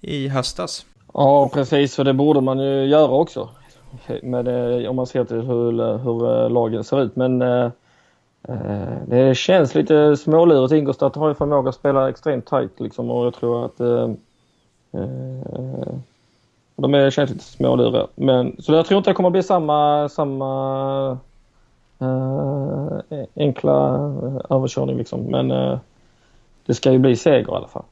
i 0.00 0.28
höstas. 0.28 0.86
Ja, 1.14 1.50
precis. 1.52 1.96
För 1.96 2.04
det 2.04 2.12
borde 2.12 2.40
man 2.40 2.58
ju 2.58 2.84
göra 2.84 3.10
också. 3.10 3.48
Med 4.22 4.44
det, 4.44 4.88
om 4.88 4.96
man 4.96 5.06
ser 5.06 5.24
till 5.24 5.40
hur, 5.40 5.80
eh, 5.80 5.96
hur 5.96 6.44
eh, 6.44 6.50
lagen 6.50 6.84
ser 6.84 7.02
ut. 7.02 7.16
Men 7.16 7.42
eh, 7.42 7.70
det 9.06 9.36
känns 9.36 9.74
lite 9.74 10.16
smålurigt. 10.16 10.72
Ingolstadt 10.72 11.16
har 11.16 11.28
ju 11.28 11.34
förmåga 11.34 11.68
att 11.68 11.74
spela 11.74 12.08
extremt 12.08 12.46
tajt 12.46 12.80
liksom 12.80 13.10
och 13.10 13.26
jag 13.26 13.34
tror 13.34 13.64
att 13.64 13.80
eh, 13.80 14.10
de 16.76 16.94
är, 16.94 17.10
känns 17.10 17.30
lite 17.30 17.44
småluriga. 17.44 18.06
Men, 18.14 18.56
så 18.58 18.72
jag 18.72 18.86
tror 18.86 18.98
inte 18.98 19.10
det 19.10 19.14
kommer 19.14 19.30
bli 19.30 19.42
samma, 19.42 20.08
samma 20.08 21.18
enkla 23.36 23.74
överkörning 24.50 24.96
liksom. 24.96 25.22
Men 25.22 25.48
det 26.66 26.74
ska 26.74 26.92
ju 26.92 26.98
bli 26.98 27.16
seger 27.16 27.52
i 27.52 27.54
alla 27.54 27.68
fall. 27.68 27.84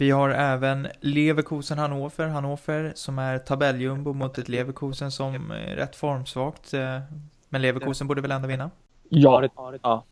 Vi 0.00 0.10
har 0.10 0.30
även 0.30 0.88
Leverkusen 1.00 1.78
Hannover, 1.78 2.26
Hannover 2.26 2.92
som 2.94 3.18
är 3.18 3.38
tabelljumbo 3.38 4.12
mot 4.12 4.38
ett 4.38 4.48
Leverkusen 4.48 5.10
som 5.10 5.50
är 5.50 5.76
rätt 5.76 5.96
formsvagt. 5.96 6.74
Eh, 6.74 7.00
men 7.48 7.62
Leverkusen 7.62 8.06
borde 8.06 8.20
väl 8.20 8.30
ändå 8.30 8.48
vinna? 8.48 8.70
Ja. 9.08 9.48
Ja, 9.82 10.04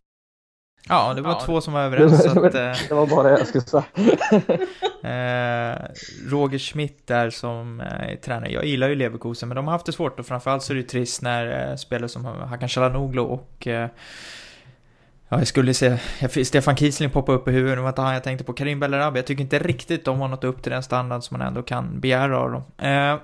ja 0.89 1.13
det 1.13 1.21
var 1.21 1.31
ja, 1.31 1.41
två 1.45 1.61
som 1.61 1.73
var 1.73 1.81
överens. 1.83 2.23
Det, 2.23 2.71
att, 2.71 2.89
det 2.89 2.95
var 2.95 3.07
bara 3.07 3.23
det 3.23 3.37
jag 3.39 3.47
skulle 3.47 3.63
säga. 3.63 3.83
eh, 5.73 5.77
Roger 6.27 6.59
Schmidt 6.59 7.07
där 7.07 7.29
som 7.29 7.79
är 7.79 8.11
eh, 8.11 8.15
tränare. 8.15 8.51
Jag 8.51 8.65
gillar 8.65 8.89
ju 8.89 8.95
Leverkusen, 8.95 9.49
men 9.49 9.55
de 9.55 9.65
har 9.65 9.71
haft 9.71 9.85
det 9.85 9.91
svårt 9.91 10.19
och 10.19 10.25
framförallt 10.25 10.63
så 10.63 10.73
är 10.73 10.77
det 10.77 10.83
trist 10.83 11.21
när 11.21 11.69
eh, 11.69 11.75
spelare 11.75 12.09
som 12.09 12.25
Hakan 12.25 12.69
Calhanoglu 12.69 13.21
och 13.21 13.67
eh, 13.67 13.89
Ja, 15.33 15.39
jag 15.39 15.47
skulle 15.47 15.73
se 15.73 15.97
Stefan 16.45 16.77
Kiesling 16.77 17.09
poppa 17.09 17.31
upp 17.31 17.47
i 17.47 17.51
huvudet, 17.51 17.77
det 17.77 17.81
var 17.81 17.89
inte 17.89 18.01
han 18.01 18.13
jag 18.13 18.23
tänkte 18.23 18.43
på. 18.43 18.53
Karim 18.53 18.79
Bellarabi, 18.79 19.19
jag 19.19 19.25
tycker 19.25 19.43
inte 19.43 19.59
riktigt 19.59 20.05
de 20.05 20.19
har 20.19 20.27
nått 20.27 20.43
upp 20.43 20.63
till 20.63 20.71
den 20.71 20.83
standard 20.83 21.23
som 21.23 21.37
man 21.37 21.47
ändå 21.47 21.61
kan 21.61 21.99
begära 21.99 22.39
av 22.39 22.51
dem. 22.51 22.63
Eh, 22.77 23.19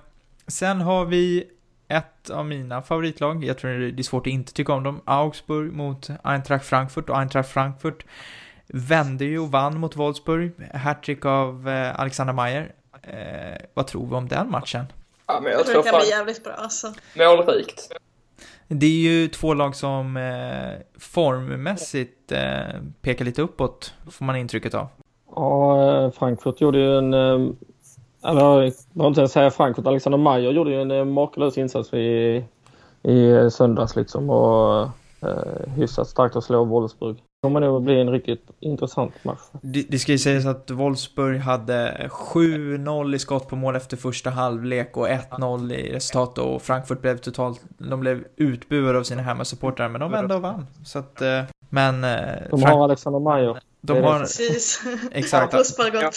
sen 0.48 0.82
har 0.82 1.06
vi 1.06 1.48
ett 1.88 2.30
av 2.30 2.46
mina 2.46 2.82
favoritlag, 2.82 3.44
jag 3.44 3.58
tror 3.58 3.72
det 3.72 4.02
är 4.02 4.04
svårt 4.04 4.28
att 4.28 4.34
inte 4.34 4.54
tycka 4.54 4.74
om 4.74 4.84
dem, 4.84 5.02
Augsburg 5.06 5.74
mot 5.74 6.10
Eintracht 6.24 6.66
Frankfurt 6.66 7.10
och 7.10 7.18
Eintracht 7.20 7.50
Frankfurt 7.50 8.06
vände 8.68 9.26
ju 9.26 9.40
och 9.40 9.52
vann 9.52 9.80
mot 9.80 9.96
Wolfsburg, 9.96 10.52
hattrick 10.74 11.26
av 11.26 11.70
eh, 11.70 12.00
Alexander 12.00 12.34
Meyer. 12.34 12.72
Eh, 13.04 13.68
vad 13.74 13.88
tror 13.88 14.08
vi 14.08 14.16
om 14.16 14.28
den 14.28 14.52
matchen? 14.52 14.86
Ja, 15.28 15.40
men 15.44 15.52
jag, 15.52 15.60
jag 15.60 15.68
tror 15.68 15.84
det 15.84 15.90
kan 15.90 16.00
bli 16.00 16.10
jävligt 16.10 16.44
bra 16.44 16.54
alltså. 16.54 16.94
Målrikt. 17.14 17.92
Det 18.72 18.86
är 18.86 19.12
ju 19.12 19.28
två 19.28 19.54
lag 19.54 19.76
som 19.76 20.18
eh, 20.18 21.00
formmässigt 21.00 22.32
eh, 22.32 22.82
pekar 23.02 23.26
lite 23.26 23.42
uppåt, 23.42 23.94
får 24.12 24.26
man 24.26 24.36
intrycket 24.36 24.74
av. 24.74 24.88
Ja, 25.36 26.04
eh, 26.04 26.12
Frankfurt 26.12 26.62
gjorde 26.62 26.80
ju 26.80 26.98
en... 26.98 27.14
Eh, 27.14 27.50
eller 28.24 28.42
jag 28.42 28.74
behöver 28.94 29.08
inte 29.08 29.22
ens 29.22 29.32
säga 29.32 29.52
Frankfurt. 29.52 29.88
Alexander 29.88 30.18
Mayer 30.18 30.52
gjorde 30.52 30.72
ju 30.72 30.82
en 30.82 30.92
eh, 30.92 31.06
makalös 31.06 31.58
insats 31.58 31.94
i, 31.94 32.44
i 33.04 33.50
söndags 33.52 33.96
liksom 33.96 34.30
och 34.30 34.82
eh, 35.22 35.74
hyfsat 35.76 36.08
starkt 36.08 36.36
att 36.36 36.44
slå 36.44 36.64
Wolfsburg. 36.64 37.18
Det 37.42 37.46
kommer 37.46 37.60
nog 37.60 37.84
bli 37.84 38.02
en 38.02 38.10
riktigt 38.10 38.52
intressant 38.60 39.24
match. 39.24 39.40
Det, 39.62 39.86
det 39.90 40.00
ska 40.00 40.12
ju 40.12 40.18
sägas 40.18 40.46
att 40.46 40.72
Wolfsburg 40.72 41.40
hade 41.40 42.08
7-0 42.10 43.16
i 43.16 43.20
skott 43.20 43.48
på 43.48 43.56
mål 43.56 43.76
efter 43.76 43.98
första 43.98 44.30
halvlek 44.30 44.98
och 44.98 45.08
1-0 45.08 45.74
i 45.74 45.94
resultat 45.94 46.38
och 46.38 46.62
Frankfurt 46.62 47.02
blev 47.02 47.18
totalt, 47.18 47.62
de 47.78 48.00
blev 48.00 48.24
utbuade 48.36 49.00
av 49.00 49.04
sina 49.04 49.22
hemmasupportrar 49.22 49.90
men 49.90 50.02
de 50.02 50.12
vände 50.12 50.36
och 50.36 50.42
vann. 50.42 50.66
Så 50.86 51.00
att, 51.00 51.22
eh, 51.22 51.42
men... 51.70 52.04
Eh, 52.04 52.50
de 52.50 52.64
har 52.64 52.84
Alexander 52.84 53.20
Meyer. 53.20 53.60
De 53.82 54.04
har... 54.04 54.20
Precis. 54.20 54.82
Exakt. 55.12 55.54
Ja, 55.78 56.12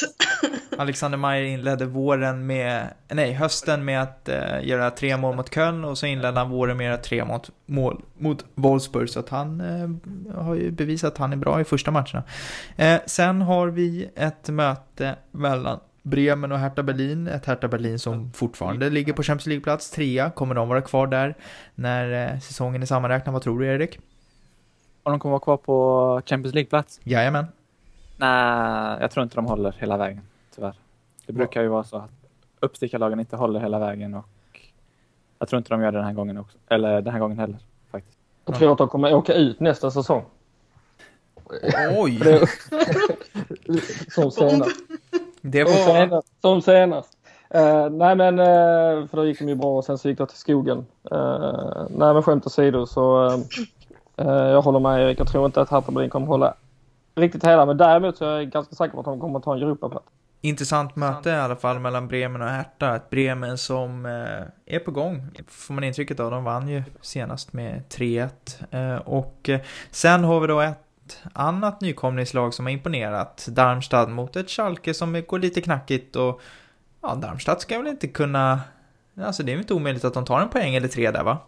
Alexander 0.79 1.19
Meyer 1.19 1.45
inledde 1.45 1.87
våren 1.87 2.47
med, 2.47 2.87
nej 3.09 3.33
hösten 3.33 3.85
med 3.85 4.03
att 4.03 4.29
uh, 4.29 4.67
göra 4.69 4.91
tre 4.91 5.17
mål 5.17 5.37
mot 5.37 5.55
Köln 5.55 5.85
och 5.85 5.99
så 5.99 6.07
inledde 6.07 6.39
han 6.39 6.51
våren 6.51 6.77
med 6.77 6.87
att 6.87 6.91
göra 6.91 7.03
tre 7.03 7.25
mot, 7.25 7.51
mål 7.67 8.03
mot 8.19 8.45
Wolfsburg. 8.55 9.11
Så 9.11 9.21
att 9.21 9.29
han 9.29 9.61
uh, 9.61 10.45
har 10.45 10.55
ju 10.55 10.71
bevisat 10.71 11.13
att 11.13 11.19
han 11.19 11.33
är 11.33 11.37
bra 11.37 11.61
i 11.61 11.65
första 11.65 11.91
matcherna. 11.91 12.23
Uh, 12.81 13.01
sen 13.07 13.43
har 13.43 13.69
vi 13.69 14.11
ett 14.17 14.49
möte 14.49 15.17
mellan 15.31 15.81
Bremen 16.03 16.53
och 16.53 16.59
Hertha 16.59 16.83
Berlin. 16.83 17.27
Ett 17.27 17.47
Hertha 17.47 17.69
Berlin 17.69 17.99
som 17.99 18.33
fortfarande 18.33 18.91
ligger 18.91 19.13
på 19.13 19.23
Champions 19.23 19.47
League-plats, 19.47 19.91
trea. 19.91 20.31
Kommer 20.31 20.55
de 20.55 20.69
vara 20.69 20.81
kvar 20.81 21.07
där 21.07 21.35
när 21.75 22.39
säsongen 22.41 22.83
är 22.83 22.87
sammanräknad? 22.87 23.33
Vad 23.33 23.43
tror 23.43 23.61
du 23.61 23.67
Erik? 23.67 23.99
Om 25.05 25.13
de 25.13 25.21
kommer 25.21 25.31
vara 25.31 25.41
kvar 25.41 25.57
på 25.57 26.23
Champions 26.27 26.55
League-plats? 26.55 27.01
Jajamän. 27.05 27.47
Nej, 28.17 28.99
jag 29.01 29.11
tror 29.11 29.23
inte 29.23 29.37
de 29.37 29.47
håller 29.47 29.75
hela 29.79 29.97
vägen, 29.97 30.21
tyvärr. 30.55 30.75
Det 31.27 31.33
brukar 31.33 31.63
ju 31.63 31.69
vara 31.69 31.85
så 31.85 31.97
att 31.97 32.11
uppstickarlagen 32.61 33.21
inte 33.21 33.37
håller 33.37 33.61
hela 33.61 33.79
vägen 33.79 34.15
och 34.15 34.27
jag 35.39 35.49
tror 35.49 35.59
inte 35.59 35.71
de 35.71 35.83
gör 35.83 35.93
det 35.93 35.99
den 35.99 36.07
här 36.07 36.13
gången 36.13 36.39
också. 36.39 36.59
Eller 36.69 37.01
den 37.03 37.13
här 37.13 37.21
gången 37.21 37.39
heller, 37.39 37.57
faktiskt. 37.91 38.19
Jag 38.45 38.57
tror 38.57 38.73
att 38.73 38.79
de 38.79 38.89
kommer 38.89 39.15
åka 39.15 39.35
ut 39.35 39.61
nästa 39.61 39.91
säsong. 39.91 40.25
Oj! 41.97 42.21
som 44.09 44.31
senast. 44.31 44.77
Det 45.41 45.65
var... 45.65 45.73
Som 45.73 45.95
senast. 45.95 46.29
Som 46.41 46.63
senast. 46.63 47.19
Uh, 47.55 47.91
nej 47.91 48.17
men, 48.17 48.39
uh, 48.39 49.07
för 49.07 49.17
då 49.17 49.27
gick 49.27 49.39
de 49.39 49.49
ju 49.49 49.55
bra 49.55 49.77
och 49.77 49.85
sen 49.85 49.99
så 49.99 50.09
gick 50.09 50.19
det 50.19 50.27
till 50.27 50.39
skogen. 50.39 50.87
Uh, 51.13 51.87
nej 51.91 52.15
men 52.15 52.23
skämt 52.23 52.47
åsido 52.47 52.87
så 52.87 53.31
Eh, 53.82 53.82
jag 54.17 54.63
håller 54.63 54.81
med 54.81 55.01
Erik. 55.01 55.21
Jag 55.21 55.29
tror 55.29 55.47
inte 55.47 55.61
att 55.61 55.71
Hertha 55.71 55.93
Berlin 55.93 56.11
kommer 56.11 56.27
hålla 56.27 56.55
riktigt 57.15 57.45
hela. 57.45 57.67
Men 57.67 57.77
däremot 57.77 58.17
så 58.17 58.25
är 58.25 58.37
jag 58.37 58.51
ganska 58.51 58.75
säker 58.75 58.93
på 58.93 59.01
att 59.01 59.05
de 59.05 59.21
kommer 59.21 59.39
att 59.39 59.45
ta 59.45 59.55
en 59.55 59.63
Europaplats. 59.63 60.07
Intressant 60.45 60.97
möte 60.97 61.31
i 61.31 61.33
alla 61.33 61.57
fall 61.57 61.79
mellan 61.79 62.09
Bremen 62.09 62.43
och 62.43 62.49
Hertha. 62.49 62.97
Ett 62.97 63.11
Bremen 63.11 63.59
som 63.59 64.07
eh, 64.07 64.75
är 64.75 64.79
på 64.79 64.91
gång, 64.91 65.31
får 65.49 65.75
man 65.75 65.85
intrycket 65.85 66.21
av. 66.21 66.31
De 66.31 66.45
vann 66.45 66.69
ju 66.69 66.83
senast 67.01 67.53
med 67.53 67.83
3-1. 67.89 68.29
Eh, 68.71 68.97
och 68.97 69.51
sen 69.91 70.25
har 70.25 70.41
vi 70.41 70.47
då 70.47 70.61
ett 70.61 70.79
annat 71.33 71.81
nykomlingslag 71.81 72.55
som 72.55 72.67
har 72.67 72.73
imponerat. 72.73 73.49
Darmstad 73.51 74.09
mot 74.09 74.37
ett 74.37 74.51
Schalke 74.51 74.95
som 74.95 75.23
går 75.29 75.39
lite 75.39 75.61
knackigt 75.61 76.17
och 76.17 76.41
ja, 77.03 77.15
Darmstadt 77.15 77.61
ska 77.61 77.79
väl 77.79 77.87
inte 77.87 78.09
kunna... 78.09 78.61
Alltså 79.21 79.43
det 79.43 79.53
är 79.53 79.57
väl 79.57 79.63
inte 79.63 79.75
omöjligt 79.75 80.05
att 80.05 80.15
de 80.15 80.25
tar 80.25 80.41
en 80.41 80.49
poäng 80.49 80.75
eller 80.75 80.89
tre 80.89 81.11
där 81.11 81.25
va? 81.25 81.39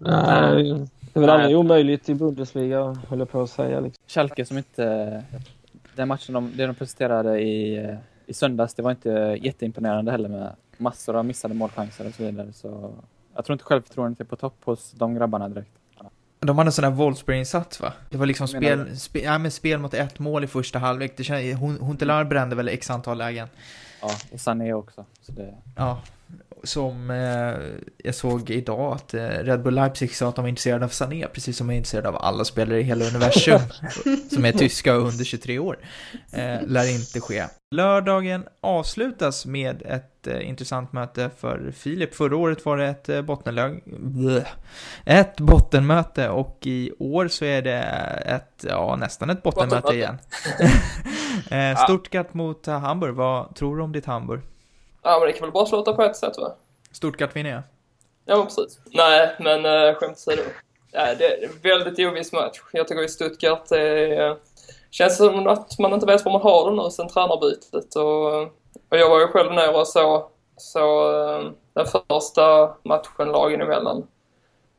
Nej, 0.00 0.88
det 1.20 1.26
är 1.26 1.26
väl 1.26 1.40
aldrig 1.40 1.58
omöjligt 1.58 2.08
i 2.08 2.14
Bundesliga, 2.14 2.96
höll 3.08 3.18
jag 3.18 3.30
på 3.30 3.42
att 3.42 3.50
säga. 3.50 3.80
Liksom. 3.80 4.02
Schalke 4.06 4.44
som 4.44 4.58
inte... 4.58 5.24
Den 5.94 6.08
matchen 6.08 6.34
de, 6.34 6.52
det 6.56 6.66
de 6.66 6.74
presenterade 6.74 7.40
i, 7.40 7.88
i 8.26 8.34
söndags, 8.34 8.74
det 8.74 8.82
var 8.82 8.90
inte 8.90 9.38
jätteimponerande 9.42 10.10
heller 10.10 10.28
med 10.28 10.52
massor 10.76 11.16
av 11.16 11.24
missade 11.24 11.54
målchanser 11.54 12.06
och 12.06 12.14
så 12.14 12.22
vidare. 12.22 12.52
Så 12.52 12.94
jag 13.34 13.44
tror 13.44 13.54
inte 13.54 13.64
självförtroendet 13.64 14.20
är 14.20 14.24
på 14.24 14.36
topp 14.36 14.56
hos 14.64 14.92
de 14.92 15.14
grabbarna 15.14 15.48
direkt. 15.48 15.70
De 16.40 16.58
hade 16.58 16.68
en 16.68 16.72
sån 16.72 16.84
här 16.84 16.90
Wolfsburg-insats 16.90 17.80
va? 17.80 17.92
Det 18.10 18.16
var 18.16 18.26
liksom 18.26 18.48
spel, 18.48 18.96
spel, 18.98 19.22
ja, 19.24 19.38
men 19.38 19.50
spel 19.50 19.78
mot 19.78 19.94
ett 19.94 20.18
mål 20.18 20.44
i 20.44 20.46
första 20.46 20.78
halvlek. 20.78 21.16
Det 21.16 21.24
känns, 21.24 21.60
Huntelaar 21.60 22.24
brände 22.24 22.56
väl 22.56 22.68
x 22.68 22.90
antal 22.90 23.18
lägen. 23.18 23.48
Ja, 24.02 24.10
och 24.32 24.40
Sané 24.40 24.72
också. 24.72 25.04
Så 25.20 25.32
det... 25.32 25.54
Ja, 25.76 26.02
som 26.66 27.10
eh, 27.10 27.80
jag 27.98 28.14
såg 28.14 28.50
idag 28.50 28.94
att 28.94 29.14
eh, 29.14 29.20
Red 29.20 29.62
Bull 29.62 29.74
Leipzig 29.74 30.14
sa 30.14 30.28
att 30.28 30.36
de 30.36 30.44
är 30.44 30.48
intresserade 30.48 30.84
av 30.84 30.88
Sané, 30.88 31.26
precis 31.26 31.56
som 31.56 31.66
de 31.66 31.72
är 31.72 31.76
intresserade 31.76 32.08
av 32.08 32.16
alla 32.16 32.44
spelare 32.44 32.80
i 32.80 32.82
hela 32.82 33.04
universum 33.04 33.60
som 34.30 34.44
är 34.44 34.52
tyska 34.52 34.96
och 34.96 35.02
under 35.02 35.24
23 35.24 35.58
år. 35.58 35.78
Eh, 36.32 36.66
lär 36.66 36.94
inte 36.94 37.20
ske. 37.20 37.44
Lördagen 37.70 38.44
avslutas 38.60 39.46
med 39.46 39.82
ett 39.82 40.26
eh, 40.26 40.48
intressant 40.48 40.92
möte 40.92 41.30
för 41.38 41.72
Filip. 41.76 42.14
Förra 42.14 42.36
året 42.36 42.64
var 42.64 42.76
det 42.76 42.86
ett 42.86 43.08
eh, 43.08 43.22
bottenlag... 43.22 43.82
Ett 45.04 45.40
bottenmöte 45.40 46.28
och 46.28 46.58
i 46.62 46.92
år 46.98 47.28
så 47.28 47.44
är 47.44 47.62
det 47.62 47.78
ett, 48.26 48.64
ja 48.68 48.96
nästan 48.96 49.30
ett 49.30 49.42
bottenmöte 49.42 49.94
igen. 49.94 50.18
eh, 51.50 51.84
Stuttgart 51.84 52.34
mot 52.34 52.66
Hamburg, 52.66 53.14
vad 53.14 53.54
tror 53.54 53.76
du 53.76 53.82
om 53.82 53.92
ditt 53.92 54.06
Hamburg? 54.06 54.40
Ja, 55.06 55.18
men 55.18 55.26
det 55.26 55.32
kan 55.32 55.46
väl 55.46 55.52
bara 55.52 55.66
sluta 55.66 55.92
på 55.92 56.02
ett 56.02 56.16
sätt 56.16 56.38
va? 56.38 56.54
Stuttgart 56.92 57.36
vinner. 57.36 57.62
Ja, 58.24 58.36
men 58.36 58.46
precis. 58.46 58.78
Nej, 58.84 59.36
men 59.40 59.64
äh, 59.64 59.94
skämt 59.94 60.12
åsido. 60.12 60.42
Ja, 60.92 61.14
det 61.14 61.24
är 61.24 61.44
en 61.44 61.60
väldigt 61.62 62.06
oviss 62.06 62.32
match. 62.32 62.60
Jag 62.72 62.88
tycker 62.88 63.02
i 63.02 63.08
Stuttgart 63.08 63.68
det 63.68 64.16
äh, 64.16 64.36
känns 64.90 65.16
som 65.16 65.46
att 65.46 65.78
man 65.78 65.92
inte 65.92 66.06
vet 66.06 66.24
var 66.24 66.32
man 66.32 66.40
har 66.40 66.70
det 66.70 66.82
nu 66.82 66.90
sen 66.90 67.08
tränarbytet. 67.08 67.96
Och, 67.96 68.42
och 68.88 68.98
jag 68.98 69.10
var 69.10 69.20
ju 69.20 69.26
själv 69.26 69.52
nere 69.52 69.76
och 69.76 69.88
så 69.88 70.30
Så 70.56 71.12
eh, 71.20 71.50
den 71.72 71.86
första 71.86 72.74
matchen 72.82 73.28
lagen 73.32 73.60
emellan. 73.60 74.06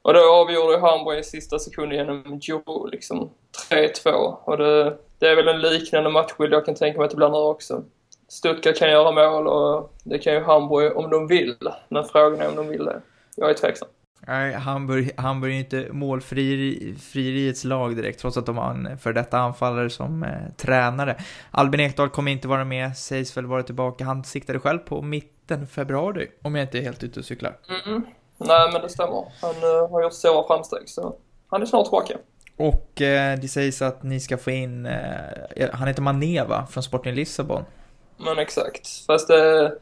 Och 0.02 0.14
då 0.14 0.20
avgjorde 0.20 0.80
Hamburg 0.80 1.20
i 1.20 1.24
sista 1.24 1.60
sekunden 1.60 1.98
genom 1.98 2.40
Joe, 2.42 2.88
liksom 2.92 3.30
3-2. 3.70 4.10
Och 4.44 4.58
det, 4.58 4.98
det 5.20 5.28
är 5.28 5.36
väl 5.36 5.48
en 5.48 5.62
liknande 5.62 6.10
matchbild 6.10 6.54
jag 6.54 6.66
kan 6.66 6.76
tänka 6.76 6.98
mig 7.00 7.06
att 7.06 7.12
det 7.12 7.18
blir 7.18 7.30
nu 7.30 7.38
också. 7.38 7.84
Stuttgart 8.28 8.78
kan 8.78 8.90
göra 8.90 9.12
mål 9.12 9.48
och 9.48 9.94
det 10.04 10.20
kan 10.20 10.34
ju 10.34 10.44
Hamburg 10.44 10.98
om 10.98 11.10
de 11.10 11.28
vill. 11.28 11.58
Men 11.90 12.04
frågan 12.04 12.42
är 12.42 12.50
om 12.50 12.56
de 12.56 12.68
vill 12.68 12.86
det. 12.86 13.02
Jag 13.36 13.50
är 13.50 13.54
tveksam. 13.54 13.88
Nej, 14.28 14.54
Hamburg, 14.54 15.12
Hamburg 15.18 15.54
är 15.54 15.60
inte 15.60 15.88
målfrieriets 15.92 17.64
lag 17.64 17.96
direkt, 17.96 18.20
trots 18.20 18.38
att 18.38 18.46
de 18.46 18.58
har 18.58 18.70
en 18.70 18.98
för 18.98 19.14
detta 19.14 19.38
anfallare 19.38 19.90
som 19.90 20.24
eh, 20.24 20.30
tränare. 20.58 21.18
Albin 21.52 21.80
Ekdal 21.80 22.10
kommer 22.10 22.32
inte 22.32 22.48
vara 22.48 22.66
med, 22.66 22.98
sägs 22.98 23.38
väl 23.38 23.46
vara 23.46 23.64
tillbaka. 23.64 24.06
Han 24.06 24.24
siktade 24.24 24.60
själv 24.60 24.80
på 24.80 25.02
mitten 25.02 25.68
februari, 25.68 26.28
om 26.42 26.56
jag 26.56 26.64
inte 26.64 26.78
är 26.78 26.82
helt 26.82 27.04
ute 27.04 27.20
och 27.20 27.26
cyklar. 27.26 27.58
Mm. 27.86 28.06
Nej, 28.38 28.70
men 28.74 28.82
det 28.82 28.90
stämmer. 28.90 29.26
Han 29.42 29.56
uh, 29.56 29.92
har 29.92 30.04
gjort 30.04 30.14
stora 30.14 30.48
framsteg, 30.48 30.90
så 30.90 31.16
han 31.48 31.62
är 31.62 31.66
snart 31.66 31.86
tillbaka. 31.86 32.18
Och 32.58 33.02
eh, 33.02 33.40
det 33.40 33.48
sägs 33.48 33.82
att 33.82 34.04
ni 34.04 34.20
ska 34.20 34.38
få 34.38 34.52
in, 34.52 34.86
eh, 34.86 35.70
han 35.74 35.88
heter 35.88 36.02
Maneva 36.02 36.68
från 36.68 36.84
Sporting 36.84 37.14
Lissabon. 37.14 37.64
Men 38.18 38.40
exakt. 38.40 39.06
Fast 39.06 39.28
det, 39.28 39.78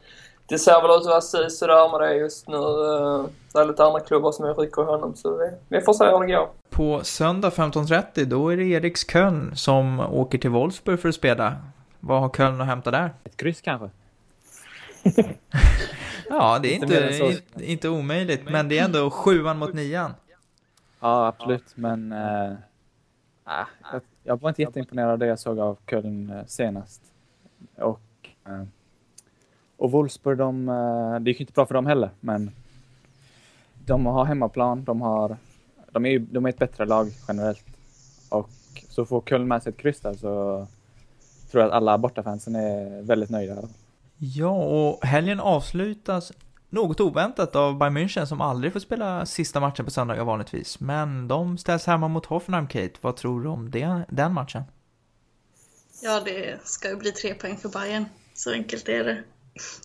det 0.46 0.58
ser 0.58 0.82
väl 0.82 0.90
ut 0.90 1.06
att 1.06 1.32
vara 1.32 1.50
sådär 1.50 1.98
med 1.98 2.08
det 2.08 2.14
just 2.14 2.48
nu. 2.48 2.56
Eh, 2.56 3.24
det 3.52 3.58
är 3.60 3.64
lite 3.64 3.84
andra 3.84 4.00
klubbar 4.00 4.32
som 4.32 4.54
rycker 4.54 4.82
honom, 4.82 5.16
så 5.16 5.36
vi, 5.36 5.50
vi 5.68 5.80
får 5.80 5.92
se 5.92 6.04
hur 6.04 6.20
det 6.20 6.32
går. 6.32 6.48
På 6.70 7.04
söndag 7.04 7.48
15.30, 7.48 8.24
då 8.24 8.52
är 8.52 8.56
det 8.56 8.64
Eriks 8.64 9.10
Köln 9.10 9.56
som 9.56 10.00
åker 10.00 10.38
till 10.38 10.50
Wolfsburg 10.50 11.00
för 11.00 11.08
att 11.08 11.14
spela. 11.14 11.56
Vad 12.00 12.20
har 12.20 12.28
Köln 12.28 12.60
att 12.60 12.66
hämta 12.66 12.90
där? 12.90 13.10
Ett 13.24 13.36
kryss 13.36 13.60
kanske? 13.60 13.90
ja, 16.28 16.58
det 16.62 16.68
är 16.68 16.74
inte, 16.74 17.40
inte 17.56 17.88
omöjligt, 17.88 18.50
men 18.50 18.68
det 18.68 18.78
är 18.78 18.84
ändå 18.84 19.10
sjuan 19.10 19.58
mot 19.58 19.74
nian. 19.74 20.14
Ja, 21.00 21.26
absolut, 21.26 21.64
men 21.74 22.12
äh, 22.12 22.52
jag, 23.92 24.00
jag 24.24 24.40
var 24.40 24.48
inte 24.48 24.62
jätteimponerad 24.62 25.10
av 25.10 25.18
det 25.18 25.26
jag 25.26 25.38
såg 25.38 25.58
av 25.58 25.78
Köln 25.86 26.30
eh, 26.30 26.46
senast. 26.46 27.02
Och, 27.76 28.00
och 29.76 29.90
Wolfsburg, 29.90 30.38
de, 30.38 30.66
det 31.20 31.30
gick 31.30 31.40
inte 31.40 31.52
bra 31.52 31.66
för 31.66 31.74
dem 31.74 31.86
heller, 31.86 32.10
men 32.20 32.50
de 33.86 34.06
har 34.06 34.24
hemmaplan, 34.24 34.84
de, 34.84 35.00
har, 35.00 35.36
de, 35.92 36.06
är, 36.06 36.18
de 36.18 36.44
är 36.44 36.48
ett 36.48 36.58
bättre 36.58 36.86
lag 36.86 37.08
generellt. 37.28 37.64
Och 38.28 38.50
så 38.88 39.04
får 39.04 39.20
Köln 39.20 39.48
med 39.48 39.62
sig 39.62 39.70
ett 39.70 39.78
kryss 39.78 40.00
där 40.00 40.14
så 40.14 40.66
tror 41.50 41.62
jag 41.62 41.68
att 41.68 41.76
alla 41.76 41.98
bortafansen 41.98 42.54
är 42.54 43.02
väldigt 43.02 43.30
nöjda. 43.30 43.56
Ja, 44.18 44.64
och 44.64 45.06
helgen 45.06 45.40
avslutas 45.40 46.32
något 46.68 47.00
oväntat 47.00 47.56
av 47.56 47.78
Bayern 47.78 47.96
München 47.96 48.24
som 48.24 48.40
aldrig 48.40 48.72
får 48.72 48.80
spela 48.80 49.26
sista 49.26 49.60
matchen 49.60 49.84
på 49.84 49.90
söndagar 49.90 50.24
vanligtvis. 50.24 50.80
Men 50.80 51.28
de 51.28 51.58
ställs 51.58 51.86
hemma 51.86 52.08
mot 52.08 52.26
Hoffenheim, 52.26 52.66
Kate. 52.66 52.92
Vad 53.00 53.16
tror 53.16 53.42
du 53.42 53.48
om 53.48 53.70
det, 53.70 54.02
den 54.08 54.32
matchen? 54.32 54.62
Ja, 56.02 56.20
det 56.24 56.66
ska 56.66 56.88
ju 56.88 56.96
bli 56.96 57.12
tre 57.12 57.34
poäng 57.34 57.56
för 57.56 57.68
Bayern. 57.68 58.04
Så 58.36 58.52
enkelt 58.52 58.88
är 58.88 59.04
det. 59.04 59.22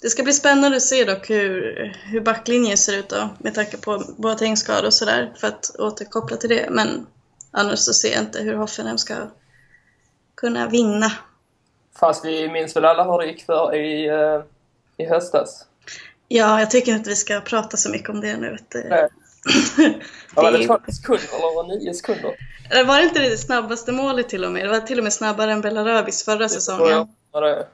Det 0.02 0.10
ska 0.10 0.24
bli 0.24 0.34
spännande 0.34 0.78
att 0.78 0.84
se 0.84 1.04
dock 1.04 1.30
hur, 1.30 1.86
hur 2.06 2.22
backlinjen 2.22 2.78
ser 2.78 2.98
ut 2.98 3.10
då, 3.10 3.30
med 3.40 3.56
tanke 3.56 3.78
på 3.78 4.04
Boateng-skador 4.18 4.86
och 4.86 4.94
sådär, 4.94 5.34
för 5.38 5.48
att 5.48 5.76
återkoppla 5.80 6.38
till 6.38 6.50
det. 6.50 6.68
Men 6.70 7.08
annars 7.52 7.80
så 7.80 7.94
ser 7.94 8.12
jag 8.12 8.22
inte 8.22 8.42
hur 8.42 8.56
Hoffenheim 8.56 8.98
ska 8.98 9.16
kunna 10.36 10.68
vinna. 10.68 11.12
Fast 12.00 12.26
vi 12.26 12.50
minns 12.50 12.76
väl 12.76 12.86
alla 12.86 13.04
hur 13.04 13.18
det 13.18 13.26
gick 13.26 13.46
för 13.46 13.76
i, 13.76 14.12
uh, 14.12 14.44
i 14.98 15.06
höstas? 15.06 15.66
Ja, 16.28 16.60
jag 16.60 16.72
tycker 16.72 16.92
inte 16.92 17.10
vi 17.10 17.16
ska 17.16 17.42
prata 17.42 17.78
så 17.78 17.90
mycket 17.90 18.10
om 18.10 18.22
det 18.22 18.38
nu. 18.38 18.58
Det, 18.68 18.90
Nej. 18.90 19.10
det 20.36 20.42
var 20.42 20.52
det 20.52 20.68
12 20.68 20.80
sekunder 20.92 21.36
eller 21.36 21.56
var 21.56 21.80
9 21.80 21.94
sekunder? 21.94 22.36
Det 22.70 22.84
var 22.84 23.00
inte 23.00 23.20
det 23.20 23.38
snabbaste 23.38 23.92
målet 23.92 24.30
till 24.30 24.46
och 24.46 24.52
med. 24.52 24.66
Det 24.66 24.70
var 24.70 24.80
till 24.80 24.98
och 24.98 25.04
med 25.04 25.14
snabbare 25.14 25.52
än 25.52 25.62
Belarabis 25.62 26.26
förra 26.26 26.50
säsongen. 26.50 27.08
Ja, 27.32 27.40
det 27.40 27.50
Eh, 27.50 27.66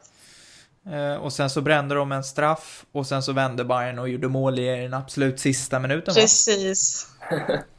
och 1.21 1.33
sen 1.33 1.49
så 1.49 1.61
brände 1.61 1.95
de 1.95 2.11
en 2.11 2.23
straff 2.23 2.85
och 2.91 3.07
sen 3.07 3.23
så 3.23 3.33
vände 3.33 3.65
Bayern 3.65 3.99
och 3.99 4.09
gjorde 4.09 4.27
mål 4.27 4.59
i 4.59 4.65
den 4.65 4.93
absolut 4.93 5.39
sista 5.39 5.79
minuten. 5.79 6.13
Va? 6.13 6.21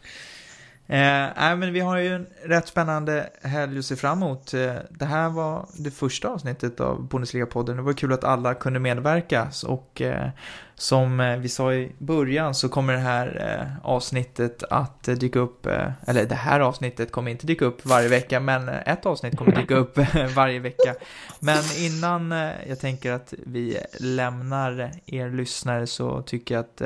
Eh, 0.90 1.56
men 1.56 1.72
vi 1.72 1.80
har 1.80 1.98
ju 1.98 2.14
en 2.14 2.26
rätt 2.44 2.68
spännande 2.68 3.30
helg 3.42 3.78
att 3.78 3.84
se 3.84 3.96
fram 3.96 4.22
emot. 4.22 4.54
Eh, 4.54 4.74
det 4.90 5.04
här 5.04 5.28
var 5.28 5.66
det 5.78 5.90
första 5.90 6.28
avsnittet 6.28 6.80
av 6.80 7.08
Bundesliga-podden. 7.08 7.76
Det 7.76 7.82
var 7.82 7.92
kul 7.92 8.12
att 8.12 8.24
alla 8.24 8.54
kunde 8.54 8.78
medverka. 8.78 9.48
Och 9.66 10.02
eh, 10.02 10.28
som 10.74 11.20
eh, 11.20 11.36
vi 11.36 11.48
sa 11.48 11.72
i 11.74 11.92
början 11.98 12.54
så 12.54 12.68
kommer 12.68 12.92
det 12.92 12.98
här 12.98 13.58
eh, 13.60 13.86
avsnittet 13.86 14.62
att 14.70 15.02
dyka 15.02 15.38
upp, 15.38 15.66
eh, 15.66 15.90
eller 16.06 16.24
det 16.24 16.34
här 16.34 16.60
avsnittet 16.60 17.12
kommer 17.12 17.30
inte 17.30 17.46
dyka 17.46 17.64
upp 17.64 17.86
varje 17.86 18.08
vecka, 18.08 18.40
men 18.40 18.68
eh, 18.68 18.92
ett 18.92 19.06
avsnitt 19.06 19.36
kommer 19.36 19.56
dyka 19.56 19.74
upp 19.74 19.98
varje 20.34 20.58
vecka. 20.58 20.94
Men 21.40 21.62
innan 21.78 22.32
eh, 22.32 22.50
jag 22.68 22.80
tänker 22.80 23.12
att 23.12 23.34
vi 23.46 23.78
lämnar 24.00 24.90
er 25.06 25.30
lyssnare 25.30 25.86
så 25.86 26.22
tycker 26.22 26.54
jag 26.54 26.60
att 26.60 26.82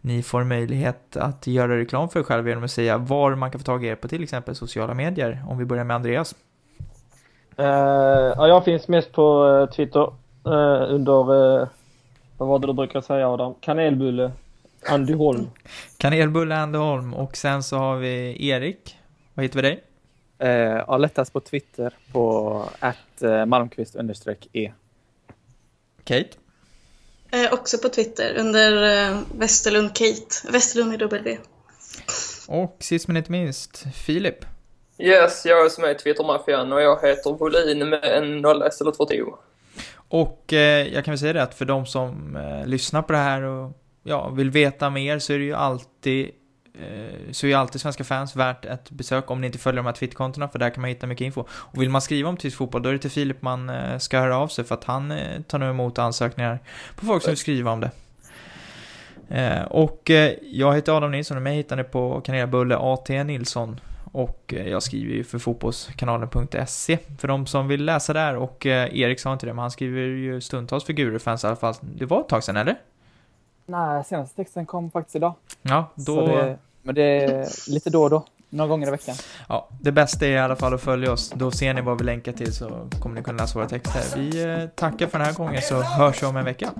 ni 0.00 0.22
får 0.22 0.44
möjlighet 0.44 1.16
att 1.16 1.46
göra 1.46 1.76
reklam 1.76 2.08
för 2.08 2.20
er 2.20 2.24
själva 2.24 2.48
genom 2.48 2.64
att 2.64 2.70
säga 2.70 2.98
var 2.98 3.34
man 3.34 3.50
kan 3.50 3.60
få 3.60 3.64
tag 3.64 3.84
i 3.84 3.88
er 3.88 3.94
på 3.94 4.08
till 4.08 4.22
exempel 4.22 4.54
sociala 4.54 4.94
medier. 4.94 5.44
Om 5.48 5.58
vi 5.58 5.64
börjar 5.64 5.84
med 5.84 5.96
Andreas. 5.96 6.34
Uh, 7.58 7.66
ja, 7.66 8.48
jag 8.48 8.64
finns 8.64 8.88
mest 8.88 9.12
på 9.12 9.44
uh, 9.44 9.70
Twitter 9.70 10.02
uh, 10.46 10.94
under, 10.94 11.14
vad 12.36 12.48
var 12.48 12.58
det 12.58 12.66
du 12.66 12.72
brukar 12.72 13.00
säga 13.00 13.28
Adam? 13.28 13.54
Kanelbulle 13.60 14.32
Andy 14.88 15.14
Holm. 15.14 15.50
Kanelbulle 15.98 16.56
Andy 16.56 16.78
Holm 16.78 17.14
och 17.14 17.36
sen 17.36 17.62
så 17.62 17.76
har 17.76 17.96
vi 17.96 18.48
Erik. 18.48 18.96
Vad 19.34 19.44
heter 19.44 19.62
vi 19.62 19.62
dig? 19.62 19.82
Uh, 20.42 20.84
ja, 20.88 20.96
lättast 20.96 21.32
på 21.32 21.40
Twitter 21.40 21.94
på 22.12 22.64
att 22.78 23.46
Malmqvist 23.46 23.96
understreck 23.96 24.48
E. 24.52 24.72
Kate? 26.04 26.30
Eh, 27.32 27.52
också 27.52 27.78
på 27.78 27.88
Twitter 27.88 28.34
under 28.38 29.08
eh, 29.08 29.18
Västerlund 29.38 29.94
Kate. 29.94 30.52
Västerlund 30.52 30.90
med 30.90 30.98
W. 30.98 31.38
Och 32.48 32.76
sist 32.80 33.08
men 33.08 33.16
inte 33.16 33.32
minst, 33.32 33.84
Filip. 33.94 34.44
Yes, 34.98 35.46
jag 35.46 35.64
är 35.64 35.68
som 35.68 35.84
är 35.84 35.94
Twittermaffian 35.94 36.72
och 36.72 36.82
jag 36.82 37.02
heter 37.02 37.32
Volin 37.32 37.88
med 37.88 38.04
en 38.04 38.38
nolla 38.38 38.68
istället 38.68 38.96
för 38.96 39.04
två. 39.04 39.36
Och 40.08 40.52
eh, 40.52 40.94
jag 40.94 41.04
kan 41.04 41.12
väl 41.12 41.18
säga 41.18 41.32
det 41.32 41.42
att 41.42 41.54
för 41.54 41.64
de 41.64 41.86
som 41.86 42.36
eh, 42.36 42.66
lyssnar 42.66 43.02
på 43.02 43.12
det 43.12 43.18
här 43.18 43.42
och 43.42 43.72
ja, 44.02 44.28
vill 44.28 44.50
veta 44.50 44.90
mer 44.90 45.18
så 45.18 45.32
är 45.32 45.38
det 45.38 45.44
ju 45.44 45.54
alltid 45.54 46.30
Eh, 46.74 47.32
så 47.32 47.46
är 47.46 47.56
alltid 47.56 47.80
svenska 47.80 48.04
fans 48.04 48.36
värt 48.36 48.64
ett 48.64 48.90
besök 48.90 49.30
om 49.30 49.40
ni 49.40 49.46
inte 49.46 49.58
följer 49.58 49.76
de 49.76 49.86
här 49.86 49.92
Twitterkontona 49.92 50.48
för 50.48 50.58
där 50.58 50.70
kan 50.70 50.80
man 50.80 50.88
hitta 50.88 51.06
mycket 51.06 51.24
info. 51.24 51.44
Och 51.50 51.82
vill 51.82 51.90
man 51.90 52.02
skriva 52.02 52.28
om 52.28 52.36
tysk 52.36 52.56
fotboll 52.56 52.82
då 52.82 52.88
är 52.88 52.92
det 52.92 52.98
till 52.98 53.10
Filip 53.10 53.42
man 53.42 53.70
eh, 53.70 53.98
ska 53.98 54.20
höra 54.20 54.36
av 54.36 54.48
sig 54.48 54.64
för 54.64 54.74
att 54.74 54.84
han 54.84 55.10
eh, 55.10 55.40
tar 55.42 55.58
nu 55.58 55.70
emot 55.70 55.98
ansökningar 55.98 56.58
på 56.96 57.06
folk 57.06 57.22
som 57.22 57.30
vill 57.30 57.38
skriva 57.38 57.70
om 57.70 57.80
det. 57.80 57.90
Och 59.70 60.10
jag 60.42 60.74
heter 60.74 60.96
Adam 60.96 61.10
Nilsson 61.10 61.36
och 61.36 61.42
mig 61.42 61.56
hittar 61.56 61.76
ni 61.76 61.84
på 61.84 62.20
kanelbulle 62.20 62.76
AT 62.76 63.08
Nilsson. 63.08 63.80
Och 64.12 64.54
jag 64.66 64.82
skriver 64.82 65.14
ju 65.14 65.24
för 65.24 65.38
fotbollskanalen.se 65.38 66.98
för 67.18 67.28
de 67.28 67.46
som 67.46 67.68
vill 67.68 67.84
läsa 67.84 68.12
där 68.12 68.36
och 68.36 68.66
Erik 68.66 69.20
sa 69.20 69.32
inte 69.32 69.46
det 69.46 69.52
men 69.52 69.62
han 69.62 69.70
skriver 69.70 70.00
ju 70.00 70.40
stundtals 70.40 70.84
för 70.84 70.92
Gurufans 70.92 71.44
i 71.44 71.46
alla 71.46 71.56
fall. 71.56 71.74
Det 71.80 72.06
var 72.06 72.20
ett 72.20 72.28
tag 72.28 72.44
sedan 72.44 72.56
eller? 72.56 72.76
Nej, 73.70 74.04
senaste 74.04 74.36
texten 74.36 74.66
kom 74.66 74.90
faktiskt 74.90 75.16
idag. 75.16 75.34
Ja, 75.62 75.86
då... 75.94 76.26
Det, 76.26 76.58
men 76.82 76.94
det 76.94 77.02
är 77.02 77.70
lite 77.70 77.90
då 77.90 78.02
och 78.02 78.10
då. 78.10 78.24
Några 78.48 78.68
gånger 78.68 78.88
i 78.88 78.90
veckan. 78.90 79.16
Ja, 79.48 79.68
det 79.80 79.92
bästa 79.92 80.26
är 80.26 80.30
i 80.30 80.38
alla 80.38 80.56
fall 80.56 80.74
att 80.74 80.80
följa 80.80 81.12
oss. 81.12 81.32
Då 81.34 81.50
ser 81.50 81.74
ni 81.74 81.80
vad 81.80 81.98
vi 81.98 82.04
länkar 82.04 82.32
till 82.32 82.54
så 82.54 82.88
kommer 83.00 83.14
ni 83.14 83.22
kunna 83.22 83.42
läsa 83.42 83.58
våra 83.58 83.68
texter. 83.68 84.18
Vi 84.18 84.42
eh, 84.42 84.68
tackar 84.68 85.06
för 85.06 85.18
den 85.18 85.26
här 85.26 85.34
gången 85.34 85.62
så 85.62 85.82
hörs 85.82 86.22
vi 86.22 86.26
om 86.26 86.36
en 86.36 86.44
vecka. 86.44 86.70